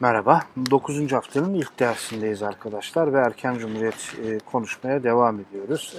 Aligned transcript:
Merhaba. 0.00 0.40
9. 0.70 1.12
haftanın 1.12 1.54
ilk 1.54 1.80
dersindeyiz 1.80 2.42
arkadaşlar 2.42 3.12
ve 3.12 3.18
erken 3.18 3.58
cumhuriyet 3.58 4.14
e, 4.24 4.38
konuşmaya 4.38 5.02
devam 5.02 5.40
ediyoruz. 5.40 5.96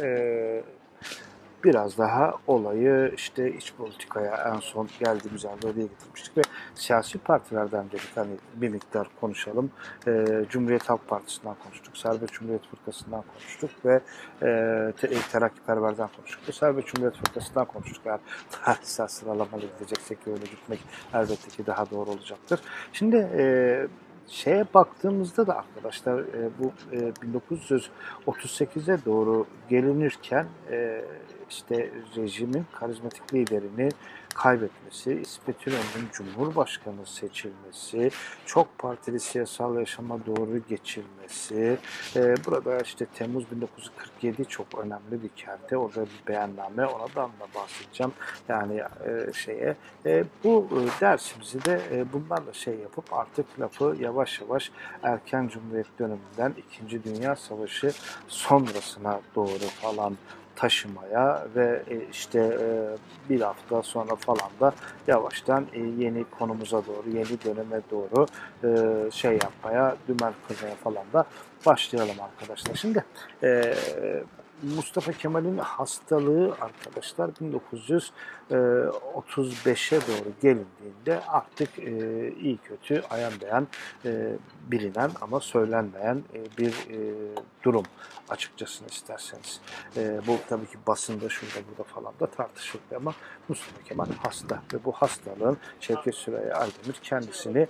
E, 1.66 1.70
biraz 1.70 1.98
daha 1.98 2.34
olayı 2.48 3.12
işte 3.16 3.54
iç 3.54 3.74
politikaya 3.78 4.54
en 4.56 4.60
son 4.60 4.90
geldiğimiz 5.00 5.44
yerde 5.44 5.68
oraya 5.68 5.82
getirmiştik 5.82 6.38
ve 6.38 6.42
siyasi 6.76 7.18
partilerden 7.18 7.86
dedik 7.92 8.12
hani 8.16 8.32
bir 8.56 8.70
miktar 8.70 9.08
konuşalım. 9.22 9.72
E, 10.08 10.26
Cumhuriyet 10.50 10.90
Halk 10.90 11.08
Partisi'nden 11.08 11.56
konuştuk, 11.64 11.98
Serbest 11.98 12.34
Cumhuriyet 12.34 12.68
Fırkası'ndan 12.68 13.24
konuştuk 13.34 13.86
ve 13.86 14.02
e, 14.42 14.94
te, 14.98 15.10
Terakkiperver'den 15.32 16.10
konuştuk 16.16 16.48
ve 16.48 16.52
Serbest 16.52 16.88
Cumhuriyet 16.88 17.18
Fırkası'ndan 17.18 17.66
konuştuk. 17.66 18.02
Eğer 18.06 18.20
tarihsel 18.52 19.08
sıralamalı 19.08 19.62
gideceksek 19.62 20.18
öyle 20.28 20.46
gitmek 20.46 20.80
elbette 21.14 21.50
ki 21.50 21.66
daha 21.66 21.92
doğru 21.92 22.10
olacaktır. 22.10 22.60
Şimdi 22.94 23.16
e, 23.38 23.88
şeye 24.28 24.66
baktığımızda 24.74 25.48
da 25.48 25.58
arkadaşlar 25.58 26.20
e, 26.20 26.50
bu 26.60 26.72
e, 26.92 26.98
1938'e 28.28 29.06
doğru 29.06 29.46
gelinirken 29.70 30.46
e, 30.72 31.06
işte 31.50 31.92
rejimin 32.18 32.66
karizmatik 32.74 33.34
liderini 33.34 33.90
kaybetmesi, 34.36 35.14
İsmet 35.14 35.68
İnönü'nün 35.68 36.10
Cumhurbaşkanı 36.14 37.06
seçilmesi, 37.06 38.12
çok 38.46 38.78
partili 38.78 39.20
siyasal 39.20 39.80
yaşama 39.80 40.26
doğru 40.26 40.60
geçilmesi, 40.70 41.78
e, 42.16 42.36
burada 42.46 42.80
işte 42.80 43.06
Temmuz 43.06 43.52
1947 43.52 44.46
çok 44.46 44.68
önemli 44.78 45.24
bir 45.24 45.30
kente, 45.30 45.78
orada 45.78 46.02
bir 46.02 46.28
beyanname, 46.28 46.86
ona 46.86 47.16
da 47.16 47.30
bahsedeceğim. 47.56 48.14
Yani 48.50 48.84
e, 49.08 49.34
şeye, 49.34 49.76
e, 50.06 50.24
bu 50.44 50.68
e, 50.72 51.02
dersimizi 51.02 51.66
de 51.66 51.82
e, 51.92 52.06
bunlarla 52.14 52.54
şey 52.54 52.76
yapıp 52.76 53.14
artık 53.14 53.60
lafı 53.60 53.96
yavaş 54.00 54.42
yavaş 54.42 54.72
erken 55.04 55.48
Cumhuriyet 55.48 56.00
döneminden 56.00 56.54
İkinci 56.58 57.04
Dünya 57.04 57.36
Savaşı 57.36 57.92
sonrasına 58.28 59.22
doğru 59.36 59.68
falan 59.82 60.18
taşımaya 60.56 61.48
ve 61.56 61.84
e, 61.90 62.10
işte 62.12 62.40
e, 62.40 62.68
bir 63.30 63.42
hafta 63.42 63.82
sonra 63.84 64.16
falan 64.16 64.50
da 64.60 64.74
yavaştan 65.08 65.66
e, 65.74 65.80
yeni 65.80 66.24
konumuza 66.24 66.86
doğru, 66.86 67.10
yeni 67.10 67.42
döneme 67.46 67.82
doğru 67.92 68.26
şey 69.12 69.32
yapmaya, 69.32 69.96
dümen 70.08 70.34
kırmaya 70.48 70.76
falan 70.76 71.06
da 71.14 71.26
başlayalım 71.66 72.16
arkadaşlar. 72.22 72.76
Şimdi 72.76 73.06
Mustafa 74.64 75.12
Kemal'in 75.12 75.58
hastalığı 75.58 76.56
arkadaşlar 76.62 77.30
1935'e 77.30 80.02
doğru 80.08 80.32
gelindiğinde 80.42 81.22
artık 81.28 81.80
iyi 82.40 82.58
kötü 82.58 83.02
ayan 83.10 83.34
beyan 83.42 83.68
bilinen 84.72 85.12
ama 85.22 85.40
söylenmeyen 85.40 86.24
bir 86.58 86.74
durum 87.64 87.84
açıkçasını 88.30 88.88
isterseniz. 88.88 89.62
Bu 90.28 90.38
tabii 90.50 90.66
ki 90.66 90.78
basında 90.88 91.30
şurada 91.30 91.68
burada 91.70 91.84
falan 91.84 92.14
da 92.20 92.26
tartışılıyor 92.26 93.02
ama 93.02 93.14
Mustafa 93.50 93.84
Kemal 93.84 94.08
hasta 94.24 94.62
ve 94.74 94.86
bu 94.86 94.92
hastalığın 94.92 95.58
Şevket 95.80 96.16
Süreyya 96.16 96.56
Aydemir 96.56 97.00
kendisini 97.04 97.68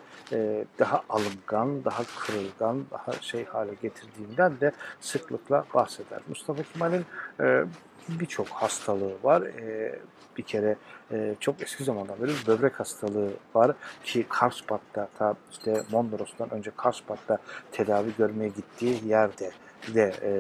daha 0.80 1.02
alıngan, 1.10 1.86
daha 1.86 2.04
kırılgan, 2.20 2.86
daha 2.92 3.12
şey 3.12 3.46
hale 3.46 3.74
getirdiğinden 3.82 4.60
de 4.60 4.72
sıklıkla 5.00 5.66
bahseder. 5.74 6.20
Mustafa 6.28 6.64
Kemal'in 6.76 7.06
e, 7.40 7.64
birçok 8.10 8.48
hastalığı 8.48 9.14
var. 9.24 9.42
E, 9.42 10.00
bir 10.38 10.44
kere 10.44 10.76
e, 11.12 11.36
çok 11.40 11.62
eski 11.62 11.84
zamandan 11.84 12.22
beri 12.22 12.32
böbrek 12.48 12.80
hastalığı 12.80 13.30
var 13.54 13.72
ki 14.04 14.26
Karspat'ta 14.30 15.08
ta 15.18 15.36
işte 15.52 15.84
Mondros'tan 15.92 16.50
önce 16.54 16.72
Karspat'ta 16.78 17.38
tedavi 17.72 18.10
görmeye 18.18 18.48
gittiği 18.50 19.08
yerde 19.08 19.52
de 19.94 20.14
e, 20.22 20.32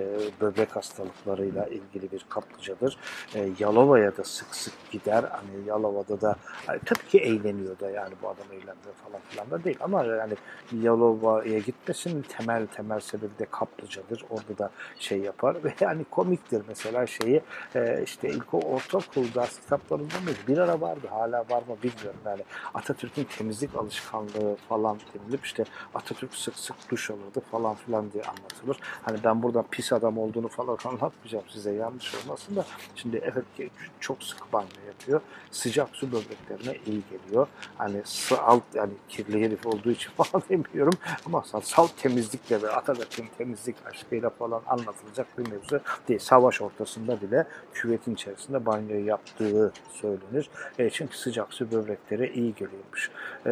böbrek 0.41 0.75
hastalıklarıyla 0.75 1.65
ilgili 1.65 2.11
bir 2.11 2.25
kaplıcadır. 2.29 2.97
E, 3.35 3.49
Yalova'ya 3.59 4.17
da 4.17 4.23
sık 4.23 4.55
sık 4.55 4.91
gider. 4.91 5.23
Hani 5.31 5.67
Yalova'da 5.67 6.21
da 6.21 6.35
tabii 6.67 7.07
ki 7.09 7.19
eğleniyor 7.19 7.79
da 7.79 7.89
yani 7.89 8.13
bu 8.21 8.27
adam 8.27 8.45
eğlendiriyor 8.51 8.95
falan 9.05 9.21
filan 9.29 9.51
da 9.51 9.63
değil 9.63 9.77
ama 9.79 10.03
yani 10.05 10.33
Yalova'ya 10.71 11.59
gitmesinin 11.59 12.21
temel 12.21 12.67
temel 12.67 12.99
sebebi 12.99 13.39
de 13.39 13.45
kaplıcadır. 13.51 14.25
Orada 14.29 14.57
da 14.57 14.71
şey 14.99 15.19
yapar 15.19 15.63
ve 15.63 15.73
yani 15.79 16.03
komiktir 16.11 16.61
mesela 16.67 17.07
şeyi 17.07 17.41
e, 17.75 18.03
işte 18.03 18.29
ilk 18.29 18.53
ortaokul 18.53 19.33
ders 19.35 19.59
kitaplarında 19.59 20.19
mıydı? 20.23 20.39
Bir 20.47 20.57
ara 20.57 20.81
vardı 20.81 21.07
hala 21.09 21.39
var 21.49 21.61
mı 21.67 21.77
bilmiyorum 21.83 22.19
yani 22.25 22.41
Atatürk'ün 22.73 23.23
temizlik 23.23 23.75
alışkanlığı 23.75 24.55
falan 24.69 24.99
denilip 25.13 25.45
işte 25.45 25.63
Atatürk 25.95 26.33
sık 26.33 26.55
sık 26.55 26.91
duş 26.91 27.11
alırdı 27.11 27.41
falan 27.51 27.75
filan 27.75 28.11
diye 28.11 28.23
anlatılır. 28.23 28.77
Hani 29.01 29.17
ben 29.23 29.34
burada 29.43 29.63
pis 29.71 29.93
adam 29.93 30.17
olduğunu 30.17 30.47
falan 30.47 30.77
anlatmayacağım 30.85 31.45
size 31.49 31.71
yanlış 31.71 32.15
olmasın 32.15 32.55
da 32.55 32.65
şimdi 32.95 33.21
evet 33.23 33.71
çok 33.99 34.23
sık 34.23 34.53
banyo 34.53 34.67
yapıyor. 34.87 35.21
Sıcak 35.51 35.89
su 35.93 36.11
böbreklerine 36.11 36.79
iyi 36.85 37.01
geliyor. 37.11 37.47
Hani 37.77 38.01
salt 38.03 38.63
yani 38.73 38.93
kirli 39.09 39.45
herif 39.45 39.67
olduğu 39.67 39.91
için 39.91 40.11
falan 40.17 40.43
demiyorum 40.49 40.93
ama 41.25 41.43
salt 41.63 41.97
temizlikle 41.97 42.61
ve 42.61 42.69
Atatürk'ün 42.69 43.25
temizlik 43.37 43.75
aşkıyla 43.85 44.29
falan 44.29 44.61
anlatılacak 44.67 45.37
bir 45.37 45.51
mevzu 45.51 45.79
değil. 46.07 46.19
Savaş 46.19 46.61
ortasında 46.61 47.21
bile 47.21 47.47
küvetin 47.73 48.13
içerisinde 48.13 48.65
banyo 48.65 49.05
yaptığı 49.05 49.73
söylenir. 49.93 50.49
E, 50.79 50.89
çünkü 50.89 51.17
sıcak 51.17 51.53
su 51.53 51.71
böbreklere 51.71 52.29
iyi 52.29 52.55
geliyormuş. 52.55 53.11
E, 53.45 53.51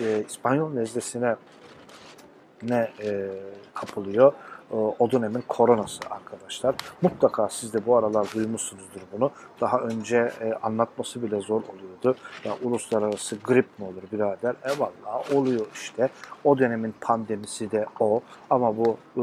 e, 0.00 0.24
İspanyol 0.28 0.72
nezlesine 0.72 1.36
ne 2.62 2.90
e, 3.02 3.30
kapılıyor 3.74 4.32
o 4.76 5.10
dönemin 5.10 5.44
koronası 5.48 6.00
arkadaşlar. 6.10 6.74
Mutlaka 7.02 7.48
siz 7.48 7.74
de 7.74 7.86
bu 7.86 7.96
aralar 7.96 8.28
duymuşsunuzdur 8.34 9.00
bunu. 9.12 9.30
Daha 9.60 9.78
önce 9.78 10.32
e, 10.40 10.52
anlatması 10.62 11.22
bile 11.22 11.40
zor 11.40 11.62
oluyordu. 11.62 12.20
Ya 12.44 12.56
uluslararası 12.62 13.36
grip 13.44 13.78
mi 13.78 13.84
olur 13.84 14.02
birader? 14.12 14.54
E 14.64 14.78
vallahi 14.78 15.34
oluyor 15.34 15.66
işte. 15.74 16.08
O 16.44 16.58
dönemin 16.58 16.94
pandemisi 17.00 17.70
de 17.70 17.86
o. 18.00 18.20
Ama 18.50 18.76
bu 18.76 18.96
e, 19.16 19.22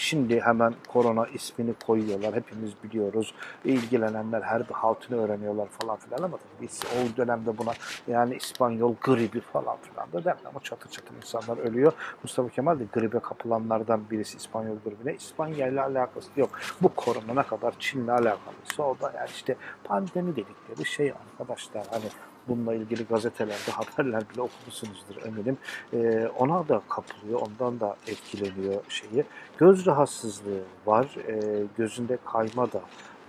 şimdi 0.00 0.40
hemen 0.40 0.74
korona 0.88 1.26
ismini 1.26 1.74
koyuyorlar. 1.86 2.34
Hepimiz 2.34 2.72
biliyoruz. 2.84 3.34
İlgilenenler 3.64 4.42
her 4.42 4.68
bir 4.68 4.74
haltını 4.74 5.22
öğreniyorlar 5.22 5.68
falan 5.68 5.96
filan 5.96 6.22
ama 6.22 6.38
biz 6.60 6.82
o 6.84 7.16
dönemde 7.16 7.58
buna 7.58 7.72
yani 8.08 8.36
İspanyol 8.36 8.94
gribi 9.00 9.40
falan 9.40 9.76
filan 9.76 10.12
da 10.12 10.24
derler 10.24 10.44
ama 10.46 10.60
çatır 10.60 10.90
çatır 10.90 11.14
insanlar 11.16 11.58
ölüyor. 11.58 11.92
Mustafa 12.22 12.48
Kemal 12.48 12.78
de 12.78 12.84
gribe 12.92 13.18
kapılanlardan 13.18 14.10
birisi 14.10 14.36
İspanyol 14.36 14.76
gribine. 14.84 15.14
İspanya 15.14 15.68
ile 15.68 15.82
alakası 15.82 16.30
yok. 16.36 16.50
Bu 16.82 16.88
korona 16.94 17.34
ne 17.34 17.42
kadar 17.42 17.74
Çin'le 17.78 18.08
alakalıysa 18.08 18.82
o 18.82 19.00
da 19.00 19.12
yani 19.16 19.28
işte 19.34 19.56
pandemi 19.84 20.36
dedikleri 20.36 20.84
şey 20.84 21.12
arkadaşlar 21.12 21.86
hani 21.90 22.04
bununla 22.48 22.74
ilgili 22.74 23.04
gazetelerde 23.04 23.70
haberler 23.72 24.22
bile 24.32 24.40
okumuşsunuzdur 24.42 25.26
eminim. 25.26 25.58
E, 25.92 26.28
ona 26.38 26.68
da 26.68 26.82
kapılıyor, 26.88 27.40
ondan 27.40 27.80
da 27.80 27.96
etkileniyor 28.06 28.80
şeyi. 28.88 29.24
Göz 29.58 29.86
rahatsızlığı 29.86 30.60
var, 30.86 31.06
e, 31.28 31.64
gözünde 31.76 32.18
kayma 32.24 32.72
da 32.72 32.80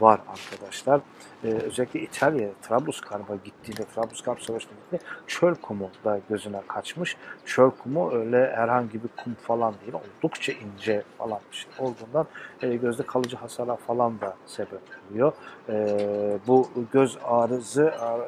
var 0.01 0.19
arkadaşlar. 0.27 1.01
Ee, 1.43 1.47
özellikle 1.47 1.99
İtalya, 1.99 2.49
Trablusgarp'a 2.61 3.35
gittiğinde, 3.35 3.81
Trablusgarp 3.95 4.41
Savaşı'na 4.41 4.71
gittiğinde 4.71 5.05
çöl 5.27 5.55
kumu 5.55 5.89
da 6.05 6.19
gözüne 6.29 6.61
kaçmış. 6.67 7.17
Çöl 7.45 7.69
kumu 7.69 8.11
öyle 8.11 8.51
herhangi 8.55 9.03
bir 9.03 9.09
kum 9.23 9.33
falan 9.33 9.73
değil, 9.81 9.93
oldukça 9.93 10.51
ince 10.51 11.03
falan 11.17 11.39
bir 11.51 11.57
şey 11.57 11.71
olduğundan 11.79 12.27
e, 12.61 12.75
gözde 12.75 13.03
kalıcı 13.03 13.37
hasara 13.37 13.75
falan 13.75 14.21
da 14.21 14.35
sebep 14.45 14.81
oluyor. 15.11 15.33
E, 15.69 15.97
bu 16.47 16.69
göz 16.91 17.17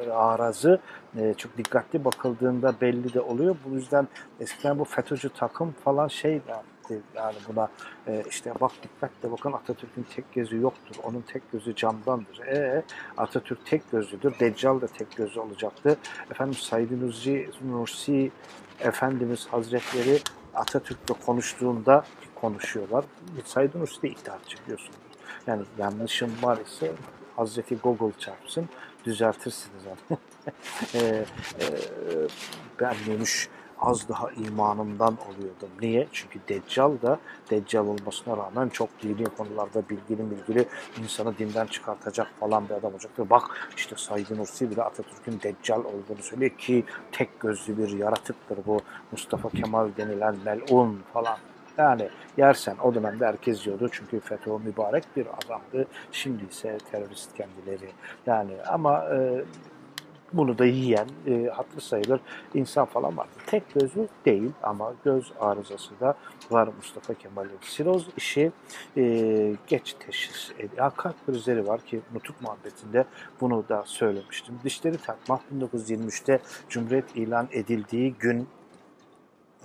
ağrızı 0.10 0.80
e, 1.18 1.34
çok 1.34 1.58
dikkatli 1.58 2.06
bakıldığında 2.06 2.74
belli 2.82 3.14
de 3.14 3.22
oluyor. 3.22 3.56
Bu 3.66 3.76
yüzden 3.76 4.08
eskiden 4.40 4.80
bu 4.80 4.84
FETÖ'cü 4.84 5.30
takım 5.30 5.76
falan 5.84 6.08
şey 6.08 6.42
etti. 6.84 7.02
Yani 7.16 7.36
buna 7.50 7.70
e, 8.08 8.24
işte 8.30 8.54
bak 8.62 8.72
dikkatle 8.84 9.32
bakın 9.32 9.54
Atatürk'ün 9.54 10.06
tek 10.16 10.34
gözü 10.34 10.62
yoktur. 10.62 10.96
Onun 11.04 11.22
tek 11.22 11.52
gözü 11.52 11.76
camdandır. 11.76 12.40
E 12.40 12.84
Atatürk 13.18 13.66
tek 13.66 13.92
gözlüdür. 13.92 14.40
Deccal 14.40 14.82
da 14.82 14.88
tek 14.88 15.16
gözlü 15.16 15.40
olacaktı. 15.40 15.98
Efendim 16.32 16.54
Said 16.54 16.92
Nursi, 16.92 17.50
Nursi 17.66 18.32
Efendimiz 18.80 19.48
Hazretleri 19.48 20.20
Atatürk'le 20.56 21.26
konuştuğunda 21.26 22.06
konuşuyorlar. 22.36 23.06
Said 23.46 23.76
Nursi 23.76 24.02
de 24.02 24.10
iddiatçı 24.10 24.58
biliyorsunuz. 24.64 24.98
Yani 25.48 25.64
yanlışım 25.78 26.32
var 26.44 26.58
ise 26.66 26.92
Hazreti 27.36 27.76
Google 27.76 28.20
çarpsın 28.20 28.70
düzeltirsiniz 29.06 29.84
onu. 29.88 30.18
e, 30.96 31.00
e, 31.00 31.26
ben 32.80 32.96
demiş 33.08 33.50
az 33.84 34.10
daha 34.10 34.32
imanımdan 34.32 35.18
oluyordum. 35.30 35.70
Niye? 35.82 36.08
Çünkü 36.12 36.40
Deccal 36.48 37.02
da 37.02 37.20
Deccal 37.50 37.88
olmasına 37.88 38.38
rağmen 38.38 38.70
çok 38.70 38.90
dini 39.02 39.26
konularda 39.26 39.90
bilgili 39.90 40.32
bilgili 40.32 40.68
insanı 41.04 41.38
dinden 41.38 41.66
çıkartacak 41.66 42.28
falan 42.40 42.70
bir 42.70 42.74
adam 42.74 42.92
olacaktır. 42.92 43.30
Bak 43.30 43.70
işte 43.78 43.96
Said 43.98 44.30
Nursi 44.38 44.72
bile 44.72 44.84
Atatürk'ün 44.84 45.40
Deccal 45.44 45.80
olduğunu 45.80 46.22
söylüyor 46.22 46.52
ki 46.58 46.84
tek 47.12 47.40
gözlü 47.40 47.78
bir 47.78 47.90
yaratıktır 47.90 48.58
bu 48.66 48.80
Mustafa 49.12 49.50
Kemal 49.50 49.90
denilen 49.98 50.36
melun 50.46 51.02
falan. 51.14 51.38
Yani 51.78 52.10
yersen 52.38 52.76
o 52.84 52.96
dönemde 52.96 53.26
herkes 53.26 53.68
yiyordu 53.68 53.90
çünkü 53.92 54.20
FETÖ 54.20 54.52
mübarek 54.52 55.04
bir 55.16 55.28
adamdı. 55.28 55.88
Şimdi 56.12 56.44
ise 56.52 56.78
terörist 56.92 57.34
kendileri. 57.34 57.90
Yani 58.26 58.54
ama 58.68 59.06
e, 59.16 59.44
bunu 60.34 60.58
da 60.58 60.66
yiyen 60.66 61.08
e, 61.28 61.48
hatırı 61.48 61.82
sayılır 61.82 62.20
insan 62.54 62.86
falan 62.86 63.18
vardı. 63.18 63.30
Tek 63.48 63.74
gözü 63.74 64.08
değil 64.26 64.52
ama 64.64 64.94
göz 65.06 65.32
arızası 65.40 66.00
da 66.00 66.18
var 66.52 66.70
Mustafa 66.78 67.14
Kemal'in. 67.14 67.52
Siroz 67.62 68.08
işi 68.18 68.52
e, 68.98 69.56
geç 69.68 69.96
teşhis 70.00 70.52
ediyor. 70.60 70.92
Kalp 70.98 71.26
krizleri 71.26 71.68
var 71.68 71.82
ki 71.82 72.02
Nutuk 72.14 72.42
muhabbetinde 72.42 73.06
bunu 73.42 73.64
da 73.70 73.84
söylemiştim. 73.86 74.56
Dişleri 74.64 74.98
takmak 74.98 75.42
1923'te 75.60 76.40
Cumhuriyet 76.70 77.16
ilan 77.16 77.48
edildiği 77.52 78.14
gün 78.14 78.48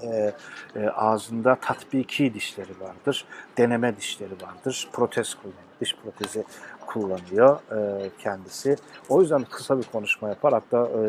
e, 0.03 0.35
e, 0.77 0.89
ağzında 0.89 1.55
tatbiki 1.55 2.35
dişleri 2.35 2.81
vardır, 2.81 3.25
deneme 3.59 3.97
dişleri 3.97 4.33
vardır, 4.43 4.89
protez 4.93 5.35
kullanır, 5.35 5.57
diş 5.81 5.97
protezi 5.97 6.45
kullanıyor 6.89 7.59
e, 7.73 8.11
kendisi. 8.19 8.77
O 9.09 9.21
yüzden 9.21 9.45
kısa 9.45 9.79
bir 9.79 9.85
konuşma 9.85 10.29
yapar. 10.29 10.53
Hatta 10.53 10.89
e, 10.89 11.01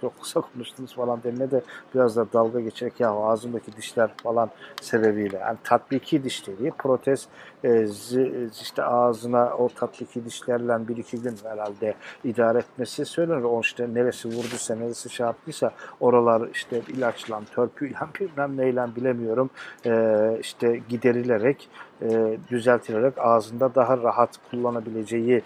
çok 0.00 0.22
kısa 0.22 0.40
konuştunuz 0.40 0.94
falan 0.94 1.22
denile 1.22 1.50
de 1.50 1.62
biraz 1.94 2.16
da 2.16 2.32
dalga 2.32 2.60
geçerek 2.60 3.00
ya 3.00 3.10
ağzımdaki 3.10 3.76
dişler 3.76 4.10
falan 4.22 4.50
sebebiyle. 4.80 5.38
Yani 5.38 5.58
tatbiki 5.64 6.24
dişleri, 6.24 6.70
protez 6.70 7.26
e, 7.64 7.86
işte 8.62 8.82
ağzına 8.82 9.56
o 9.58 9.68
tatbiki 9.68 10.24
dişlerle 10.24 10.88
bir 10.88 10.96
iki 10.96 11.22
gün 11.22 11.36
herhalde 11.44 11.94
idare 12.24 12.58
etmesi 12.58 13.04
söylenir. 13.04 13.42
O 13.42 13.60
işte 13.60 13.94
neresi 13.94 14.28
vurduysa, 14.28 14.74
neresi 14.74 15.10
şey 15.10 15.26
yaptıysa 15.26 15.70
oralar 16.00 16.48
işte 16.52 16.80
ilaçla, 16.88 17.40
törpüyle, 17.54 17.96
bilmem 18.20 18.56
neyle 18.56 18.96
bilemiyorum 18.96 19.50
e, 19.86 20.38
işte 20.40 20.80
giderilerek 20.88 21.68
e, 22.02 22.38
düzeltilerek 22.50 23.18
ağzında 23.18 23.74
daha 23.74 23.98
rahat 23.98 24.30
kullanabileceği 24.50 25.42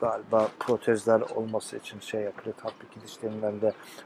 galiba 0.00 0.48
protezler 0.60 1.20
olması 1.20 1.76
için 1.76 2.00
şey 2.00 2.20
yapılıyor 2.20 2.56
tatbiki 2.56 3.00
dişlerinden 3.06 3.54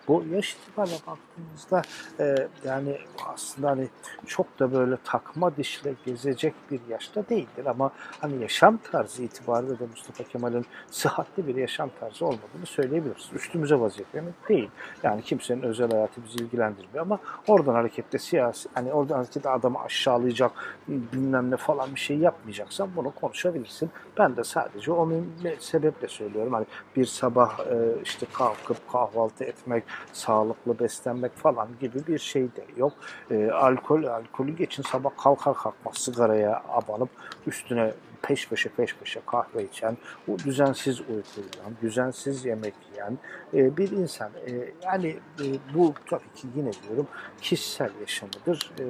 Bu 0.08 0.25
yaş 0.32 0.55
itibariyle 0.55 0.96
baktığımızda 1.06 1.82
e, 2.20 2.49
yani 2.64 2.99
aslında 3.26 3.70
hani 3.70 3.88
çok 4.26 4.58
da 4.58 4.73
böyle 4.73 4.96
takma 5.05 5.56
dişle 5.56 5.94
gezecek 6.06 6.55
bir 6.70 6.81
yaşta 6.88 7.29
değildir 7.46 7.67
ama 7.70 7.91
hani 8.20 8.43
yaşam 8.43 8.76
tarzı 8.76 9.23
itibariyle 9.23 9.79
de 9.79 9.87
Mustafa 9.91 10.25
Kemal'in 10.25 10.67
sıhhatli 10.91 11.46
bir 11.46 11.55
yaşam 11.55 11.91
tarzı 12.00 12.26
olmadığını 12.26 12.67
söyleyebiliriz. 12.67 13.31
Üstümüze 13.35 13.81
vaziyetlerini 13.81 14.31
değil. 14.49 14.70
Yani 15.02 15.23
kimsenin 15.23 15.62
özel 15.62 15.91
hayatı 15.91 16.25
bizi 16.25 16.44
ilgilendirmiyor 16.44 17.02
ama 17.02 17.19
oradan 17.49 17.75
hareketle 17.75 18.19
siyasi 18.19 18.69
hani 18.75 18.93
oradan 18.93 19.17
hareketle 19.17 19.50
adamı 19.50 19.81
aşağılayacak 19.81 20.52
bilmem 20.88 21.50
ne 21.50 21.56
falan 21.56 21.85
falan 21.85 21.94
bir 21.94 22.00
şey 22.00 22.19
yapmayacaksan 22.19 22.88
bunu 22.96 23.11
konuşabilirsin. 23.11 23.91
Ben 24.19 24.37
de 24.37 24.44
sadece 24.44 24.93
onun 24.93 25.32
sebeple 25.58 26.08
söylüyorum. 26.08 26.52
Hani 26.52 26.67
bir 26.96 27.05
sabah 27.05 27.58
e, 27.61 28.02
işte 28.02 28.26
kalkıp 28.32 28.93
kahvaltı 28.93 29.44
etmek, 29.44 29.85
sağlıklı 30.12 30.79
beslenmek 30.79 31.37
falan 31.37 31.69
gibi 31.81 32.06
bir 32.06 32.19
şey 32.19 32.43
de 32.43 32.64
yok. 32.76 32.93
E, 33.31 33.50
alkol, 33.50 34.05
alkolü 34.05 34.56
geçin 34.56 34.82
sabah 34.82 35.11
kalkar 35.23 35.55
kalkmaz 35.55 35.94
sigaraya 35.94 36.62
abanıp 36.69 37.11
üstüne 37.46 37.93
peş 38.23 38.49
peşe 38.49 38.69
peş 38.69 38.96
peşe 38.96 39.20
kahve 39.26 39.64
içen, 39.64 39.96
bu 40.29 40.38
düzensiz 40.38 41.00
uykulayan, 41.00 41.73
düzensiz 41.82 42.44
yemek 42.44 42.75
yiyen 42.93 43.19
e, 43.55 43.76
bir 43.76 43.91
insan. 43.91 44.31
E, 44.46 44.73
yani 44.82 45.17
e, 45.41 45.46
bu 45.75 45.94
tabii 46.11 46.32
ki 46.35 46.46
yine 46.56 46.70
diyorum 46.73 47.06
kişisel 47.41 47.91
yaşamıdır. 48.00 48.73
E, 48.81 48.85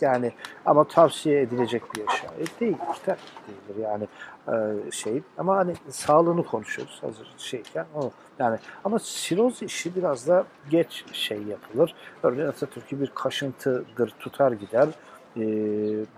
yani 0.00 0.32
ama 0.66 0.84
tavsiye 0.84 1.40
edilecek 1.40 1.82
bir 1.94 2.00
yaşam 2.00 2.30
e, 2.30 2.60
değil. 2.60 2.76
Tabii 3.06 3.18
değildir 3.48 3.82
yani 3.82 4.08
e, 4.48 4.90
şey. 4.90 5.22
Ama 5.38 5.56
hani 5.56 5.74
sağlığını 5.88 6.44
konuşuyoruz 6.44 6.98
hazır 7.02 7.34
şeyken. 7.38 7.86
O, 7.94 8.10
yani 8.38 8.58
ama 8.84 8.98
siroz 8.98 9.62
işi 9.62 9.94
biraz 9.96 10.28
da 10.28 10.44
geç 10.70 11.04
şey 11.12 11.42
yapılır. 11.42 11.94
Örneğin 12.22 12.48
Atatürk'ü 12.48 13.00
bir 13.00 13.10
kaşıntıdır 13.14 14.10
tutar 14.10 14.52
gider. 14.52 14.88
E, 15.36 15.42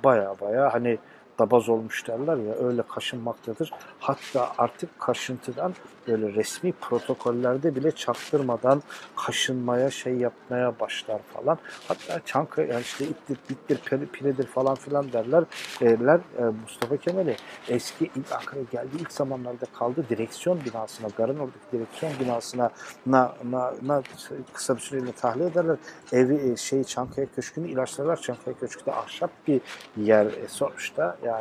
baya 0.05 0.35
baya 0.41 0.71
hani 0.73 0.99
dabaz 1.43 1.69
olmuş 1.69 2.09
derler 2.09 2.37
ya 2.37 2.55
öyle 2.55 2.83
kaşınmaktadır. 2.83 3.71
Hatta 4.01 4.53
artık 4.59 5.01
kaşıntıdan 5.01 5.75
böyle 6.09 6.33
resmi 6.33 6.73
protokollerde 6.73 7.77
bile 7.77 7.91
çaktırmadan 7.91 8.83
kaşınmaya 9.17 9.91
şey 9.91 10.15
yapmaya 10.15 10.81
başlar 10.81 11.21
falan. 11.35 11.59
Hatta 11.89 12.21
Çankaya 12.25 12.69
yani 12.69 12.81
işte 12.81 13.05
ittir, 13.05 13.39
bittir, 13.51 14.07
piredir 14.07 14.47
falan 14.47 14.75
filan 14.75 15.13
derler. 15.13 15.45
Derler 15.81 16.21
e, 16.39 16.45
Mustafa 16.63 16.97
Kemal'i 16.97 17.37
eski 17.69 18.05
ilk 18.05 18.33
Ankara'ya 18.33 18.67
geldiği 18.73 19.01
ilk 19.01 19.13
zamanlarda 19.13 19.67
kaldı 19.79 20.05
direksiyon 20.09 20.61
binasına, 20.65 21.09
garın 21.17 21.39
oradaki 21.39 21.73
direksiyon 21.73 22.13
binasına 22.21 22.71
na, 23.07 23.35
na, 23.51 23.75
na, 23.83 24.03
kısa 24.53 24.77
bir 24.77 24.81
süreyle 24.81 25.13
tahliye 25.13 25.49
ederler. 25.49 25.77
Evi 26.13 26.53
e, 26.53 26.57
şey 26.57 26.85
Çankaya 26.85 27.27
Köşkü'nü 27.35 27.69
ilaçlarlar. 27.69 28.21
Çankaya 28.21 28.59
Köşkü 28.59 28.87
de 28.87 28.93
ahşap 28.93 29.31
bir 29.47 29.61
yer 29.97 30.27
e, 30.27 30.49
sonuçta. 30.49 31.17
Yani 31.25 31.32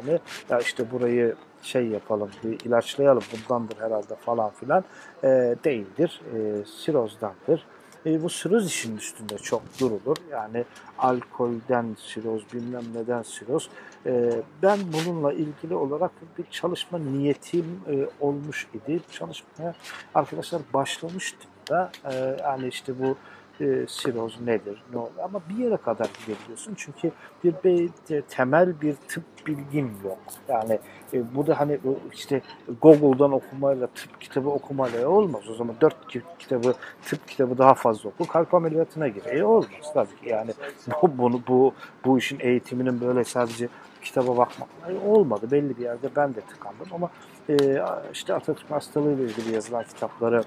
ya 0.50 0.60
işte 0.60 0.92
burayı 0.92 1.36
şey 1.62 1.88
yapalım, 1.88 2.30
bir 2.44 2.60
ilaçlayalım 2.60 3.24
bundandır 3.34 3.80
herhalde 3.80 4.16
falan 4.16 4.50
filan 4.50 4.84
e, 5.24 5.28
değildir. 5.64 6.22
E, 6.36 6.66
sirozdandır. 6.66 7.66
E, 8.06 8.24
bu 8.24 8.30
siroz 8.30 8.68
işinin 8.68 8.98
üstünde 8.98 9.38
çok 9.38 9.62
durulur. 9.80 10.18
Yani 10.32 10.66
alkolden 10.98 11.96
siroz, 12.00 12.42
bilmem 12.54 12.84
neden 12.96 13.22
siroz. 13.22 13.70
E, 14.06 14.32
ben 14.64 14.80
bununla 14.94 15.34
ilgili 15.34 15.76
olarak 15.76 16.12
bir 16.38 16.46
çalışma 16.52 16.98
niyetim 16.98 17.82
e, 17.88 18.26
olmuş 18.26 18.68
idi. 18.74 19.00
Çalışmaya 19.12 19.76
arkadaşlar 20.16 20.62
başlamıştım 20.74 21.50
da. 21.70 21.92
E, 22.12 22.38
yani 22.44 22.68
işte 22.68 22.94
bu 23.00 23.18
e, 23.62 23.88
siroz 23.88 24.42
nedir, 24.42 24.84
ne 24.94 25.00
olur 25.00 25.12
ama 25.24 25.42
bir 25.50 25.64
yere 25.64 25.78
kadar 25.78 26.10
gidebiliyorsun 26.20 26.74
çünkü 26.78 27.12
bir, 27.44 27.54
bir 27.64 28.22
temel 28.22 28.82
bir 28.82 28.96
tıp 28.96 29.24
bilgim 29.48 29.92
yok. 30.04 30.18
Yani 30.48 30.80
e, 31.14 31.36
bu 31.36 31.48
da 31.48 31.60
hani 31.60 31.80
işte 32.14 32.42
Google'dan 32.82 33.32
okumayla 33.32 33.88
tıp 33.88 34.22
kitabı 34.22 34.50
okumayla 34.50 35.10
olmaz. 35.10 35.50
O 35.50 35.54
zaman 35.54 35.76
dört 35.82 35.96
kitabı 36.40 36.74
tıp 37.06 37.28
kitabı 37.28 37.58
daha 37.58 37.74
fazla 37.74 38.10
oku 38.10 38.28
kalp 38.28 38.54
ameliyatına 38.54 39.08
gir. 39.08 39.26
E 39.26 39.44
olmaz 39.44 39.94
tabii 39.94 40.16
ki 40.24 40.30
yani 40.30 40.52
bu, 41.02 41.18
bunu, 41.18 41.42
bu, 41.48 41.74
bu 42.06 42.18
işin 42.18 42.40
eğitiminin 42.40 43.02
böyle 43.02 43.24
sadece 43.24 43.68
kitaba 44.02 44.38
bakmak 44.38 44.70
olmadı. 45.08 45.52
Belli 45.52 45.78
bir 45.78 45.84
yerde 45.84 46.10
ben 46.16 46.36
de 46.36 46.42
tıkandım 46.42 46.88
ama 46.92 47.10
e, 47.50 47.82
işte 48.14 48.34
Atatürk 48.34 48.72
hastalığı 48.72 49.14
ile 49.14 49.24
ilgili 49.24 49.54
yazılan 49.54 49.84
kitapları 49.84 50.44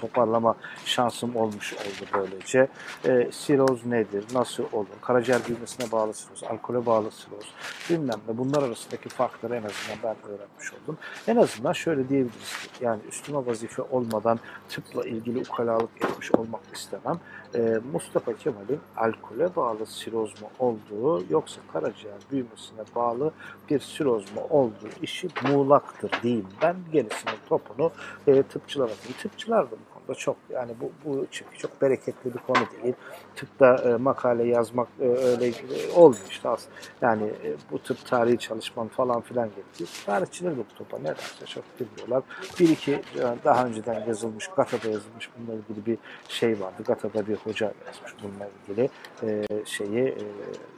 toparlama 0.00 0.54
şansım 0.84 1.36
olmuş 1.36 1.72
oldu 1.74 2.08
böylece. 2.14 2.68
E, 3.04 3.28
siroz 3.32 3.86
nedir? 3.86 4.24
Nasıl 4.34 4.64
olur? 4.72 4.86
Karaciğer 5.02 5.40
büyümesine 5.48 5.92
bağlı 5.92 6.14
siroz, 6.14 6.44
alkole 6.44 6.86
bağlı 6.86 7.10
siroz 7.10 7.46
bilmem 7.90 8.20
ne. 8.28 8.38
Bunlar 8.38 8.62
arasındaki 8.62 9.08
farkları 9.08 9.54
en 9.54 9.62
azından 9.62 9.98
ben 10.02 10.30
öğrenmiş 10.30 10.72
oldum. 10.72 10.98
En 11.28 11.36
azından 11.36 11.72
şöyle 11.72 12.08
diyebiliriz 12.08 12.58
ki 12.62 12.84
yani 12.84 13.00
üstüme 13.08 13.46
vazife 13.46 13.82
olmadan 13.82 14.38
tıpla 14.68 15.04
ilgili 15.04 15.38
ukalalık 15.50 16.04
etmiş 16.04 16.34
olmak 16.34 16.60
istemem. 16.74 17.20
E, 17.54 17.80
Mustafa 17.92 18.36
Kemal'in 18.36 18.80
alkole 18.96 19.56
bağlı 19.56 19.86
siroz 19.86 20.42
mu 20.42 20.48
olduğu 20.58 21.24
yoksa 21.30 21.60
karaciğer 21.72 22.16
büyümesine 22.30 22.80
bağlı 22.94 23.32
bir 23.70 23.80
siroz 23.80 24.32
mu 24.32 24.40
olduğu 24.50 24.88
işi 25.02 25.28
muğlaktır 25.48 26.10
diyeyim. 26.22 26.46
Ben 26.62 26.76
gerisinin 26.92 27.34
topunu 27.48 27.90
e, 28.26 28.42
tıpçılara 28.42 28.92
atayım. 28.92 29.16
Tıpçılar 29.22 29.70
da 29.70 29.76
konuda 30.06 30.18
çok 30.18 30.36
yani 30.50 30.72
bu, 30.80 30.92
bu 31.04 31.26
çünkü 31.30 31.58
çok 31.58 31.82
bereketli 31.82 32.34
bir 32.34 32.38
konu 32.38 32.66
değil. 32.82 32.94
Tıpta 33.36 33.76
e, 33.76 33.96
makale 33.96 34.44
yazmak 34.44 34.88
e, 35.00 35.04
öyle 35.04 35.46
e, 35.46 35.92
olmuyor 35.94 36.26
işte 36.30 36.48
aslında. 36.48 36.74
Yani 37.02 37.24
e, 37.24 37.54
bu 37.70 37.78
tıp 37.78 38.06
tarihi 38.06 38.38
çalışman 38.38 38.88
falan 38.88 39.20
filan 39.20 39.48
gerekiyor. 39.48 39.90
Tarihçiler 40.06 40.52
de 40.52 40.58
bu 40.58 40.78
topa 40.78 40.98
nedense 40.98 41.46
çok 41.46 41.64
bilmiyorlar. 41.80 42.22
Bir 42.60 42.68
iki 42.68 42.92
e, 42.92 43.02
daha 43.44 43.66
önceden 43.66 44.06
yazılmış, 44.06 44.48
Gata'da 44.56 44.88
yazılmış 44.88 45.30
bununla 45.38 45.60
ilgili 45.60 45.86
bir 45.86 45.98
şey 46.28 46.60
vardı. 46.60 46.82
Gata'da 46.86 47.26
bir 47.26 47.36
hoca 47.36 47.72
yazmış 47.86 48.14
bununla 48.22 48.48
ilgili 48.68 48.90
e, 49.22 49.46
şeyi 49.64 50.14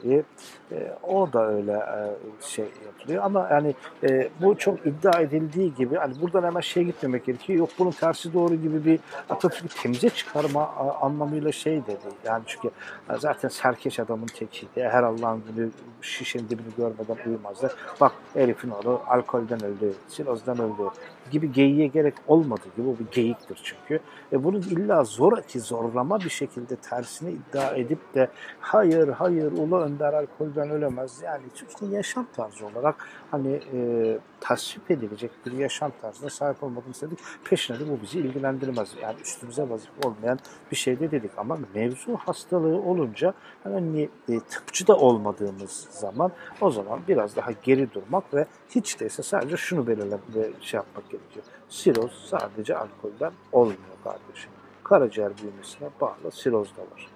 e, 0.05 0.23
e, 0.71 0.93
o 1.03 1.33
da 1.33 1.47
öyle 1.47 1.71
e, 1.71 1.99
şey 2.41 2.65
yapılıyor 2.85 3.23
ama 3.23 3.47
yani 3.51 3.75
e, 4.03 4.29
bu 4.41 4.57
çok 4.57 4.85
iddia 4.85 5.21
edildiği 5.21 5.75
gibi 5.75 5.95
hani 5.95 6.21
buradan 6.21 6.43
hemen 6.43 6.61
şey 6.61 6.83
gitmemek 6.83 7.25
gerekiyor. 7.25 7.59
Yok 7.59 7.69
bunun 7.79 7.91
tersi 7.91 8.33
doğru 8.33 8.55
gibi 8.55 8.85
bir 8.85 8.99
Atatürk'ü 9.29 9.81
temize 9.81 10.09
çıkarma 10.09 10.67
anlamıyla 11.01 11.51
şey 11.51 11.85
dedi. 11.85 12.07
Yani 12.25 12.43
çünkü 12.45 12.69
zaten 13.17 13.49
serkeş 13.49 13.99
adamın 13.99 14.27
tekiydi. 14.27 14.83
Her 14.83 15.03
Allah'ın 15.03 15.43
günü 15.47 15.69
şişenin 16.01 16.49
dibini 16.49 16.75
görmeden 16.77 17.17
uyumazdı. 17.25 17.75
Bak 18.01 18.11
Elif'in 18.35 18.69
oğlu 18.69 19.01
alkolden 19.07 19.63
öldü, 19.63 19.93
silozdan 20.07 20.59
öldü 20.59 20.89
gibi 21.31 21.51
geyiğe 21.51 21.87
gerek 21.87 22.13
olmadığı 22.27 22.75
gibi 22.77 22.89
o 22.89 22.99
bir 22.99 23.11
geyiktir 23.11 23.59
çünkü. 23.63 23.99
E 24.31 24.43
bunu 24.43 24.57
illa 24.57 25.03
zoraki 25.03 25.59
zorlama 25.59 26.19
bir 26.19 26.29
şekilde 26.29 26.75
tersini 26.75 27.31
iddia 27.31 27.75
edip 27.75 28.15
de 28.15 28.29
hayır 28.59 29.07
hayır 29.07 29.51
Ulu 29.51 29.77
Önder 29.77 30.13
alkolden 30.13 30.69
ölemez. 30.69 31.21
Yani 31.23 31.43
Türkiye 31.55 31.91
yaşam 31.91 32.27
tarzı 32.35 32.65
olarak 32.65 33.07
hani 33.31 33.59
e, 33.73 34.17
tasvip 34.39 34.91
edilecek 34.91 35.31
bir 35.45 35.51
yaşam 35.51 35.91
tarzına 36.01 36.29
sahip 36.29 36.63
olmadığını 36.63 36.91
istedik. 36.91 37.19
Peşine 37.43 37.79
de 37.79 37.89
bu 37.89 38.01
bizi 38.01 38.19
ilgilendirmez. 38.19 38.95
Yani 39.01 39.15
üstümüze 39.21 39.69
vazife 39.69 40.07
olmayan 40.07 40.39
bir 40.71 40.75
şey 40.75 40.99
de 40.99 41.11
dedik 41.11 41.31
ama 41.37 41.57
mevzu 41.75 42.17
hastalığı 42.17 42.81
olunca 42.81 43.33
hani 43.63 44.09
e, 44.29 44.39
tıpçı 44.39 44.87
da 44.87 44.97
olmadığımız 44.97 45.87
zaman 45.91 46.31
o 46.61 46.71
zaman 46.71 46.99
biraz 47.07 47.35
daha 47.35 47.51
geri 47.63 47.93
durmak 47.93 48.33
ve 48.33 48.45
hiç 48.69 48.99
değilse 48.99 49.23
sadece 49.23 49.57
şunu 49.57 49.87
belirlemek 49.87 50.35
ve 50.35 50.49
şey 50.61 50.77
yapmak 50.77 51.09
gerekiyor. 51.09 51.45
Siroz 51.69 52.11
sadece 52.29 52.77
alkolden 52.77 53.31
olmuyor 53.51 53.77
kardeşim. 54.03 54.51
Karaciğer 54.83 55.31
büyümesine 55.37 55.89
bağlı 56.01 56.31
siroz 56.31 56.67
da 56.77 56.81
var. 56.81 57.07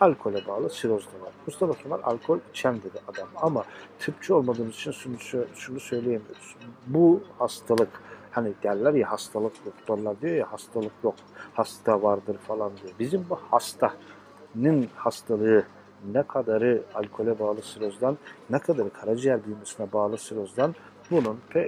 Alkole 0.00 0.46
bağlı 0.46 0.70
siroz 0.70 1.06
da 1.06 1.24
var. 1.26 1.32
Mustafa 1.46 1.72
Kemal 1.74 2.00
alkol 2.02 2.38
içen 2.50 2.76
dedi 2.76 2.98
adam 3.08 3.28
ama 3.36 3.64
tıpçı 3.98 4.36
olmadığımız 4.36 4.74
için 4.74 4.92
şunu, 4.92 5.16
şunu 5.54 5.80
söyleyemiyoruz. 5.80 6.56
Bu 6.86 7.22
hastalık 7.38 8.02
hani 8.30 8.52
derler 8.62 8.94
ya 8.94 9.10
hastalık 9.10 9.66
doktorlar 9.66 10.20
diyor 10.20 10.34
ya 10.34 10.52
hastalık 10.52 10.92
yok 11.04 11.14
hasta 11.54 12.02
vardır 12.02 12.38
falan 12.38 12.72
diyor. 12.82 12.94
Bizim 12.98 13.26
bu 13.30 13.38
hastanın 13.50 14.88
hastalığı 14.94 15.64
ne 16.12 16.22
kadarı 16.22 16.82
alkole 16.94 17.38
bağlı 17.38 17.62
sirozdan, 17.62 18.18
ne 18.50 18.58
kadarı 18.58 18.90
karaciğer 18.90 19.44
büyümesine 19.44 19.92
bağlı 19.92 20.18
sirozdan 20.18 20.74
bunun 21.10 21.38
e, 21.54 21.60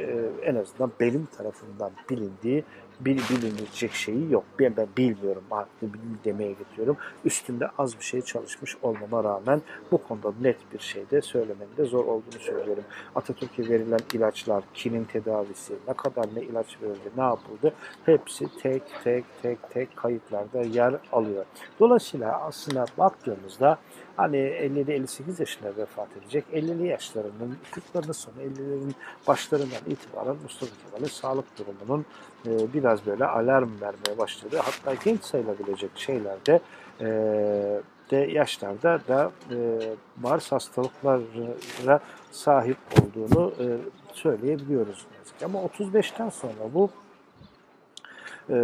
en 0.43 0.55
azından 0.55 0.93
benim 1.01 1.29
tarafından 1.37 1.91
bilindiği 2.11 2.65
bil, 3.01 3.19
bilinecek 3.31 3.93
şeyi 3.93 4.33
yok. 4.33 4.45
Ben, 4.61 4.77
ben 4.77 4.87
bilmiyorum, 4.97 5.43
demeye 6.25 6.53
getiriyorum. 6.53 6.97
Üstünde 7.25 7.69
az 7.79 7.99
bir 7.99 8.05
şey 8.05 8.23
çalışmış 8.23 8.77
olmama 8.83 9.25
rağmen 9.25 9.63
bu 9.93 9.99
konuda 10.03 10.33
net 10.41 10.57
bir 10.73 10.79
şey 10.79 11.11
de 11.11 11.21
söylemenin 11.21 11.77
de 11.77 11.85
zor 11.85 12.05
olduğunu 12.05 12.41
söylüyorum. 12.41 12.85
Atatürk'e 13.15 13.69
verilen 13.69 14.01
ilaçlar, 14.13 14.65
kinin 14.75 15.05
tedavisi, 15.05 15.75
ne 15.89 15.95
kadar 15.95 16.27
ne 16.35 16.43
ilaç 16.43 16.83
verildi, 16.83 17.11
ne 17.17 17.23
yapıldı 17.23 17.75
hepsi 18.07 18.47
tek 18.63 18.83
tek 19.05 19.25
tek 19.43 19.71
tek 19.71 19.97
kayıtlarda 19.97 20.63
yer 20.63 20.95
alıyor. 21.13 21.45
Dolayısıyla 21.81 22.41
aslında 22.41 22.85
baktığımızda 22.99 23.79
hani 24.19 24.37
50-58 24.37 25.41
yaşında 25.41 25.77
vefat 25.77 26.09
edecek, 26.17 26.45
50'li 26.53 26.87
yaşlarının 26.87 27.59
40'larının 27.73 28.13
sonu 28.13 28.35
50'lerin 28.35 28.93
başlarından 29.27 29.81
itibaren 29.87 30.37
Mustafa 30.43 30.73
Kemal'in 30.85 31.11
sağlık 31.13 31.45
durumunun 31.59 32.07
e, 32.47 32.73
biraz 32.75 33.07
böyle 33.07 33.25
alarm 33.25 33.81
vermeye 33.81 34.19
başladı. 34.19 34.61
Hatta 34.63 34.95
genç 35.05 35.23
sayılabilecek 35.23 35.91
şeylerde 35.95 36.61
e, 37.01 37.07
de 38.11 38.17
yaşlarda 38.17 39.01
da 39.09 39.33
e, 39.51 39.57
Mars 40.23 40.53
hastalıklara 40.53 42.01
sahip 42.31 42.79
olduğunu 43.01 43.53
e, 43.61 43.67
söyleyebiliyoruz. 44.13 45.07
Ama 45.45 45.59
35'ten 45.59 46.29
sonra 46.29 46.75
bu 46.75 46.91
e, 48.51 48.57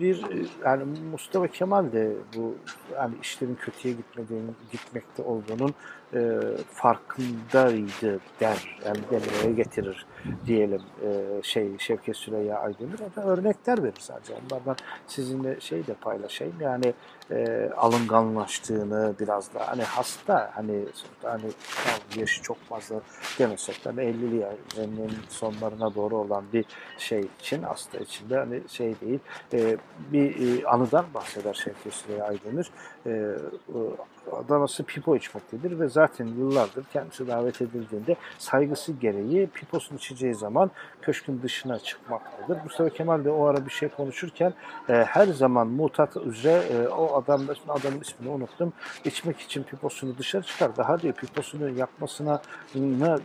bir 0.00 0.24
yani 0.64 0.84
Mustafa 1.10 1.48
Kemal 1.48 1.92
de 1.92 2.12
bu 2.36 2.54
yani 2.94 3.14
işlerin 3.22 3.54
kötüye 3.54 3.94
gitmediğini, 3.94 4.50
gitmekte 4.72 5.22
olduğunun 5.22 5.74
e, 6.14 6.40
farkındaydı 6.72 8.20
der. 8.40 8.78
Yani 8.86 8.98
demeye 9.10 9.54
getirir 9.56 10.06
diyelim 10.46 10.82
e, 11.02 11.42
şey 11.42 11.78
Şevket 11.78 12.16
Süreyya 12.16 12.58
Aydemir. 12.58 12.98
O 13.12 13.16
da 13.16 13.26
örnekler 13.26 13.82
verir 13.82 14.00
sadece. 14.00 14.32
Onlardan 14.34 14.76
sizinle 15.06 15.60
şey 15.60 15.86
de 15.86 15.94
paylaşayım. 15.94 16.54
Yani 16.60 16.94
e, 17.30 17.70
alınganlaştığını 17.76 19.14
biraz 19.20 19.54
da 19.54 19.68
hani 19.68 19.82
hasta 19.82 20.50
hani 20.54 20.84
hani 21.22 21.50
yaşı 22.16 22.42
çok 22.42 22.58
fazla 22.58 23.00
demesek 23.38 23.84
de 23.84 23.88
50'li 23.88 24.36
yaşlarının 24.36 25.12
sonlarına 25.28 25.94
doğru 25.94 26.16
olan 26.16 26.44
bir 26.52 26.64
şey 26.98 27.28
için 27.40 27.62
hasta 27.62 27.98
için 27.98 28.30
de 28.30 28.36
hani 28.36 28.68
şey 28.68 29.00
değil 29.00 29.18
e, 29.52 29.76
bir 30.12 30.60
e, 30.60 30.66
anıdan 30.66 31.04
bahseder 31.14 31.54
Şevket 31.54 31.94
Süreyya 31.94 32.24
Aydemir. 32.24 32.70
E, 33.06 33.36
Adanası 34.32 34.84
pipo 34.84 35.16
içmektedir 35.16 35.80
ve 35.80 35.88
zaten 35.98 36.26
yıllardır 36.26 36.84
kendisi 36.92 37.28
davet 37.28 37.62
edildiğinde 37.62 38.16
saygısı 38.38 38.92
gereği 38.92 39.46
piposunu 39.46 39.98
içeceği 39.98 40.34
zaman 40.34 40.70
köşkün 41.02 41.42
dışına 41.42 41.78
çıkmaktadır. 41.78 42.62
Mustafa 42.64 42.90
Kemal 42.90 43.24
de 43.24 43.30
o 43.30 43.44
ara 43.44 43.66
bir 43.66 43.70
şey 43.70 43.88
konuşurken 43.88 44.54
e, 44.88 44.92
her 44.92 45.26
zaman 45.26 45.66
mutat 45.66 46.16
üzere 46.16 46.62
e, 46.72 46.88
o 46.88 47.16
adam, 47.16 47.42
adamın 47.68 48.00
ismini 48.00 48.30
unuttum. 48.30 48.72
içmek 49.04 49.40
için 49.40 49.62
piposunu 49.62 50.18
dışarı 50.18 50.42
çıkar. 50.42 50.76
Daha 50.76 51.00
diyor 51.00 51.14
piposunu 51.14 51.70
yakmasına 51.70 52.42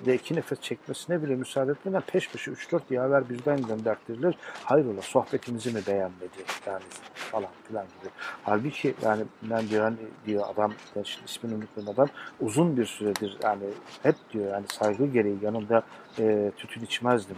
de 0.05 0.15
iki 0.15 0.35
nefes 0.35 0.61
çekmesine 0.61 1.23
bile 1.23 1.35
müsaade 1.35 1.71
etmeden 1.71 2.01
peş 2.01 2.29
peşe 2.29 2.51
3-4 2.51 2.81
yaver 2.89 3.29
birden 3.29 3.61
göndertirilir. 3.61 4.35
Hayrola 4.63 5.01
sohbetimizi 5.01 5.71
mi 5.73 5.79
beğenmedi 5.87 6.39
yani 6.67 6.83
falan 7.13 7.49
filan 7.67 7.85
gibi. 7.85 8.11
Halbuki 8.43 8.95
yani 9.03 9.23
ben 9.41 9.69
diyor, 9.69 9.83
hani 9.83 9.97
diyor 10.25 10.43
adam 10.53 10.73
ben 10.95 11.03
şimdi 11.03 11.25
ismini 11.25 11.55
unutmadan 11.55 12.09
uzun 12.39 12.62
bir 12.77 12.85
süredir 12.85 13.37
yani 13.43 13.63
hep 14.03 14.15
diyor 14.33 14.51
yani 14.51 14.65
saygı 14.67 15.05
gereği 15.05 15.37
yanında 15.41 15.83
e, 16.19 16.51
tütün 16.57 16.81
içmezdim 16.81 17.37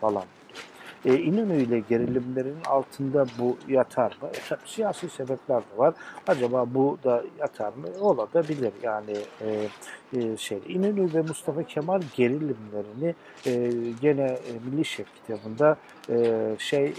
falan 0.00 0.24
e, 1.04 1.18
İnönü 1.18 1.62
ile 1.62 1.78
gerilimlerin 1.88 2.56
altında 2.66 3.26
bu 3.38 3.56
yatar 3.68 4.18
mı? 4.22 4.28
E, 4.28 4.48
tabii 4.48 4.60
siyasi 4.64 5.08
sebepler 5.08 5.60
de 5.60 5.78
var. 5.78 5.94
Acaba 6.26 6.66
bu 6.74 6.98
da 7.04 7.24
yatar 7.38 7.68
mı? 7.68 7.86
Olabilir. 8.00 8.72
Yani 8.82 9.16
e, 9.40 9.68
e, 10.12 10.36
şey 10.36 10.60
İnönü 10.68 11.14
ve 11.14 11.20
Mustafa 11.20 11.62
Kemal 11.62 12.02
gerilimlerini 12.16 13.14
e, 13.46 13.72
gene 14.00 14.22
e, 14.22 14.52
Milli 14.70 14.84
Şef 14.84 15.06
kitabında 15.14 15.76
e, 16.08 16.46
şey 16.58 16.84
e, 16.84 16.94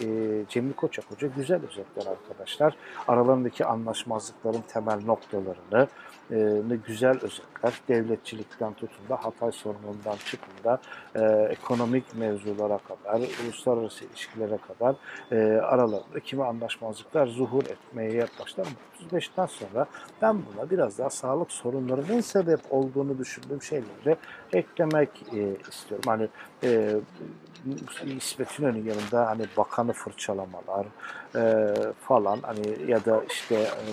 Cemil 0.49 0.73
Koçak 0.73 1.11
Hoca 1.11 1.27
güzel 1.27 1.61
özetler 1.69 2.11
arkadaşlar. 2.11 2.75
Aralarındaki 3.07 3.65
anlaşmazlıkların 3.65 4.63
temel 4.73 5.05
noktalarını 5.05 5.87
e, 6.31 6.61
güzel 6.87 7.17
özetler. 7.21 7.73
Devletçilikten 7.87 8.73
tutun 8.73 9.09
da 9.09 9.15
Hatay 9.15 9.51
sorunundan 9.51 10.15
çıkın 10.25 10.63
da 10.63 10.79
e, 11.15 11.51
ekonomik 11.51 12.15
mevzulara 12.15 12.77
kadar, 12.77 13.21
uluslararası 13.45 14.05
ilişkilere 14.05 14.57
kadar 14.57 14.95
e, 15.31 15.61
aralarında 15.61 16.19
kimi 16.19 16.43
anlaşmazlıklar 16.43 17.27
zuhur 17.27 17.63
etmeye 17.63 18.27
başlar. 18.39 18.67
35'ten 19.11 19.45
sonra 19.45 19.85
ben 20.21 20.37
buna 20.45 20.69
biraz 20.69 20.97
daha 20.97 21.09
sağlık 21.09 21.51
sorunlarının 21.51 22.21
sebep 22.21 22.59
olduğunu 22.69 23.17
düşündüğüm 23.17 23.61
şeyleri 23.61 24.17
eklemek 24.53 25.09
e, 25.33 25.69
istiyorum. 25.69 26.03
Hani 26.05 26.27
e, 26.63 26.95
İsmet 28.17 28.59
İnönü 28.59 28.89
yanında 28.89 29.27
hani 29.27 29.45
bakanı 29.57 29.93
fırçalamalar 29.93 30.85
e, 31.35 31.73
falan 32.01 32.39
hani 32.41 32.91
ya 32.91 33.05
da 33.05 33.23
işte 33.29 33.55
e, 33.55 33.83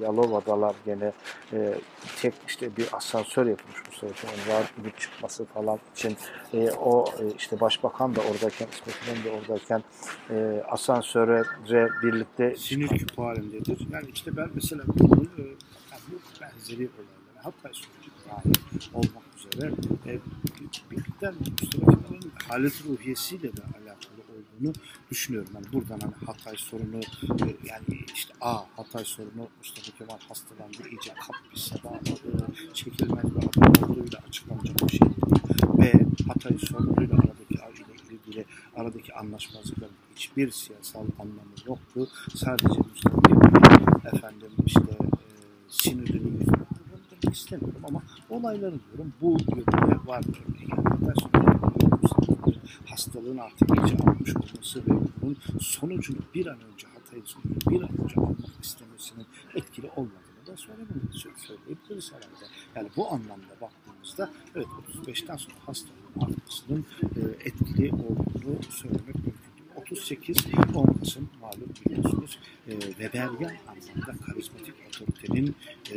Yalova'dalar 0.00 0.74
gene 0.84 1.12
e, 1.52 1.74
tek 2.20 2.34
işte 2.48 2.76
bir 2.76 2.88
asansör 2.92 3.46
yapılmış 3.46 3.76
bu 3.90 3.96
süreçte 3.96 4.28
yani 4.28 4.48
rahat 4.48 4.76
gidip 4.76 5.00
çıkması 5.00 5.44
falan 5.44 5.78
için 5.96 6.16
e, 6.54 6.70
o 6.70 7.04
e, 7.20 7.36
işte 7.38 7.60
başbakan 7.60 8.16
da 8.16 8.20
oradayken 8.20 8.66
İsmet 8.72 8.96
İnönü 9.08 9.24
de 9.24 9.30
oradayken 9.30 9.82
e, 10.30 10.62
asansöre 10.68 11.42
birlikte 12.02 12.56
sinir 12.56 12.88
küpü 12.88 13.22
halindedir. 13.22 13.86
Yani 13.92 14.06
işte 14.14 14.36
ben 14.36 14.48
mesela 14.54 14.82
bunu 14.86 15.22
e, 15.38 15.42
yani 15.90 16.20
benzeri 16.40 16.88
olaylara 16.88 17.44
hatta 17.44 17.68
sonucu 17.72 18.11
dahil 18.32 18.54
olmak 18.94 19.24
üzere 19.36 19.72
e, 20.06 20.20
birlikten 20.90 21.34
Mustafa 21.34 21.86
Kemal'in 21.86 22.32
halet 22.48 22.84
ruhiyesiyle 22.84 23.56
de 23.56 23.62
alakalı 23.62 24.22
olduğunu 24.32 24.74
düşünüyorum. 25.10 25.50
Yani 25.54 25.66
buradan 25.72 26.00
hani 26.00 26.12
Hatay 26.26 26.56
sorunu 26.56 26.96
e, 26.96 27.56
yani 27.64 28.04
işte 28.14 28.34
A 28.40 28.64
Hatay 28.76 29.04
sorunu 29.04 29.48
Mustafa 29.58 29.98
Kemal 29.98 30.18
hastalandı 30.28 30.88
iyice 30.90 31.14
kapbise 31.14 31.74
bağladı 31.84 32.46
çekilmez 32.74 33.24
bir 33.24 33.48
adımlarıyla 33.48 34.18
açıklanacak 34.28 34.88
bir 34.88 34.88
şey 34.88 35.00
değil. 35.00 35.42
Ve 35.78 35.92
Hatay 36.28 36.58
sorunuyla 36.58 37.16
aradaki 37.16 37.54
ile 37.54 38.18
ilgili 38.26 38.44
aradaki 38.76 39.14
anlaşmazlıkların 39.14 39.94
hiçbir 40.16 40.50
siyasal 40.50 41.04
anlamı 41.18 41.54
yoktu. 41.66 42.08
Sadece 42.34 42.78
Mustafa 42.78 43.22
Kemal 43.22 44.14
efendim 44.14 44.52
işte 44.66 44.80
e, 44.80 45.06
sinirini 45.68 46.46
demek 47.22 47.36
istemiyorum 47.36 47.82
ama 47.88 48.02
olayları 48.30 48.74
diyorum 48.84 49.12
bu 49.20 49.36
yönde 49.56 50.06
var 50.06 50.24
örneği. 50.48 50.68
Yani 50.70 51.14
hastalığın 52.86 53.38
artık 53.38 53.78
iyice 53.78 53.96
almış 53.96 54.36
olması 54.36 54.80
ve 54.80 54.92
bunun 55.22 55.36
sonucunu 55.60 56.18
bir 56.34 56.46
an 56.46 56.58
önce 56.72 56.86
Hatay 56.86 57.02
Altay 57.12 57.20
İzmir'i 57.20 57.70
bir 57.70 57.82
an 57.82 58.04
önce 58.04 58.14
almak 58.20 58.38
istemesinin 58.62 59.26
etkili 59.54 59.90
olmadığını 59.90 60.46
da 60.46 60.56
söylememiz 60.56 61.26
söyleyebiliriz 61.36 62.12
herhalde. 62.12 62.44
Yani 62.74 62.88
bu 62.96 63.12
anlamda 63.12 63.60
baktığımızda 63.60 64.30
evet 64.54 64.66
35'ten 65.06 65.36
sonra 65.36 65.56
hastalığın 65.66 66.20
artmasının 66.20 66.86
e, 67.02 67.20
etkili 67.48 67.92
olduğunu 67.92 68.62
söylemek 68.70 69.14
mümkün. 69.14 69.41
38 69.92 70.36
10 70.74 70.86
Kasım 70.86 71.28
malum 71.40 71.68
biliyorsunuz 71.86 72.38
e, 72.68 72.80
Weberian 72.80 73.28
anlamda 73.28 74.24
karizmatik 74.26 74.74
otoritenin 74.88 75.56
e, 75.92 75.96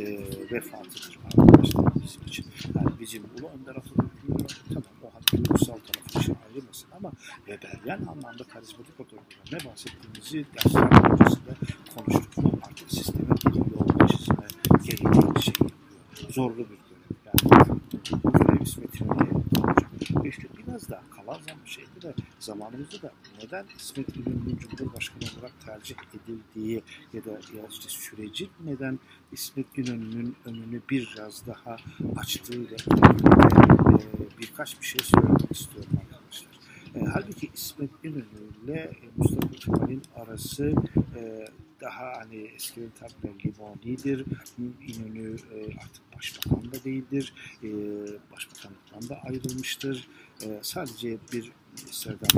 vefatıdır 0.52 1.18
arkadaşlar 1.24 1.84
bizim 1.94 2.22
için. 2.26 2.46
Yani 2.74 2.90
bizim 3.00 3.22
Ulu 3.24 3.48
Önder 3.48 3.76
Atatürk'ün 3.76 4.46
tamam 4.68 4.82
o 5.02 5.06
hatta 5.14 5.36
duygusal 5.36 5.74
tarafı 5.74 6.18
için 6.18 6.36
ayrılmasın 6.48 6.88
ama 6.96 7.12
Weberian 7.46 7.98
anlamda 7.98 8.44
karizmatik 8.44 9.00
otoriteler 9.00 9.62
ne 9.64 9.70
bahsettiğimizi 9.70 10.46
dersler 10.54 11.12
öncesinde 11.12 11.54
konuştuk. 11.96 12.32
Bu 12.36 12.58
artık 12.66 12.90
sistemin 12.90 13.36
bir 13.46 13.54
yol 13.54 14.08
çizme 14.08 14.46
gereği 14.84 15.42
şey 15.42 15.54
yapıyor. 15.60 16.30
Zorlu 16.30 16.58
bir 16.58 16.64
görev. 16.64 17.06
Yani 17.26 17.80
bu 18.24 18.32
görev 18.32 18.62
İsmet 18.62 19.00
İşte 20.24 20.48
biraz 20.58 20.90
da 20.90 21.02
kalan 21.10 21.40
zaman 21.40 21.64
şeyde 21.64 22.02
de 22.02 22.14
zamanımızda 22.38 23.02
da 23.02 23.12
neden 23.42 23.66
İsmet 23.76 24.16
İnönü'nün 24.16 24.56
Cumhurbaşkanı 24.56 25.22
olarak 25.38 25.60
tercih 25.66 25.96
edildiği 26.14 26.82
ya 27.12 27.24
da 27.24 27.30
ya 27.30 27.66
işte 27.70 27.88
süreci 27.88 28.48
neden 28.64 28.98
İsmet 29.32 29.78
İnönü'nün 29.78 30.36
önünü 30.44 30.80
biraz 30.90 31.46
daha 31.46 31.76
açtığıyla 32.16 32.76
ilgili 32.76 33.28
e, 33.94 34.38
birkaç 34.40 34.80
bir 34.80 34.86
şey 34.86 35.00
söylemek 35.04 35.50
istiyorum 35.50 35.92
arkadaşlar. 36.00 36.50
E, 36.94 37.04
halbuki 37.04 37.50
İsmet 37.54 37.90
İnönü 38.04 38.24
ile 38.64 38.92
Mustafa 39.16 39.48
Kemal'in 39.48 40.02
arası 40.16 40.74
e, 41.16 41.44
daha 41.80 42.12
hani 42.18 42.36
eskiden 42.36 42.90
tabirle 42.90 43.38
limonidir. 43.44 44.24
İnönü 44.58 45.36
e, 45.54 45.78
artık 45.84 46.16
başbakan 46.16 46.72
da 46.72 46.84
değildir. 46.84 47.32
E, 47.62 47.68
başbakanlıktan 48.32 49.08
da 49.08 49.20
ayrılmıştır. 49.22 50.08
E, 50.42 50.58
sadece 50.62 51.18
bir 51.32 51.52
Serdar 51.76 52.28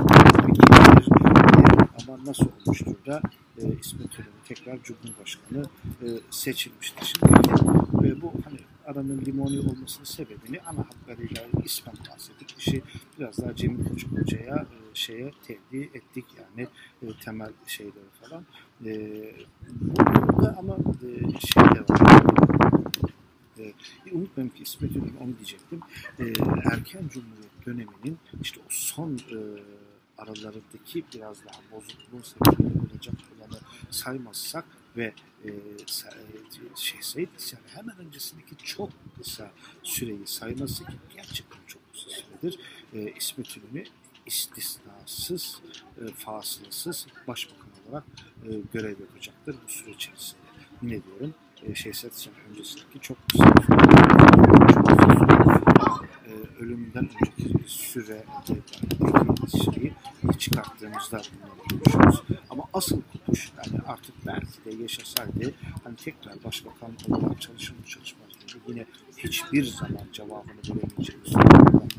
vekildir. 0.49 1.07
E, 1.07 2.03
ama 2.03 2.25
nasıl 2.25 2.47
olmuştur 2.47 2.97
da 3.07 3.23
e, 3.59 3.63
İsmet 3.81 4.19
İnönü 4.19 4.33
tekrar 4.49 4.83
Cumhurbaşkanı 4.83 5.65
e, 6.03 6.07
seçilmiştir. 6.31 7.05
Şimdi 7.05 8.09
e, 8.09 8.21
bu 8.23 8.33
hani 8.45 8.59
aranın 8.87 9.25
limoni 9.25 9.59
olmasının 9.59 10.05
sebebini 10.05 10.61
ana 10.61 10.79
hatlarıyla 10.79 11.43
ismen 11.65 11.95
bahsettik. 12.11 12.55
İşi 12.59 12.83
biraz 13.19 13.39
daha 13.39 13.57
Cemil 13.57 13.89
Koçuk 13.89 14.13
Hoca'ya 14.13 14.57
e, 14.57 14.88
şeye 14.99 15.33
tevdi 15.47 15.91
ettik 15.95 16.25
yani 16.39 16.69
e, 17.03 17.07
temel 17.25 17.53
şeyleri 17.67 18.11
falan. 18.23 18.47
E, 18.85 19.23
burada 19.81 20.57
ama 20.59 20.77
e, 20.77 21.41
şey 21.41 21.63
de 21.63 21.81
var. 21.89 22.23
E, 23.59 23.73
unutmayın 24.13 24.49
ki 24.49 24.63
İsmet 24.63 24.97
İnönü 24.97 25.19
onu 25.21 25.37
diyecektim. 25.37 25.81
E, 26.19 26.25
erken 26.73 27.09
Cumhuriyet 27.09 27.67
döneminin 27.67 28.19
işte 28.43 28.61
o 28.61 28.67
son 28.69 29.15
e, 29.15 29.39
aralarındaki 30.19 31.05
biraz 31.15 31.45
daha 31.45 31.61
bozukluğun 31.73 32.23
sebebi 32.23 32.79
olacak 32.93 33.15
olanı 33.39 33.61
saymazsak 33.91 34.65
ve 34.97 35.13
e, 35.45 35.51
şey 36.77 37.03
Said 37.03 37.29
yani 37.53 37.65
hemen 37.75 37.99
öncesindeki 37.99 38.57
çok 38.57 38.91
kısa 39.19 39.51
süreyi 39.83 40.27
sayması 40.27 40.85
ki 40.85 40.93
gerçekten 41.17 41.59
çok 41.67 41.93
kısa 41.93 42.11
süredir 42.11 42.59
e, 42.95 43.13
İsmet 43.17 43.57
İnönü 43.57 43.85
istisnasız, 44.29 45.61
e, 46.01 46.13
fasılsız 46.13 47.07
başbakan 47.29 47.69
olarak 47.89 48.05
e, 48.45 48.49
görev 48.73 49.01
yapacaktır 49.01 49.57
bu 49.65 49.73
süre 49.73 49.91
içerisinde. 49.91 50.41
Yine 50.83 51.05
diyorum 51.05 51.35
e, 51.63 51.75
Şehzat 51.75 52.15
Sen 52.15 52.33
öncesindeki 52.51 53.01
çok 53.01 53.17
kısa 53.29 53.45
e, 56.27 56.33
ölümünden 56.61 57.09
önceki 57.09 57.69
süre 57.71 58.25
şeyi 59.75 59.93
çıkarttığımızda 60.39 61.23
bunları 61.33 61.69
görüşürüz. 61.71 62.39
Ama 62.51 62.65
asıl 62.73 63.03
kutuş 63.13 63.53
yani 63.57 63.81
artık 63.87 64.15
belki 64.27 64.65
de 64.65 64.83
yaşasaydı 64.83 65.55
hani 65.85 65.97
tekrar 65.97 66.45
başbakan 66.45 66.91
olarak 67.09 67.41
çalışır 67.41 67.73
mı 67.73 67.85
çalışmaz 67.87 68.29
mı 68.29 68.39
yine 68.69 68.87
hiçbir 69.17 69.65
zaman 69.65 70.03
cevabını 70.13 70.61
veremeyeceğimiz 70.69 71.35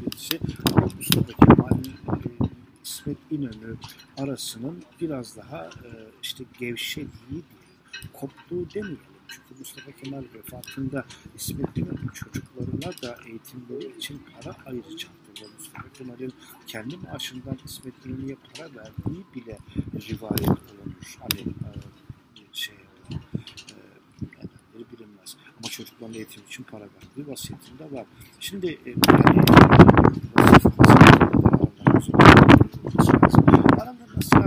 birisi. 0.05 0.39
Ama 0.75 0.87
Mustafa 0.97 1.45
Kemal'in 1.45 1.93
İsmet 3.09 3.31
İnönü 3.31 3.77
arasının 4.17 4.83
biraz 5.01 5.37
daha 5.37 5.65
e, 5.65 5.89
işte 6.23 6.43
gevşediği 6.59 7.43
koptuğu 8.13 8.69
demeyelim. 8.73 8.99
Çünkü 9.27 9.59
Mustafa 9.59 9.91
Kemal 9.91 10.23
vefatında 10.33 11.05
İsmet 11.35 11.77
İnönü 11.77 12.13
çocuklarına 12.13 13.01
da 13.01 13.17
eğitimleri 13.27 13.97
için 13.97 14.21
para 14.33 14.55
ayıracaktır. 14.65 15.41
Ve 15.41 15.47
Mustafa 15.57 15.89
Kemal'in 15.93 16.33
kendi 16.67 16.97
maaşından 16.97 17.57
İsmet 17.65 18.05
İnönü'ye 18.05 18.35
para 18.35 18.65
verdiği 18.75 19.25
bile 19.35 19.57
rivayet 20.09 20.49
olunur. 20.49 21.17
Hani 21.19 21.41
e, 21.41 21.69
şey 22.53 22.75
e, 23.11 23.15
nedenleri 24.21 24.91
bilinmez. 24.93 25.37
Ama 25.59 25.69
çocukların 25.69 26.13
eğitim 26.13 26.43
için 26.47 26.63
para 26.63 26.83
verdiği 26.83 27.31
vasiyetinde 27.31 27.91
var. 27.91 28.05
Şimdi 28.39 28.67
e, 28.67 28.93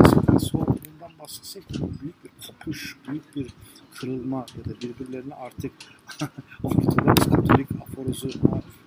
siyasetten 0.02 0.38
soğuduğundan 0.38 1.18
bahsetsek 1.20 1.64
büyük 2.02 2.24
bir 2.24 2.30
kopuş, 2.46 2.96
büyük 3.08 3.36
bir 3.36 3.52
kırılma 3.94 4.46
ya 4.58 4.64
da 4.64 4.80
birbirlerine 4.80 5.34
artık 5.34 5.72
Ortodoks 6.62 7.26
Katolik 7.26 7.68
aforozu 7.82 8.28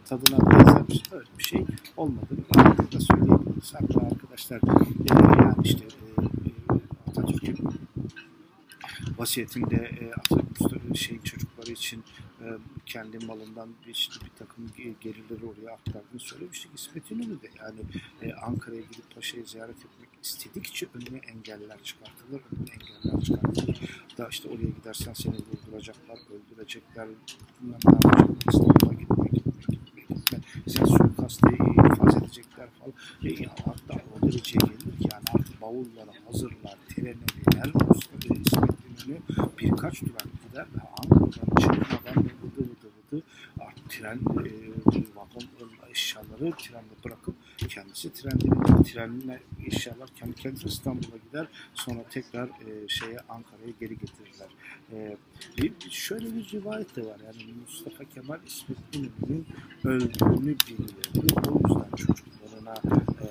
tadına 0.06 0.52
benzer 0.52 0.88
bir, 0.88 1.04
öyle 1.12 1.28
bir 1.38 1.44
şey 1.44 1.66
olmadığını 1.98 2.40
rahatlıkla 2.56 3.00
söyleyebiliriz. 3.00 3.74
Hatta 3.74 4.08
arkadaşlar 4.08 4.58
e, 4.58 5.44
yani 5.44 5.56
işte 5.64 5.86
e, 5.86 7.10
Atatürk'ün 7.10 7.58
vasiyetinde 9.18 9.76
e, 9.76 10.12
Atatürk 10.14 10.46
şey 10.98 11.22
çocukları 11.22 11.72
için 11.72 12.04
e, 12.42 12.46
kendi 12.86 13.26
malından 13.26 13.70
bir, 13.88 13.92
işte 13.92 14.26
bir 14.26 14.32
takım 14.40 14.72
gelirleri 15.02 15.46
oraya 15.46 15.74
aktardığını 15.74 16.20
söylemiştik. 16.20 16.72
İsmet 16.76 17.12
İnönü 17.12 17.42
de 17.42 17.50
yani 17.58 17.80
e, 18.22 18.34
Ankara'ya 18.34 18.82
gidip 18.82 19.16
Paşa'yı 19.16 19.46
ziyaret 19.46 19.78
etmek 19.78 20.05
istedikçe 20.26 20.88
önüne 20.94 21.18
engeller 21.18 21.84
çıkartılır, 21.84 22.42
önüne 22.52 22.72
engeller 22.72 23.26
çıkartılır. 23.26 24.06
Da 24.18 24.28
işte 24.30 24.50
oraya 24.50 24.70
gidersen 24.80 25.14
seni 25.14 25.36
vurduracaklar, 25.36 26.18
öldürecekler, 26.36 27.08
bilmem 27.62 27.80
ne 27.86 27.92
yapacaklar, 27.94 28.36
İstanbul'a 28.48 28.94
gitme, 28.94 29.26
gitme, 29.34 29.52
gitme, 29.70 30.02
gitme. 30.10 30.40
Sen 30.68 30.86
suikastı 30.86 31.50
infaz 31.50 32.24
edecekler 32.24 32.68
falan. 32.80 32.94
E, 33.24 33.44
ya, 33.44 33.50
hatta 33.66 34.04
o 34.14 34.28
dereceye 34.28 34.60
gelir 34.66 34.98
ki 35.00 35.10
yani 35.12 35.24
artık 35.34 35.62
bavulları 35.62 36.12
hazırlar, 36.26 36.78
trene 36.90 37.14
biner, 37.52 37.72
İsmet 37.96 38.26
İnönü 39.06 39.20
birkaç 39.60 40.02
durak 40.02 40.28
gider 40.44 40.66
ve 40.76 40.82
Ankara'dan 40.98 41.56
çıkmadan 41.56 42.24
vıdı 42.24 42.62
vıdı 42.62 42.88
vıdı 43.12 43.24
artık 43.60 43.90
tren, 43.90 44.16
e, 44.16 44.52
vagon 45.16 45.70
eşyaları 45.92 46.52
trende 46.52 46.86
bırakıp 46.92 46.95
kendisi 47.68 48.14
trenle, 48.14 48.84
trenle 48.84 49.40
eşyalar 49.66 50.10
kendi 50.16 50.36
kendisi 50.36 50.68
İstanbul'a 50.68 51.18
gider 51.28 51.48
sonra 51.74 52.04
tekrar 52.10 52.48
e, 52.48 52.88
şeye 52.88 53.20
Ankara'ya 53.30 53.74
geri 53.80 53.98
getirirler. 53.98 54.50
E, 54.92 55.18
bir, 55.58 55.74
şöyle 55.90 56.36
bir 56.36 56.52
rivayet 56.52 56.96
de 56.96 57.06
var 57.06 57.20
yani 57.26 57.54
Mustafa 57.62 58.04
Kemal 58.04 58.40
İsmet 58.48 58.78
İnönü'nün 58.94 59.48
öldüğünü 59.84 60.56
biliyordu. 60.68 61.52
O 61.52 61.68
yüzden 61.68 61.96
çocuklarına 61.96 62.74
e, 63.22 63.28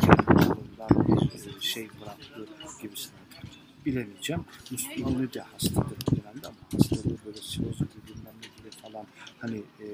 kendi 0.00 0.32
bir 1.08 1.56
e, 1.56 1.60
şey 1.60 1.88
bıraktı 2.00 2.46
gibisinden 2.82 3.22
bilemeyeceğim. 3.86 4.44
İnönü 4.96 5.32
de 5.32 5.40
hastadır 5.40 5.96
bu 6.06 6.16
dönemde 6.16 6.46
ama 6.46 6.56
hastalığı 6.72 7.16
böyle 7.26 7.38
siroz 7.42 7.78
gibi 7.78 8.06
bilmem 8.08 8.34
gibi 8.40 8.70
falan 8.82 9.06
hani 9.38 9.58
e, 9.58 9.86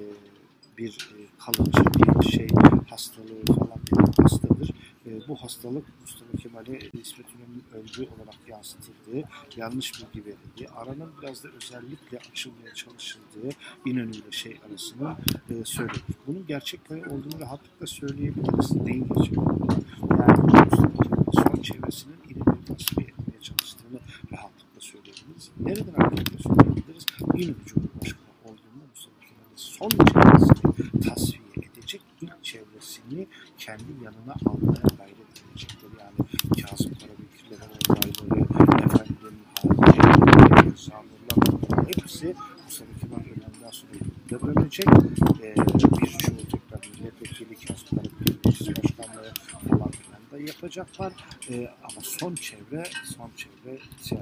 bir 0.78 0.90
e, 0.90 1.18
kalıcı 1.38 1.84
bir 1.94 2.28
şey 2.30 2.48
hastalığı 2.90 3.44
falan 3.46 3.77
bir 3.77 3.77
hastadır. 4.22 4.70
E, 5.06 5.28
bu 5.28 5.36
hastalık 5.36 5.84
Mustafa 6.00 6.36
Kemal'e 6.36 6.78
İsmet 6.78 7.26
İnönü'nün 7.34 7.64
öldüğü 7.72 8.02
olarak 8.02 8.48
yansıtıldığı, 8.48 9.28
yanlış 9.56 9.92
bilgi 9.94 10.26
verildiği, 10.26 10.68
aranın 10.68 11.10
biraz 11.22 11.44
da 11.44 11.48
özellikle 11.48 12.18
açılmaya 12.18 12.74
çalışıldığı 12.74 13.48
İnönü 13.86 14.10
ile 14.10 14.30
şey 14.30 14.56
arasını 14.68 15.16
e, 15.50 15.64
söyledik. 15.64 16.04
Bunun 16.26 16.46
gerçek 16.46 16.80
olduğunu 16.90 17.40
rahatlıkla 17.40 17.86
söyleyebiliriz. 17.86 18.72
Neyin 18.72 19.08
gerçek? 19.08 19.36
Yani 20.10 20.42
Mustafa 20.42 21.02
Kemal'in 21.02 21.32
son 21.32 21.62
çevresinin 21.62 22.16
İnönü'yü 22.28 22.64
tasfiye 22.64 23.08
etmeye 23.08 23.40
çalıştığını 23.42 23.98
rahatlıkla 24.32 24.80
söyleyebiliriz. 24.80 25.50
Nereden 25.60 25.96
rahatlıkla 26.00 26.38
söyleyebiliriz? 26.54 27.06
İnönü 27.34 27.64
Cumhurbaşkanı 27.66 28.28
olduğunda 28.44 28.84
Mustafa 28.90 29.20
Kemal'in 29.20 29.56
son 29.56 29.88
çevresini 29.88 31.00
tasfiye 31.00 31.42
edecek 31.62 32.02
ilk 32.22 32.44
çevresini 32.44 33.26
kendi 33.58 34.04
yanına 34.04 34.34
almaya 34.46 34.82
gayret 34.98 35.42
edecektir. 35.50 35.88
Yani 36.00 36.16
Kazım 36.70 36.92
Karabekir'le 36.94 37.56
olayları, 37.88 38.40
efendim 38.84 39.38
Partisi 42.18 42.34
Mustafa 42.64 42.92
Kemal 43.00 43.20
ölümünden 43.20 43.70
sonra 43.70 43.92
iktidara 43.92 44.54
dönecek. 44.54 44.86
E, 45.42 45.56
birçoğu 45.56 45.96
tekrar 46.50 46.80
milletvekili, 46.94 47.54
Kazım 47.66 47.88
Karabekir 47.90 48.36
Meclis 48.44 48.68
Başkanlığı 48.68 49.32
falan 49.68 49.90
filan 49.90 50.22
da 50.32 50.38
yapacaklar. 50.78 51.12
E, 51.50 51.70
ama 51.82 52.00
son 52.02 52.34
çevre, 52.34 52.84
son 53.04 53.30
çevre 53.36 53.78
şey. 54.04 54.18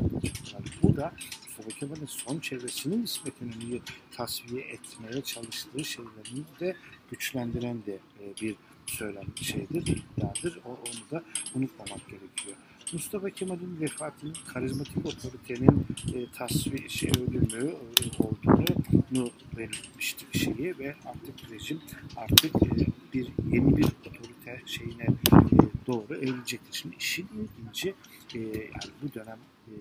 Bu 0.82 0.96
da 0.96 1.12
Mustafa 1.46 1.78
Kemal'in 1.78 2.06
son 2.06 2.38
çevresinin 2.38 3.02
İsmet 3.02 3.34
İnönü'yü 3.42 3.80
tasfiye 4.16 4.62
etmeye 4.62 5.22
çalıştığı 5.22 5.84
şeylerini 5.84 6.44
de 6.60 6.76
güçlendiren 7.10 7.86
de 7.86 7.98
e, 8.20 8.40
bir 8.42 8.56
söylem 8.86 9.36
şeydir, 9.42 9.86
iddiadır. 9.86 10.60
O, 10.64 10.68
onu 10.70 11.10
da 11.10 11.24
unutmamak 11.54 12.08
gerekiyor. 12.08 12.56
Mustafa 12.92 13.30
Kemal'in 13.30 13.80
vefatının 13.80 14.34
karizmatik 14.46 15.06
otoritenin 15.06 15.86
e, 16.14 16.30
tasfiye 16.30 16.88
şey 16.88 17.10
ölümü 17.10 17.70
e, 17.70 18.22
olduğunu 18.22 19.30
belirtmiştik 19.56 20.36
şeyi 20.36 20.78
ve 20.78 20.94
artık 21.06 21.50
rejim 21.50 21.80
artık 22.16 22.56
e, 22.56 22.86
bir 23.14 23.32
yeni 23.52 23.76
bir 23.76 23.84
otorite 23.84 24.62
şeyine 24.66 25.02
e, 25.02 25.86
doğru 25.86 26.14
eğilecektir. 26.14 26.72
Şimdi 26.72 26.96
işin 26.96 27.28
ilginci 27.28 27.94
e, 28.34 28.38
yani 28.38 28.92
bu 29.02 29.14
dönem 29.14 29.38
e, 29.68 29.72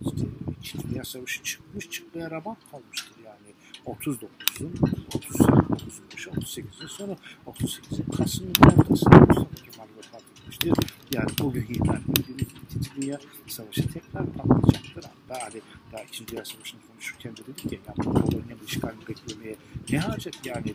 işte 0.00 0.26
İkinci 0.60 0.90
Dünya 0.90 1.04
Savaşı 1.04 1.42
çıkmış 1.42 1.90
çıkmaya 1.90 2.30
ramak 2.30 2.70
kalmıştır 2.70 3.14
yani 3.24 3.54
39'un 3.86 4.72
39'un 5.10 5.68
başı 6.12 6.30
38'in 6.30 6.86
sonu 6.86 7.16
38'in 7.46 8.10
Kasım'ın 8.16 8.54
ortasında 8.78 9.18
Mustafa 9.18 9.54
Kemal 9.54 9.86
vefat 9.96 10.31
etmiştir. 10.42 10.72
Yani 11.14 11.30
bugün 11.40 11.66
ilan 11.66 12.00
edildiğimiz 12.10 12.46
İkinci 12.70 12.90
Dünya 12.96 13.18
Savaşı 13.46 13.92
tekrar 13.92 14.26
patlayacaktır. 14.26 15.04
Hatta 15.04 15.44
hani 15.44 15.60
daha 15.92 16.02
İkinci 16.02 16.32
Dünya 16.32 16.44
Savaşı'nı 16.44 16.80
konuşurken 16.90 17.36
de 17.36 17.46
dedik 17.46 17.72
ya 17.72 17.78
ya 17.86 17.94
bu 17.96 18.02
Polonya'nın 18.02 18.66
işgalini 18.66 19.08
beklemeye 19.08 19.56
ne 19.90 19.98
hacet 19.98 20.46
yani 20.46 20.74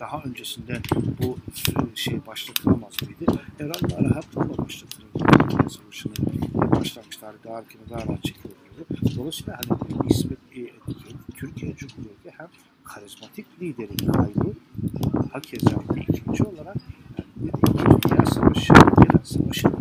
daha 0.00 0.22
öncesinde 0.22 0.80
bu 1.22 1.38
şey 1.94 2.26
başlatılamaz 2.26 3.02
mıydı? 3.02 3.42
Herhalde 3.58 4.08
rahatlıkla 4.10 4.64
başlatılırdı. 4.64 5.50
Dünya 5.50 5.68
Savaşı'nın 5.68 6.16
başlangıç 6.54 7.16
tarihi 7.16 7.44
daha 7.44 7.58
erken 7.58 7.80
daha 7.90 8.06
rahat 8.06 8.24
çekilirdi. 8.24 9.16
Dolayısıyla 9.16 9.60
hani 9.68 10.10
İsmet 10.10 10.38
e, 10.56 10.70
Türkiye 11.36 11.76
Cumhuriyeti 11.76 12.30
hem 12.36 12.48
karizmatik 12.84 13.46
liderin 13.60 14.12
kaybı 14.12 14.54
hakeza 15.32 15.82
ikinci 16.08 16.42
olarak 16.44 16.76
yani 16.76 16.99
İkinci 17.44 17.84
Dünya 18.08 18.26
Savaşı 18.26 18.72
gelen 18.72 19.22
savaşın 19.24 19.72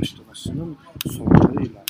başlamasının 0.00 0.76
sorunlarıyla 1.06 1.84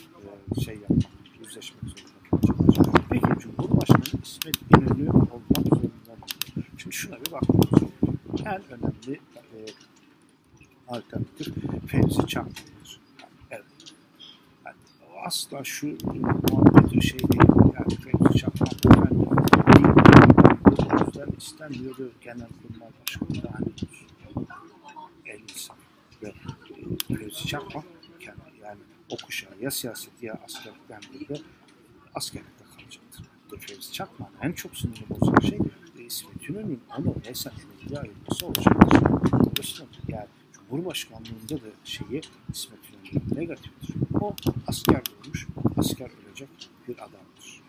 e, 0.57 0.61
şey 0.61 0.75
yapmak, 0.75 1.13
yüzleşmek 1.41 1.83
zorunda 1.83 2.57
kalacak. 2.57 3.05
Peki 3.11 3.27
Cumhurbaşkanı 3.41 4.21
İsmet 4.23 4.57
İnönü 4.77 5.11
olmak 5.11 5.69
zorunda 5.69 6.13
mı? 6.21 6.27
Şimdi 6.77 6.97
şuna 6.97 7.17
bir 7.21 7.33
bakmamız 7.33 7.83
En 8.45 8.63
önemli 8.71 9.21
e, 9.37 9.59
alternatif 10.89 11.49
Fevzi 11.87 12.27
Çakmak'tır. 12.27 13.01
Yani, 13.21 13.33
evet. 13.51 13.65
Yani, 14.67 14.77
asla 15.27 15.65
şu 15.65 15.87
muhabbet 16.51 17.03
şey 17.03 17.19
değil. 17.19 17.43
Yani 17.75 17.95
Fevzi 17.97 18.39
Çakmak 18.39 18.87
efendim 18.87 19.27
değil. 19.67 19.87
O 20.93 21.05
yüzden 21.07 21.29
istenmiyordu 21.39 22.13
Genelkurmay 22.21 22.89
Başkanı 23.01 23.43
da 23.43 23.51
hani 23.53 23.69
el 25.27 25.41
insan 25.41 25.77
ve 26.23 26.33
Fevzi 27.17 27.47
Çakmak 27.47 27.85
yani 28.63 28.81
o 29.11 29.17
kuşağı 29.27 29.52
ya 29.63 29.71
siyaseti 29.71 30.27
ya 30.27 30.41
askerlikten 30.45 31.01
biri 31.15 31.29
de 31.29 31.41
askerlikte 32.15 32.65
kalacaktır. 32.77 33.27
Fevzi 33.61 33.93
Çakmak'ın 33.93 34.49
en 34.49 34.53
çok 34.53 34.77
sinirini 34.77 35.11
bozan 35.11 35.41
şey 35.41 35.59
İsmet 36.07 36.49
İnönü'nün 36.51 36.81
onu 36.99 37.15
hesap 37.25 37.55
emekli 37.61 37.99
ayrılması 37.99 38.47
olacaktır. 38.47 39.01
Dolayısıyla 39.33 39.87
yani 40.09 40.27
Cumhurbaşkanlığında 40.53 41.57
da 41.57 41.71
şeyi 41.85 42.21
İsmet 42.53 42.79
İnönü 42.91 43.41
negatiftir. 43.41 43.97
O 44.21 44.37
asker 44.67 45.03
olmuş, 45.25 45.47
asker 45.77 46.11
ölecek 46.27 46.49
bir 46.89 46.99
adamdır. 46.99 47.63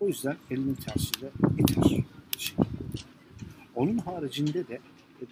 O 0.00 0.08
yüzden 0.08 0.36
elinin 0.50 0.74
tersiyle 0.74 1.30
iter. 1.58 2.04
Şey. 2.38 2.56
Onun 3.74 3.98
haricinde 3.98 4.68
de 4.68 4.80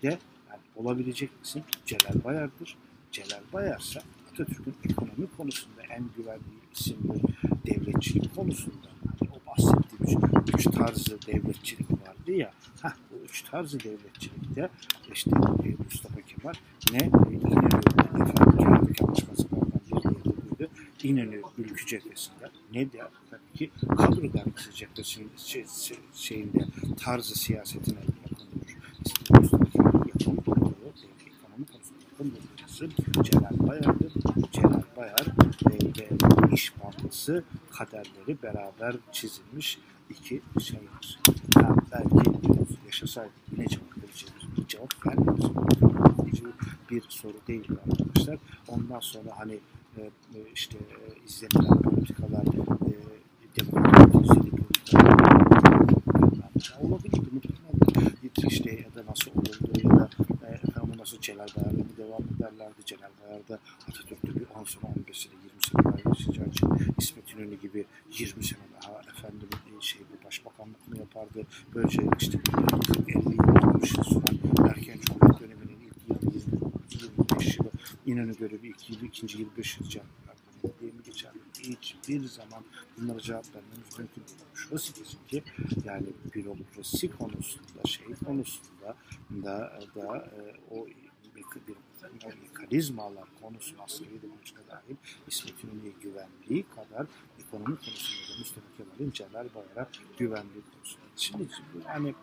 de 0.02 0.18
yani 0.50 0.60
olabilecek 0.76 1.30
isim 1.44 1.62
Celal 1.86 2.24
Bayar'dır. 2.24 2.76
Celal 3.12 3.42
Bayar'sa 3.52 4.02
Atatürk'ün 4.36 4.74
ekonomi 4.84 5.26
konusunda 5.36 5.82
en 5.82 6.04
güvenli 6.16 6.40
isimdir. 6.72 7.22
Devletçilik 7.66 8.34
konusunda. 8.34 8.88
Hani 9.20 9.30
o 9.30 9.38
bahsettiğimiz 9.46 10.30
üç 10.54 10.64
tarzı 10.64 11.18
devletçilik 11.26 11.90
vardı 11.90 12.32
ya 12.32 12.52
heh, 12.82 12.90
o 13.12 13.24
üç 13.24 13.42
tarzı 13.42 13.80
devletçilikte 13.80 14.68
işte 15.12 15.30
Mustafa 15.84 16.20
Kemal 16.20 16.52
ne 16.92 16.98
İnönü 16.98 17.66
efendim 18.22 18.64
Kağıtlık 18.64 19.02
Anlaşması'ndan 19.02 19.70
bir 20.58 21.08
İnönü 21.08 21.42
Ülkü 21.58 21.86
cephesinde 21.86 22.50
ne 22.72 22.92
de 22.92 22.98
tabii 23.30 23.58
ki 23.58 23.70
kadro 23.96 24.32
dergisi 24.32 24.74
cephesinin 24.74 25.30
şey, 25.36 25.66
şey, 25.66 25.98
şeyinde 26.14 26.66
tarzı 26.96 27.34
siyasetine 27.34 27.98
yakın 27.98 29.40
Mustafa 29.40 29.64
Kemal'in 29.64 29.98
yakın 29.98 30.42
ekonomi 31.26 31.66
konusunda 31.66 32.00
yakın 32.12 32.55
durduğu 32.80 33.22
Celal 33.22 33.68
Bayar'dır. 33.68 34.12
Celal 34.52 34.82
Bayar 34.96 35.26
ve, 35.70 36.54
İş 36.54 36.72
Bankası 36.84 37.44
kaderleri 37.70 38.42
beraber 38.42 38.96
çizilmiş 39.12 39.78
iki 40.10 40.42
şeydir. 40.60 41.20
Yani 41.62 41.76
belki 41.92 42.30
yaşasaydı 42.86 43.32
yine 43.52 43.66
cevap 43.68 43.98
vereceğimiz 43.98 44.56
bir 44.56 44.66
cevap 44.66 45.06
vermiyoruz. 45.06 45.50
Bir 46.90 47.02
soru 47.08 47.36
değil 47.48 47.68
arkadaşlar. 47.70 48.38
Ondan 48.68 49.00
sonra 49.00 49.30
hani 49.36 49.58
e, 49.98 50.10
işte 50.54 50.78
e, 50.78 51.24
izlenilen 51.26 51.82
politikalar 51.82 52.42
e, 52.42 52.94
demokratik 53.60 54.56
olabilirdi 56.80 57.28
muhtemelen. 57.32 57.56
İşte 58.48 58.70
ya 58.70 58.94
da 58.94 59.10
nasıl 59.10 59.30
olurdu 59.30 59.80
ya 59.84 59.90
da 59.90 60.08
e, 60.46 60.52
efendim 60.52 60.94
nasıl 60.98 61.20
Celal 61.20 61.46
Bayar'la 61.56 61.75
Celal 62.84 63.10
Bayar'da 63.22 63.58
Atatürk'te 63.88 64.34
bir 64.34 64.46
10 64.60 64.64
sene 64.64 64.82
15 64.98 65.18
sene 65.18 65.34
20 65.44 65.64
sene 65.64 65.84
daha 65.84 66.08
yaşayacağı 66.08 66.46
için 66.46 66.94
İsmet 66.98 67.32
İnönü 67.34 67.60
gibi 67.60 67.84
20 68.18 68.44
sene 68.44 68.60
daha 68.82 69.00
efendim 69.00 69.48
şey 69.80 70.00
bu 70.00 70.26
başbakanlık 70.26 70.88
mı 70.88 70.98
yapardı? 70.98 71.46
Böylece 71.74 72.02
işte 72.20 72.38
50 73.08 73.12
yıl 73.12 73.48
olmuş 73.64 73.90
süren 73.90 74.68
erken 74.68 74.98
Cumhuriyet 75.00 75.40
döneminin 75.40 75.80
ilk 75.80 77.02
20-25 77.30 77.58
yılı 77.58 77.70
İnönü 78.06 78.36
görevi 78.36 78.68
ilk 78.68 78.90
yılı, 78.90 79.06
ikinci 79.06 79.38
25 79.38 79.80
yıl 79.80 79.90
diye 80.80 80.92
mi 80.92 81.02
geçer? 81.04 81.32
Hiçbir 81.60 82.24
zaman 82.24 82.64
bunlara 82.98 83.20
cevap 83.20 83.44
vermemiz 83.54 83.98
mümkün 83.98 84.22
değil. 84.26 84.38
Şurası 84.54 84.92
kesin 84.92 85.18
ki 85.28 85.42
yani 85.84 86.06
bürokrasi 86.34 87.10
konusunda, 87.10 87.84
şey 87.86 88.06
konusunda 88.26 88.96
da, 89.30 89.80
da 89.94 90.16
e, 90.16 90.74
o 90.74 90.86
bir, 91.36 91.44
bir, 91.68 91.76
o 92.26 92.30
mekanizmalar 92.66 93.24
konusunda 93.42 93.82
askeri 93.82 94.22
demokraside 94.22 94.60
dahil 94.70 94.96
İsmet 95.28 95.64
İnönü'ye 95.64 95.92
güvenliği 96.02 96.64
kadar 96.74 97.06
ekonomi 97.40 97.76
konusunda 97.76 98.34
da 98.34 98.38
Mustafa 98.38 98.66
Kemal'in 98.76 99.10
Celal 99.10 99.48
Bayar'a 99.54 99.88
güvenliği 100.18 100.62
konusunda. 100.74 101.06
Şimdi 101.16 101.48
yani 101.86 102.14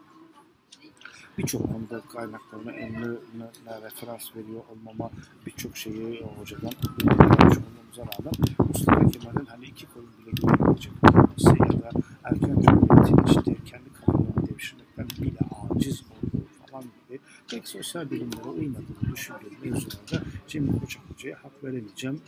birçok 1.37 1.61
konuda 1.71 2.01
kaynaklarına 2.01 2.71
önüne 2.71 3.81
referans 3.81 4.35
veriyor 4.35 4.61
olmama 4.71 5.09
birçok 5.45 5.77
şeyi 5.77 6.21
hocadan 6.37 6.73
öğrenmiş 7.03 7.57
olmamıza 7.57 8.01
rağmen 8.01 8.33
Mustafa 8.67 9.07
Kemal'in 9.09 9.45
hani 9.45 9.65
iki 9.65 9.85
kolun 9.85 10.09
bile 10.19 10.31
güvenmeyecek 10.31 10.93
olması 11.03 11.49
ya 11.49 11.81
da 11.81 11.89
erken 12.23 12.61
cumhuriyetin 12.61 13.25
işte 13.25 13.55
kendi 13.65 13.93
kanunlarını 13.93 14.47
devşirmekten 14.47 15.07
bile 15.21 15.39
aciz 15.69 16.01
olduğu 16.01 16.45
falan 16.67 16.83
gibi 16.83 17.19
pek 17.49 17.62
sosyal 17.73 18.11
bilimlere 18.11 18.49
uymadığını 18.49 19.15
düşündüğüm 19.15 19.57
mevzularda 19.61 20.23
Cemil 20.47 20.79
Koçak 20.79 21.01
Hoca'ya 21.09 21.43
hak 21.43 21.63
veremeyeceğim. 21.63 22.21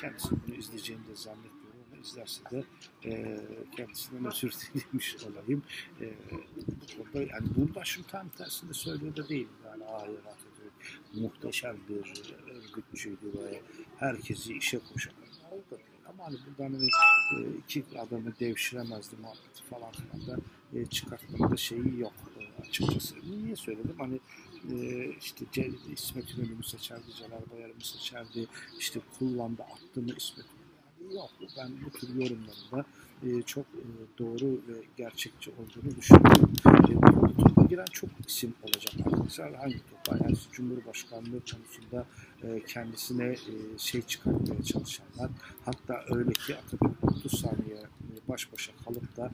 Kendisi 0.00 0.30
bunu 0.30 0.54
izleyeceğini 0.54 1.06
de 1.06 1.16
zannetmiyorum 1.16 1.60
izlerse 2.02 2.42
de 2.50 2.64
e, 3.04 3.40
kendisinden 3.76 4.24
özür 4.24 4.52
dilemiş 4.74 5.16
olayım. 5.16 5.62
E, 6.00 6.14
bu 6.98 7.02
konuda 7.02 7.32
yani 7.32 7.48
burada 7.56 7.84
şu 7.84 8.06
tam 8.06 8.28
tersinde 8.28 8.72
söylüyor 8.72 9.16
da 9.16 9.28
değil. 9.28 9.48
Yani 9.66 9.84
hayır 9.84 10.18
Atatürk 10.18 11.00
muhteşem 11.14 11.76
bir 11.88 11.96
örgütçüydü 12.54 13.38
ve 13.38 13.62
herkesi 13.96 14.56
işe 14.56 14.78
koşan. 14.78 15.14
O 15.50 15.70
da 15.70 15.78
değil. 15.78 15.89
Ama 16.10 16.24
hani 16.24 16.36
buradan 16.46 16.74
hani, 16.74 16.88
e, 17.36 17.56
iki 17.58 17.84
adamı 17.98 18.32
devşiremezdi 18.40 19.16
muhabbeti 19.16 19.62
falan 19.70 19.92
filan 19.92 20.26
da 20.26 20.42
e, 20.78 20.86
çıkartmada 20.86 21.56
şeyi 21.56 21.98
yok 21.98 22.12
e, 22.38 22.62
açıkçası. 22.62 23.14
Niye 23.30 23.56
söyledim? 23.56 23.94
Hani 23.98 24.20
e, 24.70 25.08
işte 25.20 25.44
İsmet 25.92 26.30
İnönü 26.30 26.54
mü 26.54 26.64
seçerdi, 26.64 27.14
Celal 27.18 27.42
Bayar 27.52 27.68
mı 27.68 27.80
seçerdi, 27.82 28.46
işte 28.78 29.00
kullandı, 29.18 29.62
attı 29.62 30.02
mı 30.02 30.10
İsmet 30.16 30.46
yok. 31.12 31.30
Ben 31.56 31.70
bu 31.84 31.90
tür 31.90 32.08
yorumlarında 32.08 32.84
e, 33.22 33.42
çok 33.42 33.64
e, 33.64 33.84
doğru 34.18 34.46
ve 34.68 34.82
gerçekçi 34.96 35.50
olduğunu 35.50 35.96
düşünüyorum. 35.96 36.52
Topa 37.38 37.62
giren 37.62 37.84
çok 37.92 38.10
isim 38.26 38.54
olacak 38.62 38.94
arkadaşlar. 39.06 39.54
Hangi 39.54 39.80
topa? 39.90 40.24
Yani 40.24 40.36
Cumhurbaşkanlığı 40.52 41.40
konusunda 41.40 42.06
e, 42.42 42.60
kendisine 42.66 43.36
şey 43.78 44.02
çıkartmaya 44.02 44.62
çalışanlar. 44.62 45.30
Hatta 45.64 46.04
öyle 46.10 46.32
ki 46.32 46.56
Atatürk 46.56 47.04
30 47.04 47.40
saniye 47.40 47.82
baş 48.28 48.52
başa 48.52 48.72
kalıp 48.84 49.16
da 49.16 49.30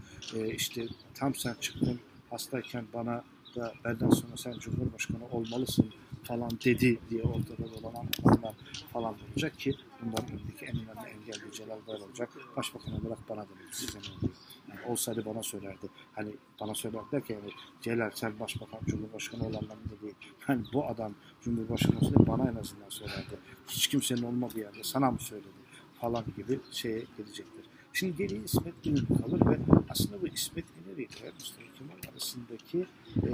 işte 0.57 0.87
tam 1.15 1.35
sen 1.35 1.55
çıktın 1.61 2.01
hastayken 2.31 2.85
bana 2.95 3.25
da 3.57 3.73
benden 3.85 4.11
sonra 4.11 4.37
sen 4.37 4.53
Cumhurbaşkanı 4.53 5.27
olmalısın 5.33 5.93
falan 6.27 6.51
dedi 6.65 6.99
diye 7.11 7.23
ortada 7.23 7.71
dolanan 7.75 8.09
adamlar 8.25 8.55
falan 8.93 9.15
olacak 9.31 9.59
ki 9.59 9.75
bunların 10.03 10.29
önündeki 10.29 10.65
en 10.65 10.77
önemli 10.77 11.09
engel 11.11 11.51
Celal 11.53 11.79
Bayar 11.87 12.01
olacak. 12.01 12.31
Başbakan 12.57 13.01
olarak 13.01 13.29
bana 13.29 13.47
denildi. 13.49 13.77
Size 13.77 13.99
ne 13.99 14.17
oluyor? 14.17 14.35
Yani 14.69 14.81
olsaydı 14.87 15.25
bana 15.27 15.43
söylerdi. 15.43 15.87
Hani 16.13 16.31
bana 16.61 16.75
söylerdi 16.75 17.05
derken 17.13 17.35
yani 17.35 17.51
Celal 17.81 18.11
sen 18.15 18.41
başbakan 18.41 18.81
Cumhurbaşkanı 18.87 19.43
ol 19.43 19.55
anlamında 19.55 20.01
değil. 20.03 20.15
Hani 20.41 20.65
bu 20.73 20.87
adam 20.87 21.15
Cumhurbaşkanı 21.43 21.97
olsaydı 21.97 22.27
bana 22.27 22.51
en 22.51 22.57
azından 22.57 22.89
söylerdi. 22.89 23.39
Hiç 23.69 23.87
kimsenin 23.87 24.23
olmadığı 24.23 24.61
yerde 24.61 24.83
sana 24.83 25.11
mı 25.11 25.19
söyledi 25.19 25.49
falan 26.01 26.25
gibi 26.37 26.61
şeye 26.73 27.05
gelecektir. 27.17 27.65
Şimdi 27.93 28.17
geriye 28.17 28.41
İsmet 28.45 28.87
İnönü 28.87 29.23
kalır 29.23 29.41
ve 29.47 29.59
aslında 29.89 30.23
bu 30.23 30.29
İsmet 30.29 30.65
İnönü 30.71 31.03
ile 31.03 31.33
Mustafa 31.41 31.73
Kemal 31.79 32.13
arasındaki 32.13 32.87
e, 33.17 33.31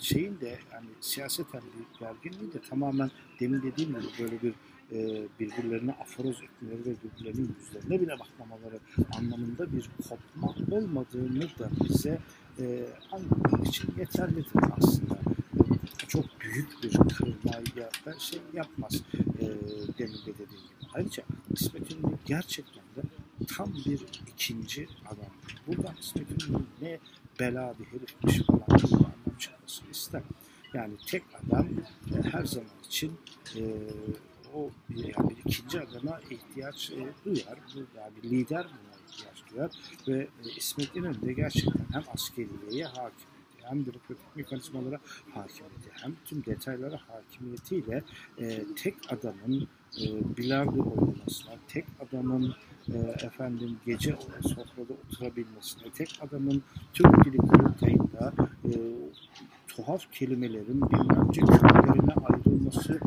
şeyin 0.00 0.40
de 0.40 0.58
yani 0.72 0.88
siyaseten 1.00 1.62
bir 1.62 1.98
gerginliği 1.98 2.52
de 2.52 2.60
tamamen 2.60 3.10
demin 3.40 3.62
dediğim 3.62 3.90
gibi 3.90 4.08
böyle 4.18 4.42
bir 4.42 4.54
e, 4.92 5.26
birbirlerine 5.40 5.92
aforoz 5.92 6.36
etmeleri 6.42 6.80
ve 6.80 6.94
birbirlerinin 7.04 7.56
yüzlerine 7.60 8.00
bile 8.00 8.18
bakmamaları 8.18 8.78
anlamında 9.18 9.72
bir 9.72 9.90
kopma 10.08 10.76
olmadığını 10.76 11.42
da 11.42 11.70
bize 11.84 12.18
e, 12.58 12.86
anlamak 13.12 13.68
için 13.68 13.94
yeterlidir 13.98 14.52
aslında. 14.76 15.18
Çok 16.08 16.24
büyük 16.40 16.82
bir 16.82 16.92
kırmaya 16.92 17.90
da 18.06 18.18
şey 18.18 18.40
yapmaz 18.52 19.02
e, 19.40 19.44
demin 19.98 20.14
de 20.14 20.32
dediğim 20.34 20.48
gibi. 20.48 20.88
Ayrıca 20.94 21.22
İsmet 21.50 21.92
İnönü 21.92 22.18
gerçekten 22.26 22.84
de 22.96 23.02
tam 23.56 23.74
bir 23.86 24.00
ikinci 24.26 24.88
adam. 25.06 25.30
Buradan 25.66 25.94
İsmet 26.00 26.48
İnönü 26.48 26.62
ne 26.82 26.98
bela 27.40 27.74
bir 27.78 27.84
herifmiş 27.84 28.46
falan 28.46 29.17
anlam 29.38 29.38
çıkmasını 29.38 29.90
istemem. 29.90 30.28
Yani 30.74 30.94
tek 31.06 31.22
adam 31.34 31.68
e, 32.14 32.22
her 32.32 32.44
zaman 32.44 32.70
için 32.86 33.12
e, 33.56 33.60
o 34.54 34.70
bir, 34.90 35.04
yani 35.04 35.30
bir 35.30 35.36
ikinci 35.44 35.80
adama 35.80 36.20
ihtiyaç 36.30 36.90
e, 36.90 36.96
duyar. 37.24 37.58
Bu, 37.74 37.78
yani 37.98 38.12
bir 38.22 38.30
lider 38.30 38.66
buna 38.66 39.00
ihtiyaç 39.08 39.42
duyar. 39.50 39.70
Ve 40.08 40.18
e, 40.18 40.56
İsmet 40.56 40.96
İnönü 40.96 41.22
de 41.22 41.32
gerçekten 41.32 41.86
hem 41.92 42.02
askeriyeye 42.14 42.84
hakim 42.84 43.28
hem 43.62 43.86
bürokratik 43.86 44.36
mekanizmalara 44.36 45.00
hakimiyeti 45.34 45.90
hem 45.92 46.16
tüm 46.24 46.44
detaylara 46.44 47.00
hakimiyetiyle 47.08 48.02
e, 48.38 48.64
tek 48.76 48.94
adamın 49.12 49.68
e, 50.00 50.36
bilardo 50.36 50.82
oynamasına, 50.82 51.52
tek 51.68 51.84
adamın 52.00 52.54
efendim 52.96 53.76
gece 53.86 54.16
sofrada 54.42 54.92
oturabilmesine, 55.06 55.90
tek 55.94 56.18
adamın 56.22 56.62
Türk 56.92 57.24
Dili 57.24 57.36
Kurultayı'nda 57.36 58.32
e, 58.64 58.72
tuhaf 59.68 60.12
kelimelerin 60.12 60.90
bilmemce 60.90 61.40
kümlerine 61.40 62.14
ayrılması 62.24 63.00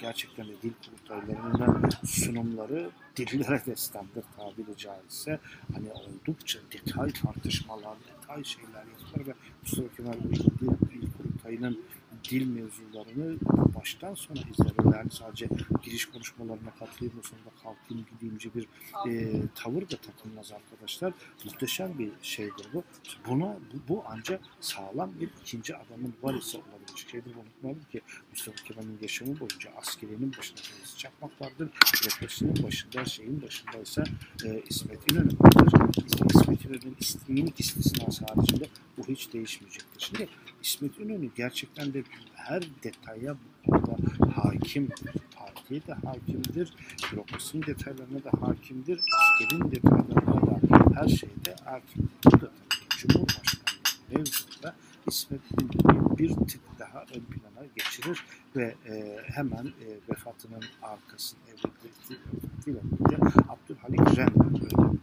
gerçekten 0.00 0.46
de 0.46 0.52
dil 0.62 0.72
kurultaylarının 0.84 1.90
sunumları 2.04 2.90
dillere 3.16 3.66
destandır 3.66 4.24
tabiri 4.36 4.76
caizse. 4.76 5.38
Hani 5.74 5.92
oldukça 5.92 6.58
detay 6.72 7.12
tartışmalar, 7.12 7.96
detay 7.98 8.44
şeyler 8.44 8.84
yapar 8.86 9.26
ve 9.26 9.34
Mustafa 9.62 9.88
Kemal 9.96 10.12
Bey 10.12 10.38
dil, 10.60 10.90
dil 10.90 11.08
kurultayının 11.18 11.80
dil 12.24 12.46
mevzularını 12.46 13.38
baştan 13.74 14.14
sona 14.14 14.38
izler. 14.38 14.94
Yani 14.94 15.10
sadece 15.10 15.48
giriş 15.82 16.06
konuşmalarına 16.06 16.70
katılayım 16.78 17.18
da 17.18 17.22
sonunda 17.22 17.50
kalkayım 17.62 18.06
gideyimci 18.12 18.54
bir 18.54 18.66
e, 19.08 19.42
tavır 19.54 19.82
da 19.82 19.96
takılmaz 19.96 20.52
arkadaşlar. 20.52 21.12
Muhteşem 21.44 21.98
bir 21.98 22.10
şeydir 22.22 22.68
bu. 22.74 22.84
Buna 23.28 23.56
bu, 23.72 23.88
bu 23.88 24.04
ancak 24.08 24.40
sağlam 24.60 25.10
bir 25.20 25.30
ikinci 25.42 25.76
adamın 25.76 26.14
var 26.22 26.34
ise 26.34 26.58
olabilecek 26.58 27.08
şeydir. 27.10 27.34
Unutmayalım 27.34 27.84
ki 27.92 28.00
Mustafa 28.30 28.64
Kemal'in 28.64 28.98
yaşamı 29.02 29.40
boyunca 29.40 29.70
askerinin 29.76 30.32
başında 30.38 30.60
Feyzi 30.62 30.98
Çakmak 30.98 31.40
vardır. 31.40 31.68
Represinin 32.06 32.62
başında, 32.62 33.04
şeyin 33.04 33.42
başındaysa 33.42 34.04
e, 34.44 34.62
İsmet 34.68 35.12
İnönü 35.12 35.32
vardır. 35.40 36.04
İsmet 36.34 36.64
İnönü'nün 36.64 36.96
minik 37.28 37.60
istisnası 37.60 38.24
haricinde 38.24 38.68
bu 38.96 39.08
hiç 39.08 39.32
değişmeyecektir. 39.32 40.00
Şimdi 40.00 40.28
İsmet 40.62 40.98
İnönü 40.98 41.30
gerçekten 41.36 41.94
de 41.94 42.02
her 42.34 42.62
detaya 42.82 43.36
bu 43.66 43.70
konuda 43.70 43.96
hakim. 44.34 44.88
Partiye 45.36 45.86
de 45.86 45.92
hakimdir, 45.92 46.74
bürokrasinin 47.12 47.62
detaylarına 47.62 48.24
da 48.24 48.30
hakimdir, 48.40 49.00
askerin 49.18 49.70
detaylarına 49.70 50.46
da 50.46 51.00
her 51.00 51.08
şeyde 51.08 51.56
hakim. 51.64 52.08
Bu 52.24 52.30
da 52.30 52.38
tabii 52.38 52.98
Cumhurbaşkanlığı 52.98 53.68
mevzusunda 54.10 54.74
İsmet 55.08 55.40
İnönü'yü 55.52 56.18
bir 56.18 56.34
tık 56.34 56.60
daha 56.78 57.00
ön 57.02 57.20
plana 57.20 57.66
geçirir 57.76 58.24
ve 58.56 58.74
e, 58.86 59.16
hemen 59.24 59.66
e, 59.66 59.86
vefatının 60.10 60.64
arkasında 60.82 61.40
vefatıyla 61.52 62.80
birlikte 62.82 63.42
Abdülhalik 63.48 64.18
Renda 64.18 64.44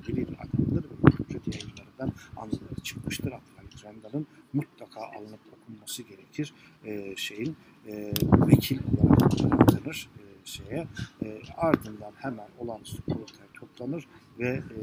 böyle 0.07 0.27
bir 0.29 0.33
adamdır 0.33 0.83
ve 0.83 1.11
Hürriyet 1.19 1.55
yayınlarından 1.55 2.13
anıları 2.37 2.81
çıkmıştır. 2.83 3.31
Abdülhalik 3.31 3.85
Renda'nın 3.85 4.27
mutlaka 4.53 5.01
alınıp 5.01 5.39
okunması 5.53 6.03
gerekir. 6.03 6.53
E, 6.85 7.15
şeyin 7.15 7.55
e, 7.87 8.13
vekil 8.23 8.79
olarak 8.97 9.61
atanır 9.61 10.09
e, 10.19 10.45
şeye. 10.45 10.87
E, 11.23 11.41
ardından 11.57 12.11
hemen 12.15 12.47
olağanüstü 12.59 13.01
kurultay 13.01 13.47
toplanır 13.53 14.07
ve 14.39 14.47
e, 14.47 14.79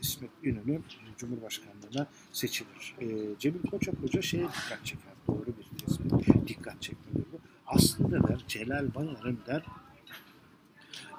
İsmet 0.00 0.30
İnönü 0.42 0.80
Cumhurbaşkanlığına 1.18 2.06
seçilir. 2.32 2.94
E, 3.00 3.06
Cemil 3.38 3.62
Koçak 3.70 3.94
Hoca 4.02 4.22
şeye 4.22 4.42
dikkat 4.44 4.84
çeker. 4.84 5.12
Doğru 5.28 5.46
bir 5.46 5.78
tespit. 5.78 6.48
Dikkat 6.48 6.82
çekmedir 6.82 7.24
bu. 7.32 7.38
Aslında 7.66 8.28
der 8.28 8.44
Celal 8.48 8.94
Bayar'ın 8.94 9.38
der 9.46 9.64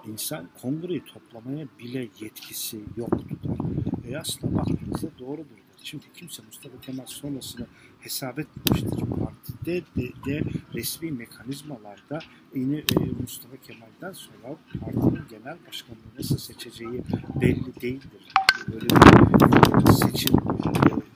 insan 0.07 0.49
kongreyi 0.61 1.05
toplamaya 1.05 1.67
bile 1.79 2.07
yetkisi 2.19 2.79
yoktu 2.97 3.37
der. 3.43 4.11
E 4.11 4.17
aslında 4.19 4.55
baktığınızda 4.55 5.07
doğrudur 5.19 5.57
Çünkü 5.83 6.05
kimse 6.13 6.43
Mustafa 6.43 6.81
Kemal 6.81 7.05
sonrasını 7.05 7.67
hesap 7.99 8.39
etmemiştir. 8.39 9.05
Partide 9.05 9.81
de, 9.95 10.11
de 10.25 10.43
resmi 10.73 11.11
mekanizmalarda 11.11 12.19
yine 12.55 12.77
e, 12.77 12.99
Mustafa 13.21 13.57
Kemal'den 13.57 14.13
sonra 14.13 14.55
partinin 14.79 15.27
genel 15.29 15.57
başkanını 15.67 16.01
nasıl 16.19 16.37
seçeceği 16.37 17.03
belli 17.41 17.81
değildir. 17.81 18.33
Böyle 18.67 18.87
bir 19.85 19.91
seçim 19.91 20.35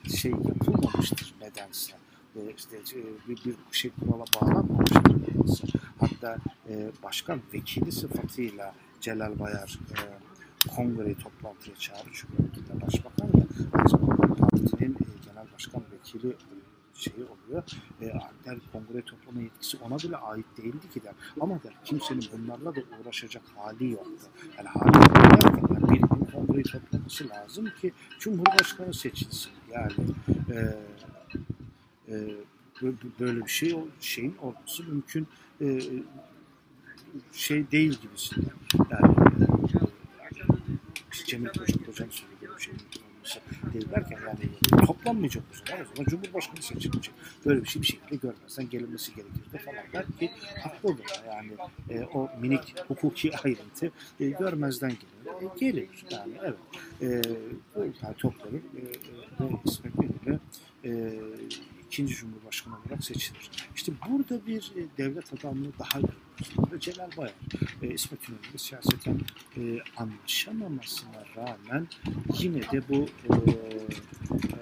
e, 0.06 0.10
şey 0.10 0.32
yapılmamıştır 0.32 1.36
nedense. 1.41 1.93
E, 2.36 2.39
işte 2.58 2.78
e, 2.78 3.30
bir, 3.30 3.45
bir 3.45 3.56
şey 3.71 3.91
kurala 3.91 4.25
bağlanmamıştır. 4.41 5.73
Hatta 5.99 6.38
başkan 7.04 7.41
vekili 7.54 7.91
sıfatıyla 7.91 8.75
Celal 9.01 9.39
Bayar 9.39 9.80
kongreyi 10.67 11.15
toplantıya 11.15 11.75
çağırır. 11.75 12.12
Çünkü 12.13 12.82
başbakan 12.82 13.39
ya 13.39 13.45
aynı 13.73 13.89
zamanda 13.89 14.36
partinin 14.36 14.93
e, 14.93 15.25
genel 15.25 15.45
başkan 15.54 15.82
vekili 15.91 16.36
şeyi 16.93 17.25
oluyor. 17.25 17.63
E, 18.01 18.06
der 18.45 18.58
kongre 18.71 19.01
toplama 19.01 19.41
yetkisi 19.41 19.78
ona 19.78 19.97
bile 19.97 20.17
ait 20.17 20.45
değildi 20.58 20.89
ki 20.93 21.04
der. 21.04 21.13
Ama 21.41 21.63
der 21.63 21.73
kimsenin 21.86 22.23
bunlarla 22.34 22.75
da 22.75 22.80
uğraşacak 23.01 23.43
hali 23.56 23.91
yoktu. 23.91 24.25
Yani 24.58 24.67
hali 24.67 24.93
derken 24.93 25.63
yani 25.73 25.89
bir 25.89 26.01
gün 26.01 26.25
kongreyi 26.32 26.63
toplaması 26.63 27.30
lazım 27.30 27.69
ki 27.82 27.93
Cumhurbaşkanı 28.19 28.93
seçilsin. 28.93 29.51
Yani 29.71 29.93
e, 30.49 30.75
e, 32.10 32.36
böyle 33.19 33.45
bir 33.45 33.51
şey 33.51 33.75
şeyin 33.99 34.36
olması 34.41 34.84
mümkün 34.84 35.28
e, 35.62 35.82
şey 37.32 37.71
değil 37.71 37.99
gibisinden. 38.01 38.56
Yani 38.89 39.15
Cemil 41.25 41.47
Koçak 41.47 41.88
hocam 41.88 42.12
söylediği 42.12 42.49
bir 42.58 42.62
şey 42.62 42.73
olması 42.73 43.39
değil 43.73 43.89
derken 43.91 44.19
yani 44.28 44.86
toplanmayacak 44.86 45.43
o 45.54 45.67
zaman. 45.67 45.86
O 45.86 45.95
zaman 45.95 46.10
Cumhurbaşkanı 46.10 46.62
seçilecek. 46.62 47.13
Böyle 47.45 47.63
bir 47.63 47.67
şey 47.67 47.82
bir 47.82 47.88
şekilde 47.88 48.15
görmezden 48.15 48.69
gelinmesi 48.69 49.15
gerekirdi 49.15 49.58
falan 49.58 49.84
der 49.93 50.06
ki 50.19 50.32
haklı 50.63 50.89
olur. 50.89 51.06
Yani 51.28 51.51
e, 51.89 52.04
o 52.04 52.30
minik 52.41 52.75
hukuki 52.88 53.38
ayrıntı 53.38 53.91
e, 54.19 54.30
görmezden 54.30 54.91
gelir. 54.91 55.41
E, 55.41 55.60
gelir 55.60 56.06
yani 56.12 56.34
evet. 56.43 56.58
E, 57.01 57.08
yani 58.04 58.15
toplanır 58.17 58.54
e, 58.54 58.82
ve 59.39 59.49
İsmet 59.65 59.93
İnönü 59.95 60.39
e, 60.86 60.91
ikinci 61.95 62.15
Cumhurbaşkanı 62.15 62.73
olarak 62.75 63.03
seçilir. 63.03 63.51
İşte 63.75 63.91
burada 64.10 64.45
bir 64.45 64.71
devlet 64.97 65.34
adamlığı 65.34 65.71
daha 65.79 65.99
1930'larda 65.99 66.79
Celal 66.79 67.10
Bayar 67.17 67.34
e, 67.81 67.88
İsmet 67.88 68.29
İnönü'yle 68.29 68.58
siyaseten 68.58 69.19
e, 69.58 69.79
anlaşamamasına 69.97 71.25
rağmen 71.36 71.88
yine 72.39 72.62
de 72.62 72.89
bu 72.89 72.95
e, 72.95 73.36
e, 73.36 74.55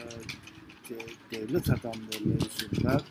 de, 0.89 0.97
devlet 1.31 1.69
adamları 1.69 2.25
mevzunda 2.25 3.01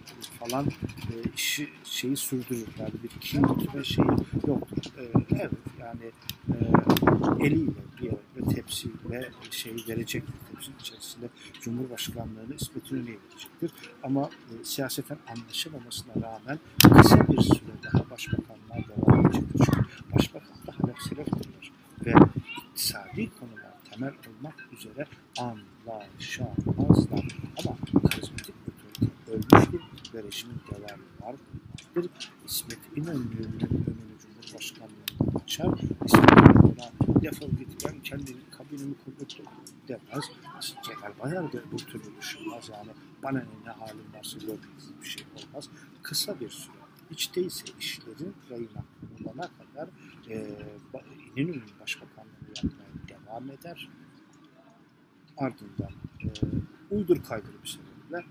falan 0.40 0.66
e, 0.66 1.14
işi 1.36 1.68
şeyi 1.84 2.16
sürdürür. 2.16 2.68
Yani 2.78 2.92
bir 3.02 3.08
kin 3.08 3.42
tutma 3.42 3.84
şeyi 3.84 4.08
yoktur. 4.46 4.84
E, 4.98 5.04
evet 5.30 5.50
yani 5.80 6.10
e, 6.48 7.46
eliyle 7.46 7.70
bir 8.00 8.04
yere 8.04 8.16
tepsiyle 8.54 9.30
şey 9.50 9.76
verecektir. 9.88 10.34
Tepsinin 10.50 10.78
içerisinde 10.78 11.28
Cumhurbaşkanlığını 11.60 12.54
İsmet 12.60 12.90
İnönü'ye 12.90 13.18
verecektir. 13.30 13.72
Ama 14.02 14.30
e, 14.50 14.64
siyaseten 14.64 15.18
anlaşamamasına 15.28 16.14
rağmen 16.14 16.58
kısa 16.96 17.28
bir 17.28 17.40
süre 17.40 17.72
daha 17.82 18.10
başbakanlığa 18.10 18.88
devam 18.88 19.26
edecektir. 19.26 19.64
Çünkü 19.64 20.12
başbakan 20.16 20.56
da 20.66 20.72
halef 20.78 20.98
seleftirler. 21.02 21.72
Ve 22.06 22.14
iktisadi 22.68 23.30
konular 23.40 23.72
temel 23.90 24.12
olmak 24.28 24.68
üzere 24.72 25.06
anlaşamazlar. 25.38 27.26
Ama 27.58 27.76
karizmatik 28.10 28.54
otorite 28.68 29.32
ölmüştür 29.32 29.80
ve 30.14 30.22
rejimin 30.22 30.60
devamı 30.70 31.02
var. 31.20 31.34
vardır. 31.96 32.10
İsmet 32.46 32.78
İnönü'nün 32.96 33.60
önünü 33.60 34.18
Cumhurbaşkanlığına 34.22 35.40
açar. 35.44 35.72
İsmet 36.04 36.30
İnönü'ne 36.32 37.22
defol 37.22 37.50
git 37.50 37.84
ben 37.84 38.00
kendi 38.00 38.50
kabinimi 38.50 38.94
kurdum 39.04 39.26
demez. 39.88 40.24
Da 41.52 41.58
bu 41.72 41.76
türlü 41.76 42.16
düşünmez. 42.20 42.68
Yani 42.68 42.90
bana 43.22 43.38
ne, 43.38 43.44
ne 43.64 43.70
halim 43.70 44.14
varsa 44.14 44.38
görmeniz 44.38 44.92
bir 45.02 45.06
şey 45.06 45.26
olmaz. 45.36 45.68
Kısa 46.02 46.40
bir 46.40 46.50
süre 46.50 46.74
hiç 47.10 47.36
değilse 47.36 47.64
işlerin 47.80 48.34
rayına 48.50 48.84
konulana 49.00 49.50
kadar 49.58 49.88
e, 50.30 50.58
İnönü'nün 51.36 51.62
başbakanlığı 51.80 52.30
yapmaya 52.56 53.08
devam 53.08 53.50
eder. 53.50 53.88
Ardından 55.36 55.90
e, 56.20 56.28
uydur 56.90 57.22
kaydır 57.22 57.54
bir 57.62 57.68
sebeple 57.68 58.24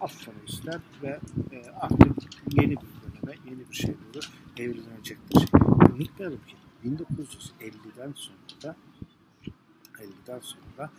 affını 0.00 0.44
ister 0.48 0.80
ve 1.02 1.20
e, 1.52 1.70
artık 1.70 2.16
yeni 2.50 2.70
bir 2.70 2.76
döneme, 2.76 3.38
yeni 3.50 3.70
bir 3.70 3.74
şey 3.74 3.94
doğru 4.14 4.24
evrilecektir. 4.56 5.48
Unutmayalım 5.94 6.40
ki 6.46 6.56
1950'den 6.84 8.12
sonra 8.16 8.76
50'den 9.98 10.40
sonra 10.40 10.90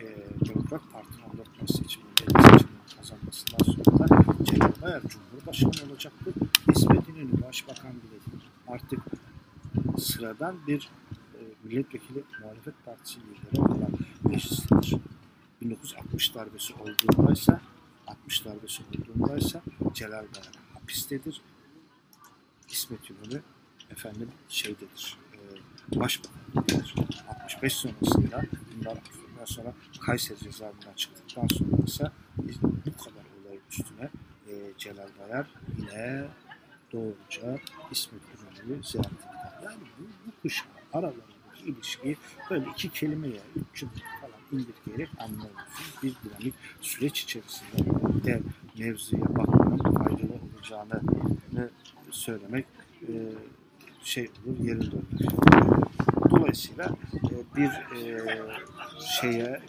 e, 0.00 0.04
Demokrat 0.48 0.82
Parti'nin 0.92 1.22
14 1.22 1.56
Mayıs 1.56 1.76
seçiminde 1.76 2.42
seçimini 2.42 2.78
kazanmasından 2.96 3.72
sonra 3.72 4.44
Celal 4.44 4.82
Bayar 4.82 5.02
Cumhurbaşkanı 5.02 5.90
olacaktır. 5.90 6.34
İsmet 6.76 7.08
İnönü 7.08 7.42
Başbakan 7.42 7.92
bile. 7.92 8.18
Artık 8.68 9.00
sıradan 9.98 10.56
bir 10.66 10.90
e, 11.34 11.40
milletvekili 11.64 12.24
muhalefet 12.40 12.74
partisi 12.84 13.18
lideri 13.20 13.60
olan 13.60 13.90
meclistedir. 14.24 14.96
1960 15.62 16.34
darbesi 16.34 16.74
olduğundaysa 16.74 17.60
60 18.06 18.44
darbesi 18.44 18.82
olduğundaysa 18.82 19.62
Celal 19.94 20.12
Bayar 20.12 20.50
hapistedir. 20.74 21.40
İsmet 22.70 23.10
İnönü 23.10 23.42
efendim 23.90 24.28
şeydedir. 24.48 25.18
E, 25.32 26.00
başbakandır. 26.00 26.94
65 27.28 27.72
sonrasında 27.72 28.44
bundan 28.76 28.96
sonra 29.46 29.74
Kayseri 30.06 30.38
cezaevinden 30.38 30.94
çıktıktan 30.96 31.46
sonra 31.46 31.82
ise 31.86 32.10
biz 32.38 32.62
bu 32.62 33.04
kadar 33.04 33.24
olayın 33.40 33.62
üstüne 33.70 34.08
e, 34.48 34.52
Celal 34.78 35.08
Bayar 35.20 35.46
yine 35.78 36.24
doğruca 36.92 37.58
İsmet 37.90 38.22
İnönü'yü 38.22 38.84
ziyaret 38.84 39.12
eder. 39.12 39.52
Yani 39.64 39.76
bu, 39.98 40.02
bu 40.26 40.42
kuşağın 40.42 40.70
aralarındaki 40.92 41.64
ilişkiyi 41.66 42.16
böyle 42.50 42.66
iki 42.70 42.88
kelimeye, 42.90 43.40
üç 43.56 43.80
cümle 43.80 43.92
falan 44.20 44.40
indirgeyerek 44.52 45.08
anlıyorsunuz. 45.18 45.62
Bir 46.02 46.14
dinamik 46.24 46.54
süreç 46.80 47.22
içerisinde 47.22 48.24
de 48.24 48.42
mevzuya 48.78 49.36
bakmanın 49.36 49.94
faydalı 49.94 50.40
olacağını 50.54 51.02
söylemek 52.10 52.66
e, 53.02 53.12
şey 54.04 54.30
olur, 54.46 54.58
yerinde 54.58 54.96
olur. 54.96 55.36
Dolayısıyla 56.30 56.96
e, 57.14 57.56
bir 57.56 57.70
e, 57.96 58.26
şeye 59.00 59.60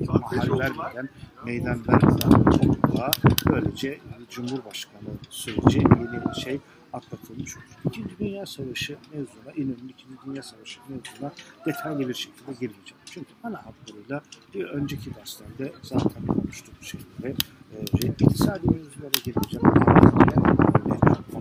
e, 0.00 0.04
mahal 0.06 0.58
vermeden, 0.58 1.08
meydan 1.44 1.88
vermeden 1.88 2.44
topluluğa 2.44 3.10
böylece 3.46 3.98
Cumhurbaşkanı 4.30 5.10
süreci 5.30 5.78
yeni 5.78 6.40
şey 6.40 6.60
atlatılmış 6.92 7.56
olur. 7.56 7.64
İkinci 7.84 8.18
Dünya 8.18 8.46
Savaşı 8.46 8.96
mevzuna, 9.12 9.52
İnönü'nün 9.56 9.88
İkinci 9.88 10.16
Dünya 10.26 10.42
Savaşı 10.42 10.80
mevzuna 10.88 11.32
detaylı 11.66 12.08
bir 12.08 12.14
şekilde 12.14 12.52
girmeyeceğim. 12.52 13.02
Çünkü 13.04 13.28
ana 13.42 13.66
hatlarıyla 13.66 14.22
bir 14.54 14.64
önceki 14.64 15.14
derslerde 15.14 15.72
zaten 15.82 16.26
konuştuk 16.26 16.74
bu 16.80 16.84
şeyleri. 16.84 17.36
E, 17.76 18.08
iktisadi 18.08 18.66
mevzulara 18.66 19.18
girmeyeceğim. 19.24 20.63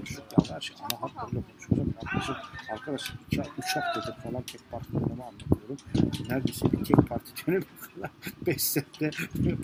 Konuştuk. 0.04 0.50
Ya 0.50 0.56
her 0.56 0.62
şey 0.62 0.76
ana 0.80 1.02
hatlarıyla 1.02 1.42
konuşacağım. 1.42 1.94
Yaklaşık 2.04 2.36
arkadaşlar 2.72 3.16
iki, 3.28 3.42
üç 3.42 3.76
haftadır 3.76 4.16
falan 4.24 4.42
tek 4.42 4.72
parti 4.72 4.94
dönemi 4.94 5.24
anlatıyorum. 5.24 5.78
Neredeyse 6.30 6.72
bir 6.72 6.86
tek 6.86 7.10
parti 7.10 7.48
dönemi 7.48 7.64
kadar 7.96 8.12
beş 8.46 8.64
sene 8.64 9.12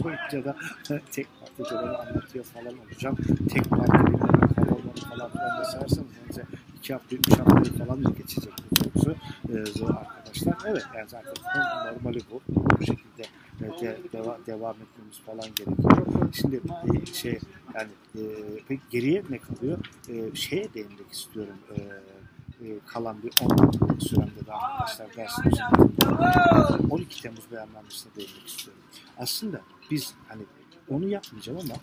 boyunca 0.04 0.46
da 0.46 0.56
tek 1.12 1.28
parti 1.40 1.76
dönemi 1.76 1.98
anlatıyor 1.98 2.46
falan 2.46 2.74
olacağım. 2.80 3.18
Tek 3.50 3.70
parti 3.70 3.92
dönemi 3.92 4.20
kavramları 4.20 5.02
falan 5.10 5.32
filan 5.32 5.60
da 5.60 5.64
sayarsanız 5.64 6.10
önce 6.30 6.44
iki 6.78 6.94
hafta, 6.94 7.16
üç 7.16 7.40
hafta 7.40 7.86
falan 7.86 8.06
da 8.06 8.10
geçecek 8.10 8.54
bu 8.72 8.92
konusu 8.92 9.16
ee, 9.50 9.86
arkadaşlar. 9.86 10.58
Evet 10.68 10.86
yani 10.96 11.10
zaten 11.10 11.34
normali 11.86 12.20
bu. 12.32 12.42
Bu 12.80 12.86
şekilde 12.86 13.24
de, 13.60 13.98
deva, 14.14 14.38
devam 14.48 14.76
etmemiz 14.76 15.20
falan 15.26 15.56
gerekiyor. 15.56 16.30
Şimdi 16.34 16.62
e, 16.94 17.06
şey 17.06 17.40
yani 17.76 17.90
e, 18.16 18.22
peki 18.68 18.82
geriye 18.90 19.24
ne 19.30 19.38
kalıyor? 19.38 19.78
E, 20.10 20.36
şeye 20.36 20.74
değinmek 20.74 21.12
istiyorum. 21.12 21.58
E, 21.70 21.80
e, 22.66 22.80
kalan 22.86 23.24
bir 23.24 23.32
10 23.42 23.58
dakika 23.58 24.00
süremde 24.00 24.46
de 24.46 24.54
arkadaşlar 24.54 25.16
dersimiz 25.16 25.60
12 26.90 27.22
Temmuz 27.22 27.52
beyannamesine 27.52 28.16
değinmek 28.16 28.48
istiyorum. 28.48 28.82
Aslında 29.18 29.62
biz 29.92 30.14
hani 30.28 30.44
onu 30.90 31.08
yapmayacağım 31.08 31.60
ama 31.60 31.76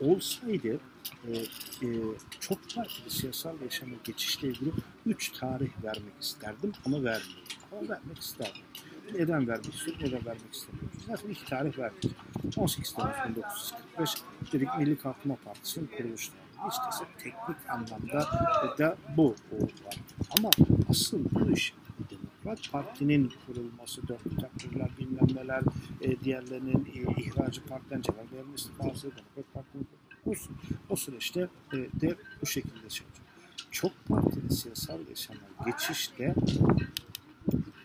olsaydı 0.00 0.80
e, 1.28 1.32
e, 1.82 1.88
çok 2.40 2.58
farklı 2.70 3.10
siyasal 3.10 3.60
yaşama 3.60 3.94
geçişle 4.04 4.48
ilgili 4.48 4.70
3 5.06 5.32
tarih 5.32 5.70
vermek 5.82 6.14
isterdim 6.20 6.72
ama 6.86 6.96
vermiyorum. 6.96 7.44
Ama 7.72 7.88
vermek 7.88 8.18
isterdim. 8.18 8.62
Neden 9.12 9.48
vermek 9.48 9.74
istiyorum, 9.74 10.02
neden 10.06 10.26
vermek 10.26 10.54
istemiyorum. 10.54 10.90
Zaten 11.06 11.28
iki 11.28 11.44
tarih 11.44 11.78
verdik. 11.78 12.12
18 12.56 12.94
Temmuz 12.94 13.14
1945 13.28 14.14
dedik 14.52 14.68
Milli 14.78 14.98
Kalkınma 14.98 15.36
Partisi'nin 15.44 15.86
kuruluş 15.86 16.28
tarihi. 16.28 16.44
İşte 16.68 17.06
teknik 17.18 17.70
anlamda 17.70 18.28
da 18.78 18.96
bu 19.16 19.30
var. 19.30 20.00
Ama 20.38 20.50
asıl 20.90 21.24
bu 21.32 21.50
iş 21.50 21.74
Demokrat 22.10 22.72
Parti'nin 22.72 23.32
kurulması, 23.46 24.08
dört 24.08 24.40
takdirler, 24.40 24.88
bilmem 24.98 25.28
neler, 25.34 25.62
e, 26.00 26.20
diğerlerinin 26.20 26.88
e, 26.94 27.20
ihracı 27.22 27.64
partiden 27.64 28.02
Celal 28.02 28.32
Bayar'ın 28.32 28.54
istifası, 28.54 29.10
Demokrat 29.10 29.54
Parti'nin 29.54 29.86
kurulması. 30.24 30.50
O 30.90 30.96
süreçte 30.96 31.48
e, 31.72 31.76
de 31.76 32.16
bu 32.42 32.46
şekilde 32.46 32.90
şey. 32.90 33.06
Çok 33.70 33.92
partili 34.08 34.52
siyasal 34.52 35.08
yaşama 35.08 35.40
geçişte 35.66 36.34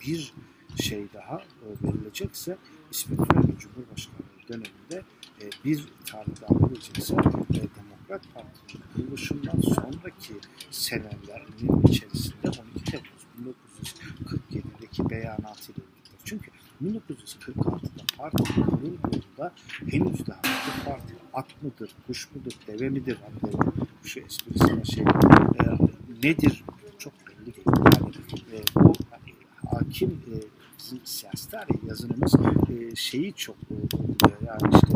bir 0.02 0.34
şey 0.82 1.06
daha 1.14 1.38
e, 1.38 1.88
verilecekse 1.88 2.58
İsmet 2.92 3.20
İnönü 3.20 3.58
Cumhurbaşkanlığı 3.58 4.48
döneminde 4.50 5.04
e, 5.42 5.46
bir 5.66 5.88
tarih 6.06 6.42
daha 6.42 6.62
verilecekse 6.62 7.14
e, 7.14 7.62
Demokrat 8.10 8.34
Parti'nin 8.34 8.84
kuruluşundan 8.96 9.62
sonraki 9.62 10.34
senelerin 10.72 11.88
içerisinde 11.88 12.48
12 12.48 12.92
Temmuz 12.92 13.54
1947'deki 14.24 15.10
beyanatıyla 15.10 15.84
birlikte. 15.84 16.18
Çünkü 16.24 16.52
1946'da 16.84 18.04
parti 18.18 18.44
kurulduğunda 18.44 19.54
henüz 19.90 20.28
daha 20.28 20.42
bu 20.42 20.90
parti 20.90 21.16
at 21.34 21.64
mıdır, 21.64 21.96
kuş 22.08 22.30
mudur, 22.36 22.52
deve 22.68 22.90
midir? 22.90 23.18
Hani 23.22 23.54
şu 24.04 24.20
esprisine 24.20 24.86
şey 24.86 25.04
e, 25.04 25.64
nedir 26.24 26.64
çok 26.98 27.14
belli 27.28 27.46
değil. 27.46 27.68
Yani 27.68 28.12
e, 28.54 28.62
bu 28.76 28.94
hani, 29.10 29.34
hakim 29.72 30.10
e, 30.10 30.59
bizim 30.80 31.06
siyasi 31.06 31.50
tarih 31.50 31.84
yazınımız 31.88 32.34
e, 32.70 32.96
şeyi 32.96 33.34
çok 33.34 33.56
vurguluyor. 33.72 34.42
Yani 34.46 34.76
işte 34.76 34.94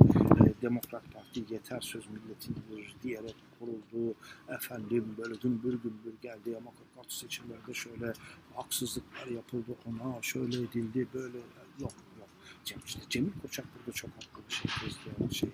e, 0.50 0.62
Demokrat 0.62 1.14
Parti 1.14 1.54
yeter 1.54 1.82
söz 1.82 2.04
milletindir 2.10 2.96
diyerek 3.04 3.36
kurulduğu 3.60 4.16
efendim 4.50 5.16
böyle 5.18 5.36
gümbür 5.36 5.74
gümbür 5.74 6.14
geldi 6.22 6.58
ama 6.58 6.72
46 6.96 7.18
seçimlerde 7.18 7.74
şöyle 7.74 8.14
haksızlıklar 8.56 9.28
yapıldı 9.28 9.76
ona 9.86 10.22
şöyle 10.22 10.58
edildi 10.58 11.08
böyle 11.14 11.38
yok 11.80 11.94
yok. 12.20 12.30
Cem, 12.66 12.80
işte 12.86 13.00
Cemil 13.10 13.32
Koçak 13.42 13.66
burada 13.76 13.92
çok 13.92 14.10
haklı 14.10 14.42
bir 14.50 14.54
şey 14.54 14.72
tezliyor 14.72 15.32
şey. 15.32 15.50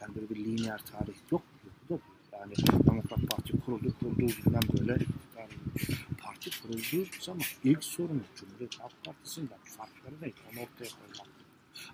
Yani 0.00 0.14
böyle 0.14 0.30
bir 0.30 0.36
lineer 0.36 0.78
tarih 0.78 1.14
yok. 1.30 1.42
yok, 1.64 1.74
yok. 1.90 2.00
Yani 2.32 2.54
Demokrat 2.86 3.30
Parti 3.30 3.60
kuruldu, 3.60 3.94
kurulduğu 4.00 4.26
günden 4.44 4.62
böyle 4.78 4.98
olmuş. 5.36 6.06
Parti 6.44 6.62
kurulduğu 6.62 7.06
zaman 7.20 7.42
ilk 7.64 7.84
sorunu 7.84 8.20
Cumhuriyet 8.36 8.80
Halk 8.80 9.04
Partisi'nden 9.04 9.58
farkları 9.64 10.14
neydi? 10.22 10.34
Onu 10.52 10.60
ortaya 10.60 10.90
koymak. 10.90 11.34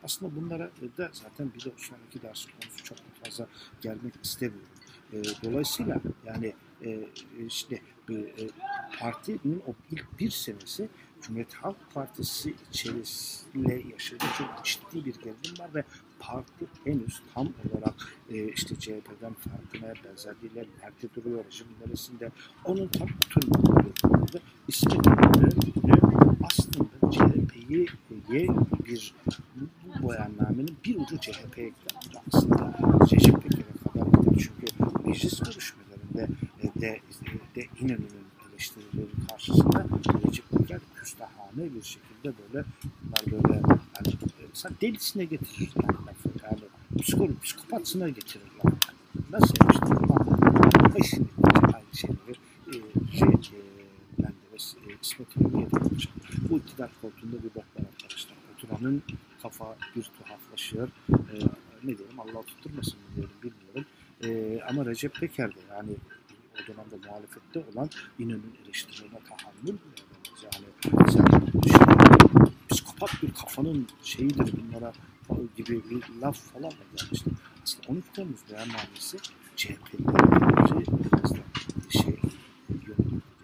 Aslında 0.03 0.37
bunlara 0.37 0.71
da 0.99 1.11
zaten 1.13 1.53
bir 1.55 1.65
de 1.65 1.73
sonraki 1.77 2.23
ders 2.23 2.47
konusu 2.47 2.85
çok 2.85 2.99
fazla 3.25 3.47
gelmek 3.81 4.15
istemiyorum. 4.23 4.69
E, 5.13 5.23
dolayısıyla 5.45 6.01
yani 6.27 6.55
e, 6.85 7.09
işte 7.47 7.83
e, 8.11 8.49
partinin 8.99 9.63
o 9.67 9.75
ilk 9.91 10.21
bir 10.21 10.31
senesi 10.31 10.89
Cumhuriyet 11.23 11.55
Halk 11.55 11.77
Partisi 11.95 12.55
içerisinde 12.71 13.83
yaşadığı 13.93 14.27
çok 14.39 14.65
ciddi 14.65 15.05
bir 15.05 15.15
gerilim 15.15 15.59
var 15.59 15.75
ve 15.75 15.85
parti 16.21 16.67
henüz 16.85 17.23
tam 17.35 17.47
olarak 17.47 17.95
e, 18.31 18.49
işte 18.49 18.77
CHP'den 18.79 19.35
farkına 19.35 19.95
benzerliğiyle 20.05 20.67
nerede 20.83 21.15
duruyor, 21.15 21.45
rejim 21.45 21.67
neresinde 21.87 22.31
onun 22.65 22.89
tam 22.89 23.09
oturmadığı 23.27 23.93
durumda 24.05 24.39
İsmet 24.69 25.07
İnönü 25.07 26.37
aslında 26.45 27.13
CHP'yi 27.13 27.87
bir 28.87 29.15
bu, 30.03 30.09
beyannamenin 30.09 30.77
bir 30.85 30.97
ucu 30.97 31.21
CHP'ye 31.21 31.69
gider. 31.69 32.23
Aslında 32.33 32.73
Peker'e 33.41 33.63
kadar 33.93 34.07
gider. 34.07 34.35
Çünkü 34.39 34.67
meclis 35.07 35.41
görüşmelerinde 35.41 36.29
e, 36.63 36.81
de, 36.81 37.01
de 37.57 37.67
İnönü'nün 37.81 38.27
eleştirileri 38.51 39.09
karşısında 39.29 39.87
Recep 40.27 40.51
Peker 40.51 40.81
küstahane 41.01 41.75
bir 41.75 41.83
şekilde 41.83 42.25
böyle 42.25 42.65
bunlar 43.03 43.45
böyle 43.45 43.63
yani 43.97 44.81
delisine 44.81 45.25
getirir 45.25 45.71
yani 45.83 46.01
yani 46.43 46.61
psikolog, 47.03 47.43
psikopatsına 47.43 48.09
getirir 48.09 48.45
lafı. 48.65 48.77
Nasıl 49.31 49.55
yapmıştır? 49.61 50.01
Eşini 50.97 51.27
aynı 51.75 51.95
şeyleri 51.95 52.39
e, 52.69 52.73
şey, 53.19 53.29
e, 53.29 53.63
ben 54.19 54.29
de 54.29 54.57
e, 54.87 54.97
İsmet. 55.03 55.29
Bu 56.51 56.59
iktidar 56.59 56.91
koltuğunda 57.03 57.37
bir 57.43 57.55
bok 57.55 57.65
arkadaşlar. 57.79 58.37
Oturanın 58.55 59.03
kafa 59.43 59.77
bir 59.97 60.03
tuhaflaşıyor. 60.03 60.89
E, 61.11 61.35
ne 61.85 61.99
diyelim 61.99 62.21
Allah 62.21 62.43
tutturmasın 62.43 62.99
diyelim 63.17 63.33
bilmiyorum. 63.43 63.85
E, 64.25 64.61
ama 64.69 64.87
Recep 64.87 65.15
Peker 65.15 65.55
de 65.55 65.61
yani 65.71 65.97
o 66.55 66.67
dönemde 66.67 67.07
muhalefette 67.07 67.65
olan 67.73 67.91
İnönü'nün 68.19 68.55
eleştirilerine 68.65 69.19
tahammül. 69.29 69.69
Yani 69.69 69.79
sen 70.83 71.27
psikopat 72.71 73.23
bir 73.23 73.35
kafanın 73.35 73.89
şeyidir 74.03 74.53
bunlara 74.53 74.93
gibi 75.57 75.91
bir 75.91 76.03
laf 76.23 76.37
falan 76.37 76.71
da 76.71 76.85
gelmişti. 76.97 77.31
Aslında 77.63 77.89
13 77.89 78.05
Temmuz 78.15 78.41
beyannamesi 78.51 79.19
da 79.57 79.77
şey 81.91 82.17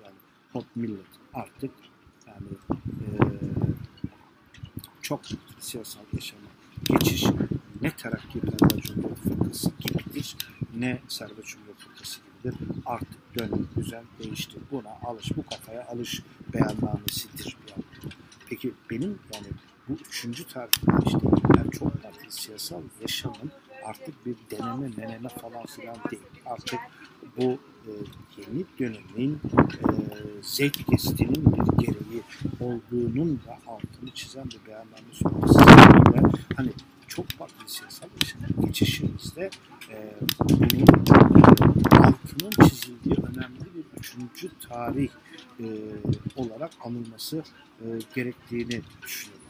yani 0.03 0.17
halk 0.53 0.77
millet 0.77 1.07
artık 1.35 1.71
yani 2.27 2.49
e, 2.85 3.09
çok 5.03 5.21
siyasal 5.59 6.03
yaşama 6.13 6.49
geçiş 6.85 7.25
ne 7.83 7.91
terakkiperver 7.91 8.83
Cumhuriyet 8.83 9.19
Fırkası 9.19 9.71
gibidir 9.81 10.37
ne 10.77 10.99
Serbest 11.09 11.49
Cumhuriyet 11.49 11.79
Fırkası 11.79 12.21
gibidir. 12.21 12.59
Artık 12.87 13.26
dönem 13.39 13.69
düzen 13.77 14.05
değişti. 14.19 14.59
Buna 14.71 14.91
alış, 15.05 15.37
bu 15.37 15.43
kafaya 15.43 15.87
alış 15.87 16.23
beyannamesidir 16.55 17.57
bir 17.67 17.73
anlamda. 17.73 18.17
Peki 18.49 18.75
benim 18.91 19.19
yani 19.35 19.47
bu 19.89 19.93
üçüncü 19.93 20.47
tarihte 20.47 20.93
işte 21.07 21.19
yani 21.57 21.71
çok 21.71 21.97
partili 22.27 22.33
siyasal 22.33 22.83
yaşamın 23.01 23.53
artık 23.85 24.27
bir 24.27 24.37
deneme 24.51 24.89
meneme 24.97 25.29
falan 25.29 25.67
filan 25.67 25.97
değil. 26.11 26.23
Artık 26.47 26.81
bu 27.37 27.43
e, 27.43 27.91
yeni 28.37 28.65
dönemin 28.79 29.35
e, 29.35 29.93
zevk 30.43 30.87
gestinin 30.87 31.45
bir 31.55 31.87
gereği 31.87 32.23
olduğunun 32.61 33.41
da 33.47 33.59
altını 33.67 34.11
çizen 34.15 34.45
bir 34.45 34.67
beyanname 34.67 35.13
sonrası 35.13 35.59
hani 36.57 36.71
çok 37.09 37.29
farklı 37.31 37.69
siyasal 37.69 38.09
yaşamın 38.23 38.67
geçişimizde 38.67 39.51
e, 39.91 40.15
bunun 40.41 40.87
altının 41.91 42.69
çizildiği 42.69 43.15
önemli 43.15 43.61
bir 43.75 43.99
üçüncü 43.99 44.51
tarih 44.69 45.09
e, 45.61 45.67
olarak 46.37 46.71
anılması 46.85 47.43
e, 47.81 47.85
gerektiğini 48.15 48.81
düşünüyorum. 49.03 49.47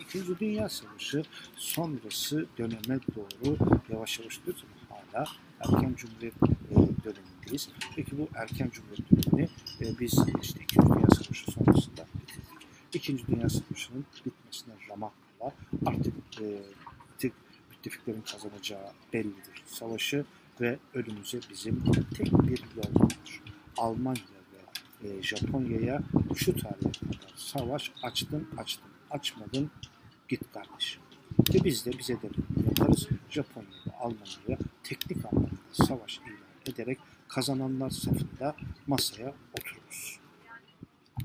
İkinci 0.00 0.38
Dünya 0.38 0.68
Savaşı 0.68 1.22
sonrası 1.56 2.46
döneme 2.58 3.00
doğru 3.16 3.56
yavaş 3.92 4.18
yavaş 4.18 4.44
diyoruz 4.46 4.64
hala 5.12 5.24
erken 5.60 5.94
cumhuriyet 5.96 6.34
e, 6.70 6.74
dönemindeyiz. 7.04 7.68
Peki 7.96 8.18
bu 8.18 8.28
erken 8.34 8.70
cumhuriyet 8.70 9.10
dönemini 9.10 9.48
e, 9.80 10.00
biz 10.00 10.18
işte 10.42 10.60
İkinci 10.60 10.88
Dünya 10.88 11.08
Savaşı 11.08 11.50
sonrasında. 11.50 12.06
İkinci 12.94 13.26
Dünya 13.26 13.48
Savaşı'nın 13.48 14.04
bitmesine 14.26 14.74
ramak 14.90 15.12
var. 15.40 15.52
Artık 15.86 16.14
e, 16.40 16.46
müttefiklerin 17.82 18.20
kazanacağı 18.20 18.92
bellidir 19.12 19.62
savaşı 19.66 20.24
ve 20.60 20.78
önümüze 20.94 21.40
bizim 21.50 21.84
tek 22.16 22.32
bir 22.32 22.64
yol 22.76 23.00
var. 23.00 23.40
Almanya 23.76 24.22
ve 25.02 25.08
e, 25.08 25.22
Japonya'ya 25.22 26.02
şu 26.36 26.56
tarihe 26.56 26.92
kadar 26.92 27.32
savaş 27.36 27.92
açtın 28.02 28.48
açtın 28.58 28.90
açmadın 29.10 29.70
git 30.28 30.52
kardeş. 30.52 30.98
Ve 31.54 31.64
biz 31.64 31.86
de 31.86 31.98
bize 31.98 32.22
de 32.22 32.28
yaparız. 32.66 33.08
Japonya 33.30 33.68
ve 33.86 33.92
Almanya'ya 34.00 34.58
teknik 34.84 35.24
anlamda 35.24 35.50
savaş 35.72 36.18
ilan 36.18 36.74
ederek 36.74 36.98
kazananlar 37.28 37.90
safında 37.90 38.56
masaya 38.86 39.34
otururuz. 39.58 40.18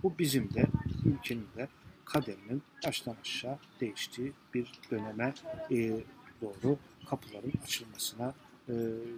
Bu 0.03 0.19
bizim 0.19 0.53
de 0.53 0.65
ülkenin 1.05 1.47
de 1.57 1.67
kaderinin 2.05 2.63
baştan 2.85 3.15
aşağı 3.21 3.57
değiştiği 3.81 4.33
bir 4.53 4.71
döneme 4.91 5.33
e, 5.71 6.03
doğru 6.41 6.77
kapıların 7.09 7.53
açılmasına 7.63 8.33
e, 8.69 8.73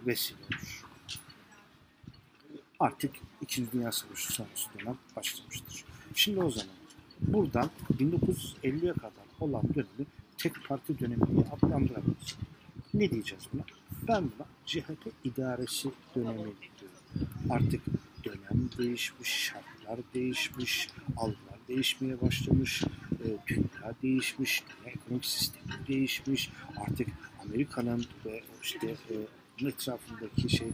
vesile 0.06 0.38
olur. 0.44 0.84
Artık 2.80 3.10
İkinci 3.40 3.72
Dünya 3.72 3.92
Savaşı 3.92 4.32
sonrası 4.32 4.68
dönem 4.78 4.96
başlamıştır. 5.16 5.84
Şimdi 6.14 6.40
o 6.42 6.50
zaman 6.50 6.74
buradan 7.20 7.70
1950'ye 7.98 8.92
kadar 8.92 9.12
olan 9.40 9.62
dönemi 9.74 10.06
tek 10.38 10.68
parti 10.68 10.98
dönemi 10.98 11.26
diye 11.26 11.44
adlandırabiliriz. 11.52 12.36
Ne 12.94 13.10
diyeceğiz 13.10 13.44
buna? 13.52 13.62
Ben 14.08 14.22
buna 14.22 14.46
CHP 14.66 15.12
idaresi 15.24 15.90
dönemi 16.14 16.36
diyorum. 16.36 17.28
Artık 17.50 17.82
dönem 18.24 18.70
değişmiş, 18.78 19.28
şartlar 19.28 19.98
değişmiş, 20.14 20.88
algılar 21.16 21.58
değişmeye 21.68 22.20
başlamış, 22.20 22.82
e, 23.24 23.26
dünya 23.48 23.94
değişmiş, 24.02 24.62
dünya 24.68 24.89
ekonomik 25.10 25.24
sistemi 25.24 25.86
değişmiş. 25.88 26.50
Artık 26.76 27.08
Amerika'nın 27.44 28.06
ve 28.26 28.42
işte 28.62 28.88
e, 28.88 29.66
etrafındaki 29.68 30.56
şey 30.56 30.68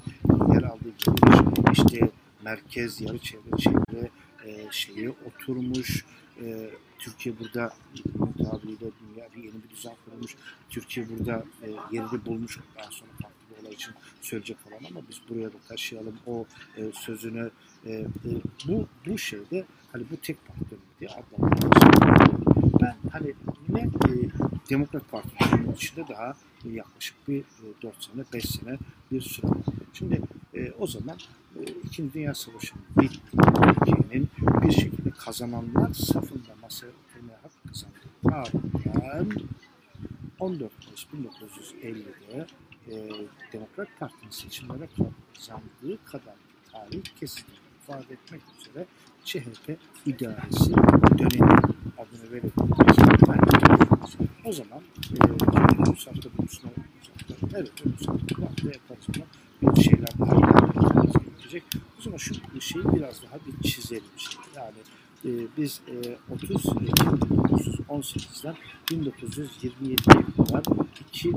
yer 0.53 0.63
aldığı 0.63 0.89
yer 0.89 1.73
işte 1.73 2.11
merkez, 2.45 3.01
yarı 3.01 3.19
çevre, 3.19 3.57
çevre 3.59 4.11
e, 4.45 4.67
şeyi 4.71 5.11
oturmuş. 5.11 6.05
E, 6.43 6.71
Türkiye 6.99 7.39
burada 7.39 7.73
tabiriyle 8.19 8.91
dünya 9.01 9.29
bir 9.37 9.43
yeni 9.43 9.63
bir 9.65 9.71
düzen 9.71 9.95
kurulmuş. 10.05 10.37
Türkiye 10.71 11.07
burada 11.09 11.45
e, 11.63 11.71
yerini 11.93 12.25
bulmuş. 12.27 12.59
Daha 12.77 12.91
sonra 12.91 13.11
farklı 13.23 13.37
bir 13.51 13.63
olay 13.63 13.75
için 13.75 13.95
söyleyecek 14.21 14.57
falan 14.59 14.91
ama 14.91 15.01
biz 15.09 15.21
buraya 15.29 15.53
da 15.53 15.59
taşıyalım 15.69 16.19
o 16.27 16.47
e, 16.77 16.93
sözünü. 16.93 17.51
E, 17.87 17.93
e, 17.93 18.07
bu 18.69 18.89
bu 19.07 19.19
şeyde 19.19 19.65
hani 19.93 20.05
bu 20.11 20.17
tek 20.17 20.37
parti 20.47 20.77
diye 21.01 21.11
adlandırılmış. 21.11 22.56
Ben 22.83 22.97
hani 23.13 23.35
yine 23.69 23.81
e, 23.81 24.11
Demokrat 24.71 25.11
Parti'nin 25.11 25.73
içinde 25.73 26.09
daha 26.09 26.35
e, 26.65 26.71
yaklaşık 26.71 27.29
bir 27.29 27.41
e, 27.41 27.83
4 27.83 28.05
sene, 28.05 28.25
5 28.33 28.45
sene 28.45 28.79
bir 29.13 29.21
süre. 29.21 29.47
Şimdi 29.93 30.21
e, 30.55 30.73
o 30.79 30.87
zaman 30.87 31.19
e, 31.57 31.63
İkinci 31.85 32.15
Dünya 32.15 32.35
Savaşı'nın 32.35 32.85
bittiği 32.97 33.43
Türkiye'nin 33.65 34.29
bir 34.63 34.73
şekilde 34.73 35.11
kazananlar 35.11 35.95
safında 35.95 36.55
masaya 36.63 36.91
oturmaya 36.91 37.39
hak 37.43 37.53
kazandığı 37.69 38.51
tarihten 38.53 39.49
14 40.41 40.73
Mayıs 40.87 41.07
1950'de 41.85 42.47
e, 42.91 43.27
Demokrat 43.53 43.89
Parti'nin 44.01 44.31
seçimlere 44.31 44.89
kazandığı 45.35 46.05
kadar 46.05 46.35
tarih 46.73 47.03
kesinlikle 47.21 47.66
ifade 47.87 48.15
etmek 48.15 48.41
üzere 48.61 48.87
CHP 49.25 49.79
idaresi 50.07 50.73
dönemi 51.19 51.53
adını 51.99 52.33
verebiliriz. 52.33 54.17
O 54.45 54.53
zaman 54.53 54.83
e, 55.13 55.41
bu 55.79 55.91
hafta 55.91 56.31
bu 56.39 56.45
üstüne 56.45 56.71
evet 57.55 57.73
bu 57.85 57.91
hafta 57.91 58.13
hafta 58.89 59.23
ama 59.63 59.77
bir 59.77 59.83
şeyler 59.83 60.09
daha 60.19 60.35
gerekecek. 61.47 61.63
O 61.99 62.03
zaman 62.03 62.17
şu 62.17 62.35
şeyi 62.61 62.85
biraz 62.95 63.23
daha 63.23 63.39
bir 63.47 63.69
çizelim. 63.69 64.03
Şey. 64.17 64.41
Yani 64.57 64.79
e, 65.25 65.47
biz 65.57 65.81
e, 65.89 66.35
30 66.35 66.51
Ekim 66.51 67.07
1918'den 67.89 68.57
1927'ye 68.91 69.97
kadar 70.37 70.65
iki 71.01 71.33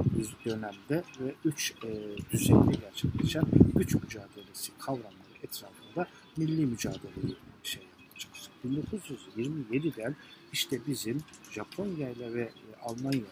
dönemde 0.45 1.03
ve 1.19 1.33
üç 1.45 1.73
e, 1.83 1.89
düzeyde 2.31 2.71
gerçekleşen 2.81 3.43
güç 3.75 3.95
mücadelesi 3.95 4.71
kavramları 4.79 5.29
etrafında 5.43 6.07
milli 6.39 6.65
mücadeleyi 6.65 7.35
şey 7.63 7.83
yapacağız. 7.83 8.49
1927'den 8.65 10.15
işte 10.53 10.79
bizim 10.87 11.21
Japonya 11.51 12.09
ile 12.09 12.33
ve 12.33 12.41
e, 12.41 12.51
Almanya 12.83 13.25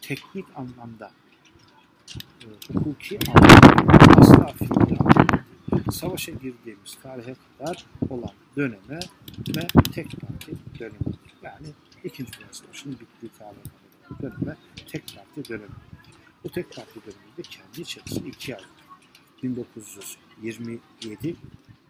teknik 0.00 0.44
anlamda 0.56 1.12
e, 2.16 2.46
hukuki 2.72 3.18
anlamda 3.30 4.20
asla 4.20 4.46
fiili 4.46 4.98
savaşa 5.92 6.32
girdiğimiz 6.32 6.94
tarihe 7.02 7.34
kadar 7.58 7.86
olan 8.10 8.30
döneme 8.56 8.98
ve 9.56 9.66
tek 9.92 10.10
parti 10.20 10.52
dönemi. 10.78 10.98
Yani 11.42 11.66
İkinci 12.04 12.32
Dünya 12.32 12.52
Savaşı'nın 12.52 12.96
bittiği 13.00 13.30
tarihe 13.38 14.22
döneme 14.22 14.56
tek 14.92 15.02
parti 15.16 15.48
dönemi. 15.48 15.74
Bu 16.44 16.48
tek 16.48 16.76
parti 16.76 17.00
döneminde 17.00 17.42
kendi 17.42 17.80
içerisinde 17.80 18.28
ikiye 18.28 18.56
ayrıldı. 18.56 18.70
1927 19.42 21.36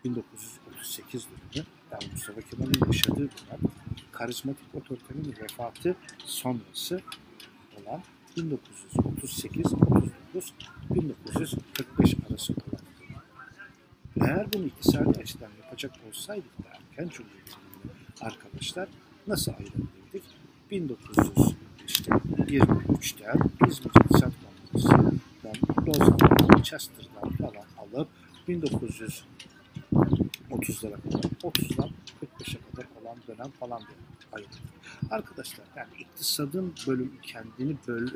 1938 0.05 1.27
dönemi 1.27 1.67
yani 1.93 2.05
Mustafa 2.13 2.41
Kemal'in 2.41 2.87
yaşadığı 2.87 3.17
dönem 3.17 3.61
karizmatik 4.13 4.75
otoritenin 4.75 5.37
vefatı 5.43 5.97
sonrası 6.25 7.01
olan 7.77 8.03
1938 8.37 9.73
39 9.73 10.55
1945 10.91 12.15
arası 12.31 12.53
olan. 12.53 12.85
Eğer 14.29 14.53
bunu 14.53 14.67
iktisadi 14.67 15.21
açıdan 15.21 15.51
yapacak 15.63 15.93
olsaydık 16.09 16.65
da 16.65 16.69
erken 16.69 17.09
cumhuriyetinde 17.09 17.93
arkadaşlar 18.21 18.89
nasıl 19.27 19.53
ayrılırdık? 19.53 20.23
1923'te 20.71 23.33
İzmir 23.67 23.91
İktisat 23.91 24.33
Kongresi'nden 24.73 25.57
Lozan'dan, 25.87 26.63
Chester'dan 26.63 27.31
falan 27.31 27.67
alıp 27.79 28.09
1930'lara 30.55 31.01
kadar 31.01 31.21
30'dan 31.43 31.91
45'e 32.41 32.59
kadar 32.71 32.87
olan 33.03 33.17
dönem 33.29 33.51
falan 33.51 33.81
diye 33.81 33.99
ayırdık. 34.33 34.61
Arkadaşlar 35.11 35.67
yani 35.77 35.89
iktisadın 35.99 36.75
bölüm 36.87 37.13
kendini 37.23 37.77
böl 37.89 38.09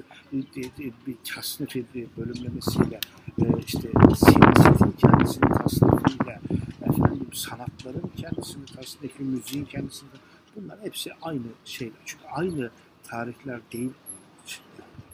bir 1.07 1.17
tasnif 1.25 1.77
edip 1.77 2.17
bölümlemesiyle 2.17 3.01
e, 3.43 3.45
işte 3.67 3.89
siyasetin 4.17 4.93
kendisini 4.93 5.49
tasnifiyle 5.49 6.41
efendim 6.83 7.29
sanatların 7.33 8.11
kendisini 8.17 8.65
tasnifi, 8.67 9.23
müziğin 9.23 9.65
kendisini 9.65 10.09
bunlar 10.57 10.79
hepsi 10.83 11.11
aynı 11.23 11.47
şeyler. 11.65 11.97
Çünkü 12.05 12.25
aynı 12.25 12.71
tarihler 13.05 13.61
değil 13.73 13.91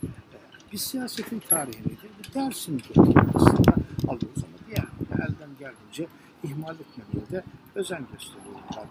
e, 0.03 0.09
biz 0.73 0.81
siyasetin 0.83 1.39
tarihini 1.39 1.87
bir 1.87 2.35
dersini 2.35 2.81
aslında 3.35 3.75
alıyoruz 4.09 4.45
ama 4.45 4.59
diğer 4.67 4.87
elden 5.13 5.51
geldiğince 5.59 6.07
ihmal 6.45 6.75
etmemeye 6.75 7.31
de 7.31 7.45
özen 7.75 8.07
gösteriyorum 8.13 8.61
ben 8.77 8.83
e, 8.83 8.87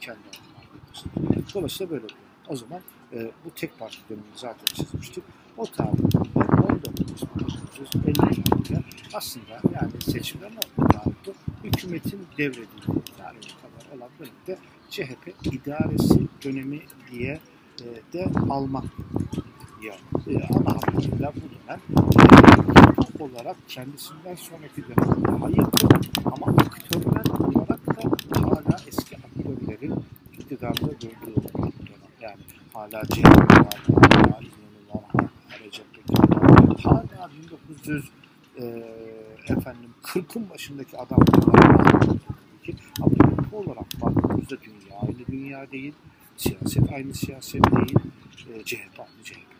kendi 0.00 0.18
arkadaşlar. 0.60 1.12
Dolayısıyla 1.54 1.90
böyle 1.90 2.08
diyorum. 2.08 2.24
O 2.48 2.56
zaman 2.56 2.80
e, 3.12 3.30
bu 3.44 3.50
tek 3.54 3.78
parti 3.78 3.98
dönemini 4.08 4.36
zaten 4.36 4.66
çizmiştik. 4.74 5.24
O 5.56 5.66
tarihte 5.66 6.18
1950'lerde 6.18 8.82
aslında 9.14 9.60
yani 9.74 9.90
seçimlerin 10.04 10.56
olduğu 10.56 10.88
tarihte 10.88 11.32
hükümetin 11.64 12.26
devredildiği 12.38 13.02
tarihe 13.18 13.40
kadar 13.40 13.96
olan 13.96 14.10
dönemde 14.18 14.58
CHP 14.90 15.34
idaresi 15.52 16.28
dönemi 16.44 16.82
diye 17.10 17.40
e, 17.80 17.84
de 18.12 18.30
almak 18.50 18.84
ya 19.82 19.94
e, 20.26 20.34
ana 20.54 20.76
hatlarıyla 20.76 21.32
bu 21.36 21.40
dönem 21.40 21.80
e, 23.18 23.22
olarak 23.22 23.56
kendisinden 23.68 24.34
sonraki 24.34 24.82
dönem 24.82 25.24
daha 25.26 25.48
yakın 25.48 25.88
ama 26.24 26.46
aktörler 26.46 27.24
olarak 27.40 27.86
da 27.86 28.40
hala 28.40 28.76
eski 28.86 29.16
aktörlerin 29.16 30.04
iktidarda 30.38 30.86
gördüğü 30.86 31.42
dönem. 31.56 31.72
Yani 32.20 32.40
hala 32.72 33.02
CHP 33.04 33.24
var, 33.26 33.82
hala 33.88 34.40
İnönü 34.40 34.82
var, 34.94 35.26
Recep 35.64 35.86
Tayyip 35.94 36.84
hala 36.84 37.30
1900 37.42 38.10
e, 38.58 38.64
efendim 39.48 39.90
40'ın 40.02 40.50
başındaki 40.50 40.98
adamlar 40.98 41.48
var. 41.48 42.06
Ama 43.00 43.30
yapı 43.30 43.56
olarak 43.56 44.00
baktığımızda 44.00 44.56
dünya 44.62 44.98
aynı 45.02 45.26
dünya 45.26 45.70
değil, 45.72 45.94
siyaset 46.36 46.92
aynı 46.92 47.14
siyaset 47.14 47.64
değil, 47.64 47.98
e, 48.54 48.64
CHP 48.64 49.00
aynı 49.00 49.24
CHP. 49.24 49.59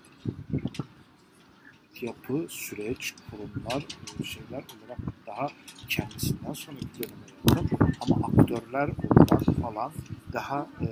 Yapı, 2.00 2.46
süreç, 2.48 3.14
kurumlar, 3.30 3.86
şeyler 4.24 4.64
olarak 4.64 4.98
daha 5.26 5.46
kendisinden 5.88 6.52
sonraki 6.52 6.86
döneme 6.98 7.62
yakın 7.62 7.94
ama 8.00 8.26
aktörler 8.26 8.88
olarak 8.88 9.44
falan 9.62 9.92
daha 10.32 10.68
e, 10.80 10.86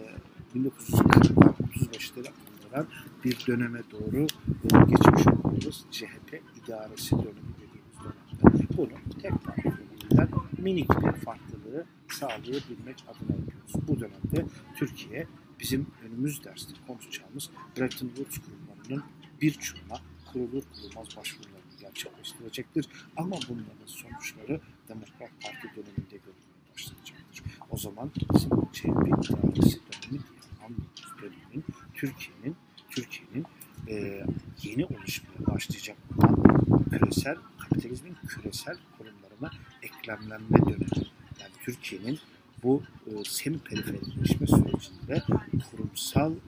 1940'lar, 0.59 1.55
35'leri 1.57 2.29
anlayan 2.69 2.87
bir 3.25 3.47
döneme 3.47 3.81
doğru 3.91 4.27
e, 4.65 4.91
geçmiş 4.91 5.27
oluyoruz. 5.27 5.85
CHP 5.91 6.43
idaresi 6.65 7.11
dönemi 7.11 7.55
dediğimiz 7.57 7.97
dönemde. 8.05 8.67
Bunu 8.77 9.21
tek 9.23 9.45
parti 9.45 9.63
döneminden 9.65 10.29
minik 10.59 10.91
bir 10.91 11.13
farklılığı 11.13 11.87
sağlayabilmek 12.09 13.05
adına 13.09 13.37
yapıyoruz. 13.37 13.89
Bu 13.89 14.01
dönemde 14.01 14.51
Türkiye 14.77 15.27
bizim 15.61 15.87
önümüz 16.07 16.45
derste 16.45 16.73
konuşacağımız 16.87 17.51
Bretton 17.77 18.09
Woods 18.09 18.39
kurumlarının 18.39 19.03
birçoğuna 19.41 20.01
kurulur 20.33 20.63
kurulmaz 20.63 21.17
başvurularını 21.17 21.75
gerçekleştirecektir. 21.81 22.89
Ama 23.17 23.37
bunların 23.49 23.87
sonuçları 23.87 24.61
Demokrat 24.89 25.31
Parti 25.43 25.77
döneminde 25.77 26.17
görülmeye 26.17 26.59
başlayacaktır. 26.75 27.45
O 27.71 27.77
zaman 27.77 28.11
bizim 28.35 28.51
CHP 28.73 28.85
idaresi 28.87 29.81
dönemi 29.81 30.11
diye 30.11 30.41
anladığımız 30.65 31.23
dönemin 31.23 31.65
Türkiye'nin 31.95 32.57
Türkiye'nin 32.91 33.47
e, 33.89 34.25
yeni 34.63 34.87
oluşmaya 34.87 35.47
başlayacak 35.47 35.97
olan 36.19 36.59
küresel 36.91 37.37
kapitalizmin 37.59 38.17
küresel 38.29 38.77
kurumlarına 38.99 39.51
eklemlenme 39.83 40.59
dönemi. 40.67 41.07
Yani 41.41 41.53
Türkiye'nin 41.65 42.19
bu 42.63 42.83
e, 43.07 43.11
semi 43.25 43.59
periferikleşme 43.59 44.47
sürecinde 44.47 45.23
kurumsal 45.71 46.33
bir 46.33 46.48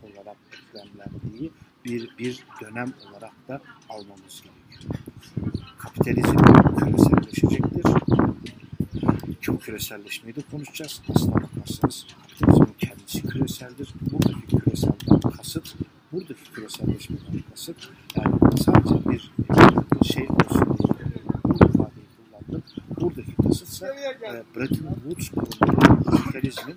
bir 2.71 2.75
dönem 2.75 2.93
olarak 3.11 3.49
da 3.49 3.61
almamız 3.89 4.43
gerekiyor. 4.43 4.95
Kapitalizm 5.79 6.37
küreselleşecektir. 6.79 7.85
Çok 9.41 9.63
küreselleşmeyi 9.63 10.37
de 10.37 10.41
konuşacağız. 10.51 11.03
Aslına 11.15 11.35
bakarsanız 11.35 12.07
kapitalizmin 12.23 12.75
kendisi 12.79 13.23
küreseldir. 13.23 13.95
Buradaki 14.01 14.57
küreselden 14.57 15.21
kasıt, 15.37 15.75
buradaki 16.13 16.53
küreselleşmeden 16.55 17.43
kasıt 17.51 17.89
yani 18.17 18.35
sadece 18.65 19.11
bir 19.11 19.31
şey 20.13 20.23
olsun 20.23 20.79
diye 20.99 21.23
bu 21.45 21.55
ifadeyi 21.55 22.07
kullandım. 22.17 22.63
Buradaki 23.01 23.37
kasıtsa 23.37 23.87
e, 23.87 24.43
Bretton 24.57 24.95
Woods 24.95 25.29
kurumları 25.31 26.05
kapitalizmin 26.05 26.77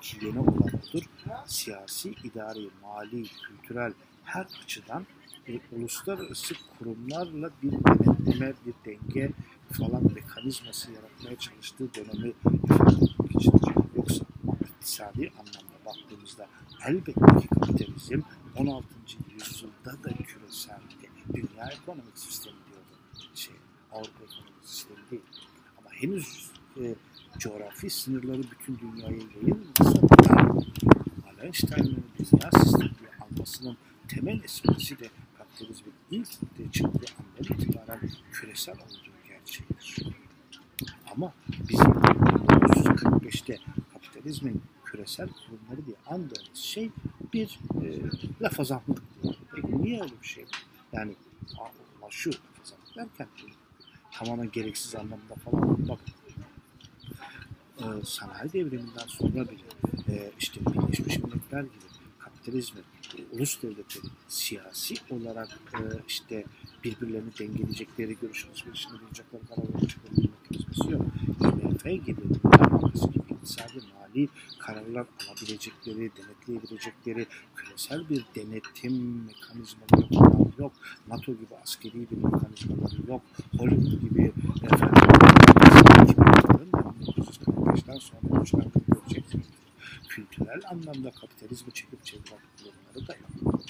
ki 0.00 0.26
yeni 0.26 0.38
olan 0.38 0.58
odur. 0.58 1.02
Siyasi, 1.46 2.14
idari, 2.42 2.70
mali, 2.82 3.24
kültürel 3.48 3.92
her 4.24 4.46
açıdan 4.64 5.06
e, 5.48 5.60
uluslararası 5.72 6.54
kurumlarla 6.78 7.50
bir 7.62 7.72
denetleme, 7.72 8.52
bir 8.66 8.74
denge 8.84 9.30
falan 9.72 10.12
mekanizması 10.14 10.92
yaratmaya 10.92 11.36
çalıştığı 11.38 11.94
dönemi 11.94 12.32
ifade. 12.64 13.04
Yoksa 13.96 14.24
iktisadi 14.60 15.32
anlamda 15.38 15.84
baktığımızda 15.86 16.46
elbette 16.86 17.40
ki 17.40 17.48
kapitalizm 17.48 18.20
16. 18.56 18.86
yüzyılda 19.34 20.04
da 20.04 20.12
küreseldi. 20.12 21.12
Dünya 21.34 21.66
ekonomik 21.82 22.18
sistemi 22.18 22.56
diyordu. 22.56 23.28
Şey, 23.34 23.54
Avrupa 23.92 24.24
ekonomik 24.24 24.64
sistemi 24.64 25.00
değil. 25.10 25.22
Ama 25.78 25.90
henüz 25.92 26.50
e, 26.76 26.94
coğrafi 27.38 27.90
sınırları 27.90 28.42
bütün 28.42 28.78
dünyaya 28.78 29.18
yayılmasa 29.34 30.02
Einstein'ın 31.42 32.04
dünya 32.18 32.50
sistemi 32.52 32.90
diye 33.00 33.10
almasının 33.20 33.76
temel 34.08 34.44
esprisi 34.44 34.98
de 34.98 35.10
kapitalizmin 35.38 35.92
ilk 36.10 36.28
ortaya 36.28 36.70
çıktığı 36.72 37.06
andan 37.18 37.56
itibaren 37.56 38.00
küresel 38.32 38.74
olduğu 38.74 39.28
gerçeğidir. 39.28 40.16
Ama 41.12 41.32
bizim 41.68 41.86
1945'te 41.86 43.58
kapitalizmin 43.92 44.62
küresel 44.84 45.28
kurumları 45.28 45.86
diye 45.86 45.96
andığımız 46.06 46.58
şey 46.58 46.90
bir 47.32 47.58
e, 47.82 48.00
laf 48.42 48.60
azamlık 48.60 49.02
diyor. 49.22 49.34
Peki 49.54 49.82
niye 49.82 50.02
öyle 50.02 50.12
bir 50.22 50.26
şey? 50.26 50.44
Yani 50.92 51.14
şu 52.10 52.30
laf 52.30 52.38
azamlık 52.62 53.18
derken 53.18 53.28
tamamen 54.12 54.50
gereksiz 54.50 54.94
anlamda 54.94 55.34
falan 55.34 55.88
bakın. 55.88 56.14
E, 57.78 57.84
sanayi 58.04 58.52
devriminden 58.52 59.06
sonra 59.06 59.48
bile 59.48 59.62
e, 60.08 60.32
işte 60.38 60.60
Birleşmiş 60.66 61.18
Milletler 61.18 61.62
gibi 61.62 61.88
kapitalizmin, 62.18 62.82
e, 63.18 63.36
ulus 63.36 63.62
devletleri 63.62 64.06
siyasi 64.28 64.94
olarak 65.10 65.48
e, 65.74 65.80
işte 66.08 66.44
birbirlerini 66.84 67.30
dengeleyecekleri, 67.38 68.16
görüş 68.22 68.46
alışverişini 68.46 68.92
bulacakları 68.92 69.42
kararları 69.46 69.88
çıkarma 69.88 70.22
mekanizması 70.42 70.90
yok. 70.92 71.02
IMF 71.40 71.84
Bankası 72.44 73.08
gibi 73.08 73.24
iktisadi 73.30 73.80
mali 73.94 74.28
kararlar 74.58 75.06
alabilecekleri, 75.28 76.10
denetleyebilecekleri 76.16 77.26
küresel 77.56 78.08
bir 78.08 78.24
denetim 78.34 79.24
mekanizmaları 79.24 80.14
yok. 80.58 80.72
NATO 81.08 81.32
gibi 81.32 81.54
askeri 81.62 82.10
bir 82.10 82.16
mekanizmaları 82.16 83.10
yok. 83.10 83.22
Hollywood 83.58 84.00
gibi 84.00 84.32
efendim, 84.62 86.41
1945'ten 87.42 87.98
sonra 87.98 88.40
uçlar 88.40 88.66
göreceksinizdir. 88.88 89.62
Kültürel 90.08 90.60
anlamda 90.70 91.10
kapitalizmi 91.10 91.72
çekip 91.72 92.04
çeviren 92.04 92.38
kurumları 92.58 93.08
da 93.08 93.14
yok. 93.14 93.60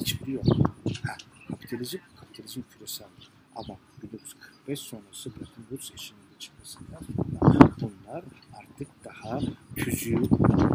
Hiçbiri 0.00 0.32
yok. 0.32 0.44
Ha, 1.02 1.16
kapitalizm, 1.48 1.98
kapitalizm 2.16 2.60
küresel. 2.70 3.06
Ama 3.56 3.76
1945 4.02 4.80
sonrası 4.80 5.30
Bretton 5.30 5.62
Woods 5.62 5.90
eşinin 5.94 6.20
geçmesinden 6.32 6.98
sonra 6.98 7.70
bunlar 7.80 8.24
artık 8.52 8.88
daha 9.04 9.40
tüzüğü 9.76 10.22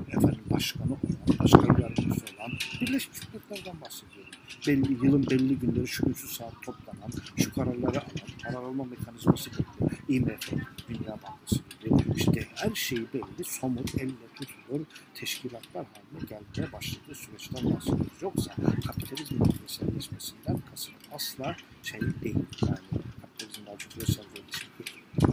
efendim 0.08 0.44
başkanı 0.52 0.86
olan, 0.86 1.40
başkan 1.40 1.82
yardımcısı 1.82 2.26
olan 2.36 2.52
Birleşmiş 2.82 3.20
Milletler'den 3.28 3.82
bahsediyorum. 3.82 4.32
Belli, 4.68 5.06
yılın 5.06 5.28
belli 5.30 5.60
günleri 5.60 5.88
şu 5.88 6.16
şu 6.16 6.28
saat 6.28 6.54
toplanan, 6.64 7.12
şu 7.36 7.54
kararları 7.54 8.00
alan, 8.00 8.04
karar 8.44 8.64
alma 8.64 8.84
mekanizması 8.84 9.52
belli, 9.52 10.18
IMF, 10.18 10.52
Dünya 10.90 11.18
Bankası 11.24 11.68
işte 12.16 12.48
her 12.56 12.76
şey 12.76 12.98
belli, 13.14 13.44
somut, 13.44 13.96
elle 13.96 14.12
tutulur 14.36 14.86
teşkilatlar 15.14 15.86
haline 15.86 16.28
gelmeye 16.30 16.74
başladığı 16.74 17.16
süreçten 17.16 17.76
bahsediyoruz. 17.76 18.22
Yoksa 18.22 18.52
kapitalizmin 18.88 19.44
küreselleşmesinden 19.44 20.58
kasıt 20.72 20.94
asla 21.12 21.56
şey 21.84 22.02
değil. 22.02 22.36
Yani 22.68 23.04
kapitalizm 23.22 23.66
daha 23.66 23.78
çok 23.78 23.92
küreselleşmesi 23.92 24.70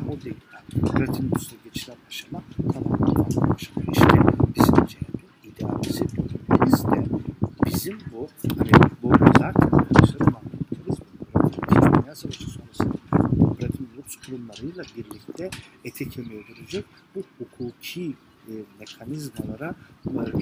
o 0.08 0.24
değil. 0.24 0.36
Yani 0.54 0.90
üretim 0.96 1.30
üstüne 1.36 1.58
geçilen 1.64 1.96
aşama 2.08 2.42
tamamen 2.72 3.14
farklı 3.14 3.54
aşama. 3.54 3.92
İşte 3.92 4.06
bizim 4.56 4.86
CHP 4.86 5.20
idealisi 5.44 6.04
dönemimiz 6.16 6.84
de 6.84 7.04
bizim 7.66 7.98
bu 8.12 8.28
hani 8.58 8.70
bu 9.02 9.12
zaten 9.38 9.68
arkadaşlarım 9.78 10.32
kapitalizm 10.32 11.02
İkinci 11.46 12.02
Dünya 12.02 12.14
Savaşı 12.14 12.44
sonrasında 12.44 12.94
üretim 13.58 13.86
Woods 13.86 14.16
kurumlarıyla 14.26 14.84
birlikte 15.46 15.58
ete 15.84 16.08
kemiğe 16.08 16.42
bu 17.14 17.22
hukuki 17.38 18.14
e, 18.48 18.52
mekanizmalara, 18.78 19.74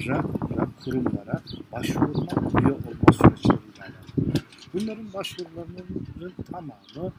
ra, 0.07 0.23
ra, 0.57 0.67
kurumlara 0.83 1.41
başvurma, 1.71 2.61
üye 2.61 2.73
olma 2.73 3.13
süreçleriyle 3.13 3.81
alakalı. 3.81 4.45
Bunların 4.73 5.13
başvurularının 5.13 6.35
tamamı 6.51 7.11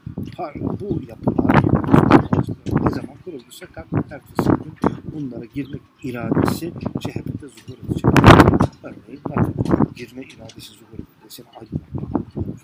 bu 0.81 1.01
yapılar 1.09 1.63
ne 2.85 2.91
zaman 2.91 3.17
kurulduysa 3.25 3.67
kalk 3.67 3.87
ertesi 4.11 4.49
gün 4.49 4.75
bunlara 5.13 5.45
girmek 5.45 5.83
iradesi 6.03 6.73
CHP'de 7.01 7.49
zuhur 7.49 7.79
edecek. 7.85 8.07
Örneğin 8.83 9.21
bakın 9.29 9.55
girme 9.97 10.23
iradesi 10.23 10.73
zuhur 10.73 10.95
edilmesine 10.95 11.47
aydınlatma 11.61 12.09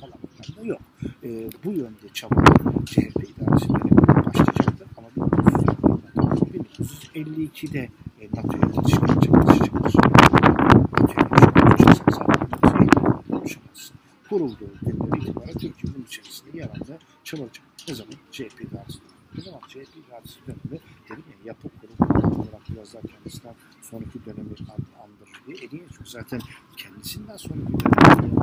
falan 0.00 0.18
filan 0.42 0.64
da 0.64 0.68
yok. 0.68 0.80
E, 1.24 1.50
bu 1.64 1.72
yönde 1.72 2.08
çabalar 2.12 2.56
CHP 2.86 3.22
idaresi 3.30 3.68
döneminde 3.68 4.24
başlayacaktır 4.24 4.86
ama 4.96 5.08
1952'de 6.82 7.88
e, 8.20 8.26
NATO'ya 8.34 8.66
girişmeye 8.72 9.20
çalışacaktır. 9.20 9.94
NATO'ya 10.92 11.28
girişmeye 11.28 11.76
çalışacaksa 11.78 12.26
konuşamazsın. 13.28 13.96
Kurulduğu 14.32 14.72
günden 14.82 15.20
itibaren 15.20 15.52
Türkiye 15.52 15.94
bunun 15.94 16.04
içerisinde 16.04 16.58
yer 16.58 16.64
almaya 16.64 16.98
çabalayacak. 17.24 17.64
Ne 17.88 17.94
zaman? 17.94 18.12
CHP 18.30 18.60
idaresi 18.60 18.98
ne 19.34 19.44
zaman 19.44 19.60
CHP 19.68 19.92
idaresi 20.06 20.38
dönemi 20.46 20.80
dedim 21.08 21.24
ya 21.28 21.36
yapı 21.44 21.68
kurum 21.68 22.40
olarak 22.40 22.62
biraz 22.70 22.94
daha 22.94 23.02
kendisinden 23.02 23.54
sonraki 23.82 24.24
dönemi 24.24 24.50
andırır 25.02 25.42
diye. 25.46 25.56
E 25.56 25.68
niye? 25.72 25.86
Çünkü 25.96 26.10
zaten 26.10 26.40
kendisinden 26.76 27.36
sonraki 27.36 27.72
dönemi 27.72 28.34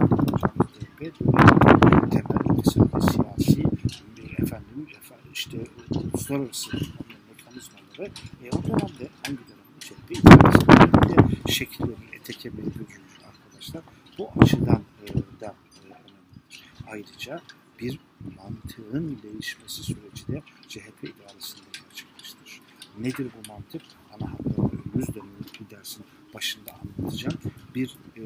CHP 0.79 1.01
dönemi 1.19 2.09
temel 2.09 2.57
iktisadi, 2.57 3.01
siyasi, 3.11 3.63
efendim, 4.37 4.87
efendim 4.97 5.31
işte 5.33 5.57
uluslararası 5.95 6.71
mekanizmaları 7.29 8.11
e, 8.43 8.49
o 8.49 8.63
dönemde 8.63 9.09
hangi 9.25 9.39
dönemde 9.49 9.79
CHP 9.79 10.11
idaresi 10.11 10.67
döneminde 10.67 11.51
şekillerini 11.51 12.05
ete 12.13 12.33
kemiğe 12.33 12.65
bürünmüş 12.65 13.19
arkadaşlar. 13.27 13.83
Bu 14.17 14.29
açıdan 14.41 14.81
e, 15.03 15.41
da 15.41 15.45
e, 15.45 15.85
önemlidir. 15.85 16.63
Ayrıca 16.91 17.41
bir 17.79 17.99
mantığın 18.37 19.19
değişmesi 19.23 19.83
süreci 19.83 20.27
de 20.27 20.41
CHP 20.67 21.03
idaresinde 21.03 21.69
gerçekleştir. 21.73 22.61
Nedir 22.99 23.27
bu 23.37 23.51
mantık? 23.51 23.81
Ana 24.13 24.31
hatlarını 24.31 24.71
önümüz 24.71 25.07
dönemi 25.15 25.69
dersin 25.69 26.05
başında 26.33 26.71
anlatacağım. 26.73 27.37
Bir 27.75 27.97
e, 28.17 28.21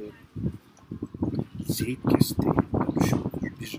zeyt 1.68 2.00
desteği 2.12 2.54
dönüşümüdür. 2.74 3.78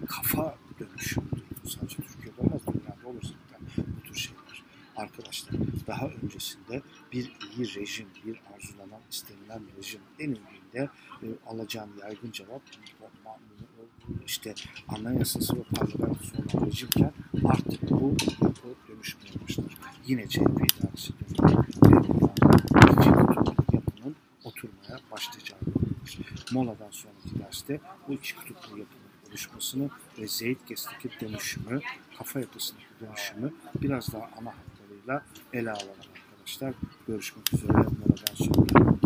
Bir 0.00 0.06
kafa 0.06 0.58
dönüşümüdür. 0.80 1.42
Bu 1.64 1.68
sadece 1.68 1.96
Türkiye'de 1.96 2.40
olmaz, 2.40 2.60
dünyada 2.72 3.08
olur 3.08 3.22
zaten 3.22 3.86
bu 3.96 4.02
tür 4.02 4.14
şeyler. 4.14 4.62
Arkadaşlar 4.96 5.54
daha 5.86 6.06
öncesinde 6.06 6.82
bir 7.12 7.32
iyi 7.56 7.74
rejim, 7.74 8.08
bir 8.26 8.40
arzulanan, 8.54 9.00
istenilen 9.10 9.62
rejim 9.76 10.00
denildiğinde 10.18 10.90
e, 11.22 11.26
alacağım 11.46 11.90
yaygın 12.00 12.30
cevap 12.30 12.72
işte 14.26 14.54
anayasası 14.88 15.56
ve 15.56 15.62
parlamentosu 15.62 16.36
olan 16.36 16.66
rejimken 16.66 17.12
artık 17.44 17.90
bu 17.90 18.16
yapı 18.42 18.68
dönüşmeye 18.88 19.32
başlar. 19.42 19.64
Yine 20.06 20.28
CHP 20.28 20.40
idaresi 20.40 21.12
yapının 23.72 24.16
oturmaya 24.44 25.00
başlayacağı 25.10 25.58
görülür. 25.60 26.44
Moladan 26.52 26.90
sonraki 26.90 27.38
derste 27.38 27.80
bu 28.08 28.12
iki 28.12 28.36
kutuplu 28.36 28.78
yapının 28.78 29.10
oluşmasını 29.30 29.90
ve 30.18 30.28
Zeitgeist'teki 30.28 31.20
dönüşümü, 31.20 31.80
kafa 32.18 32.40
yapısındaki 32.40 32.86
dönüşümü 33.00 33.52
biraz 33.82 34.12
daha 34.12 34.30
ana 34.38 34.52
hatlarıyla 34.56 35.24
ele 35.52 35.70
alalım 35.70 35.88
arkadaşlar. 36.14 36.74
Görüşmek 37.06 37.54
üzere 37.54 37.72
moladan 37.72 38.34
sonra. 38.34 39.00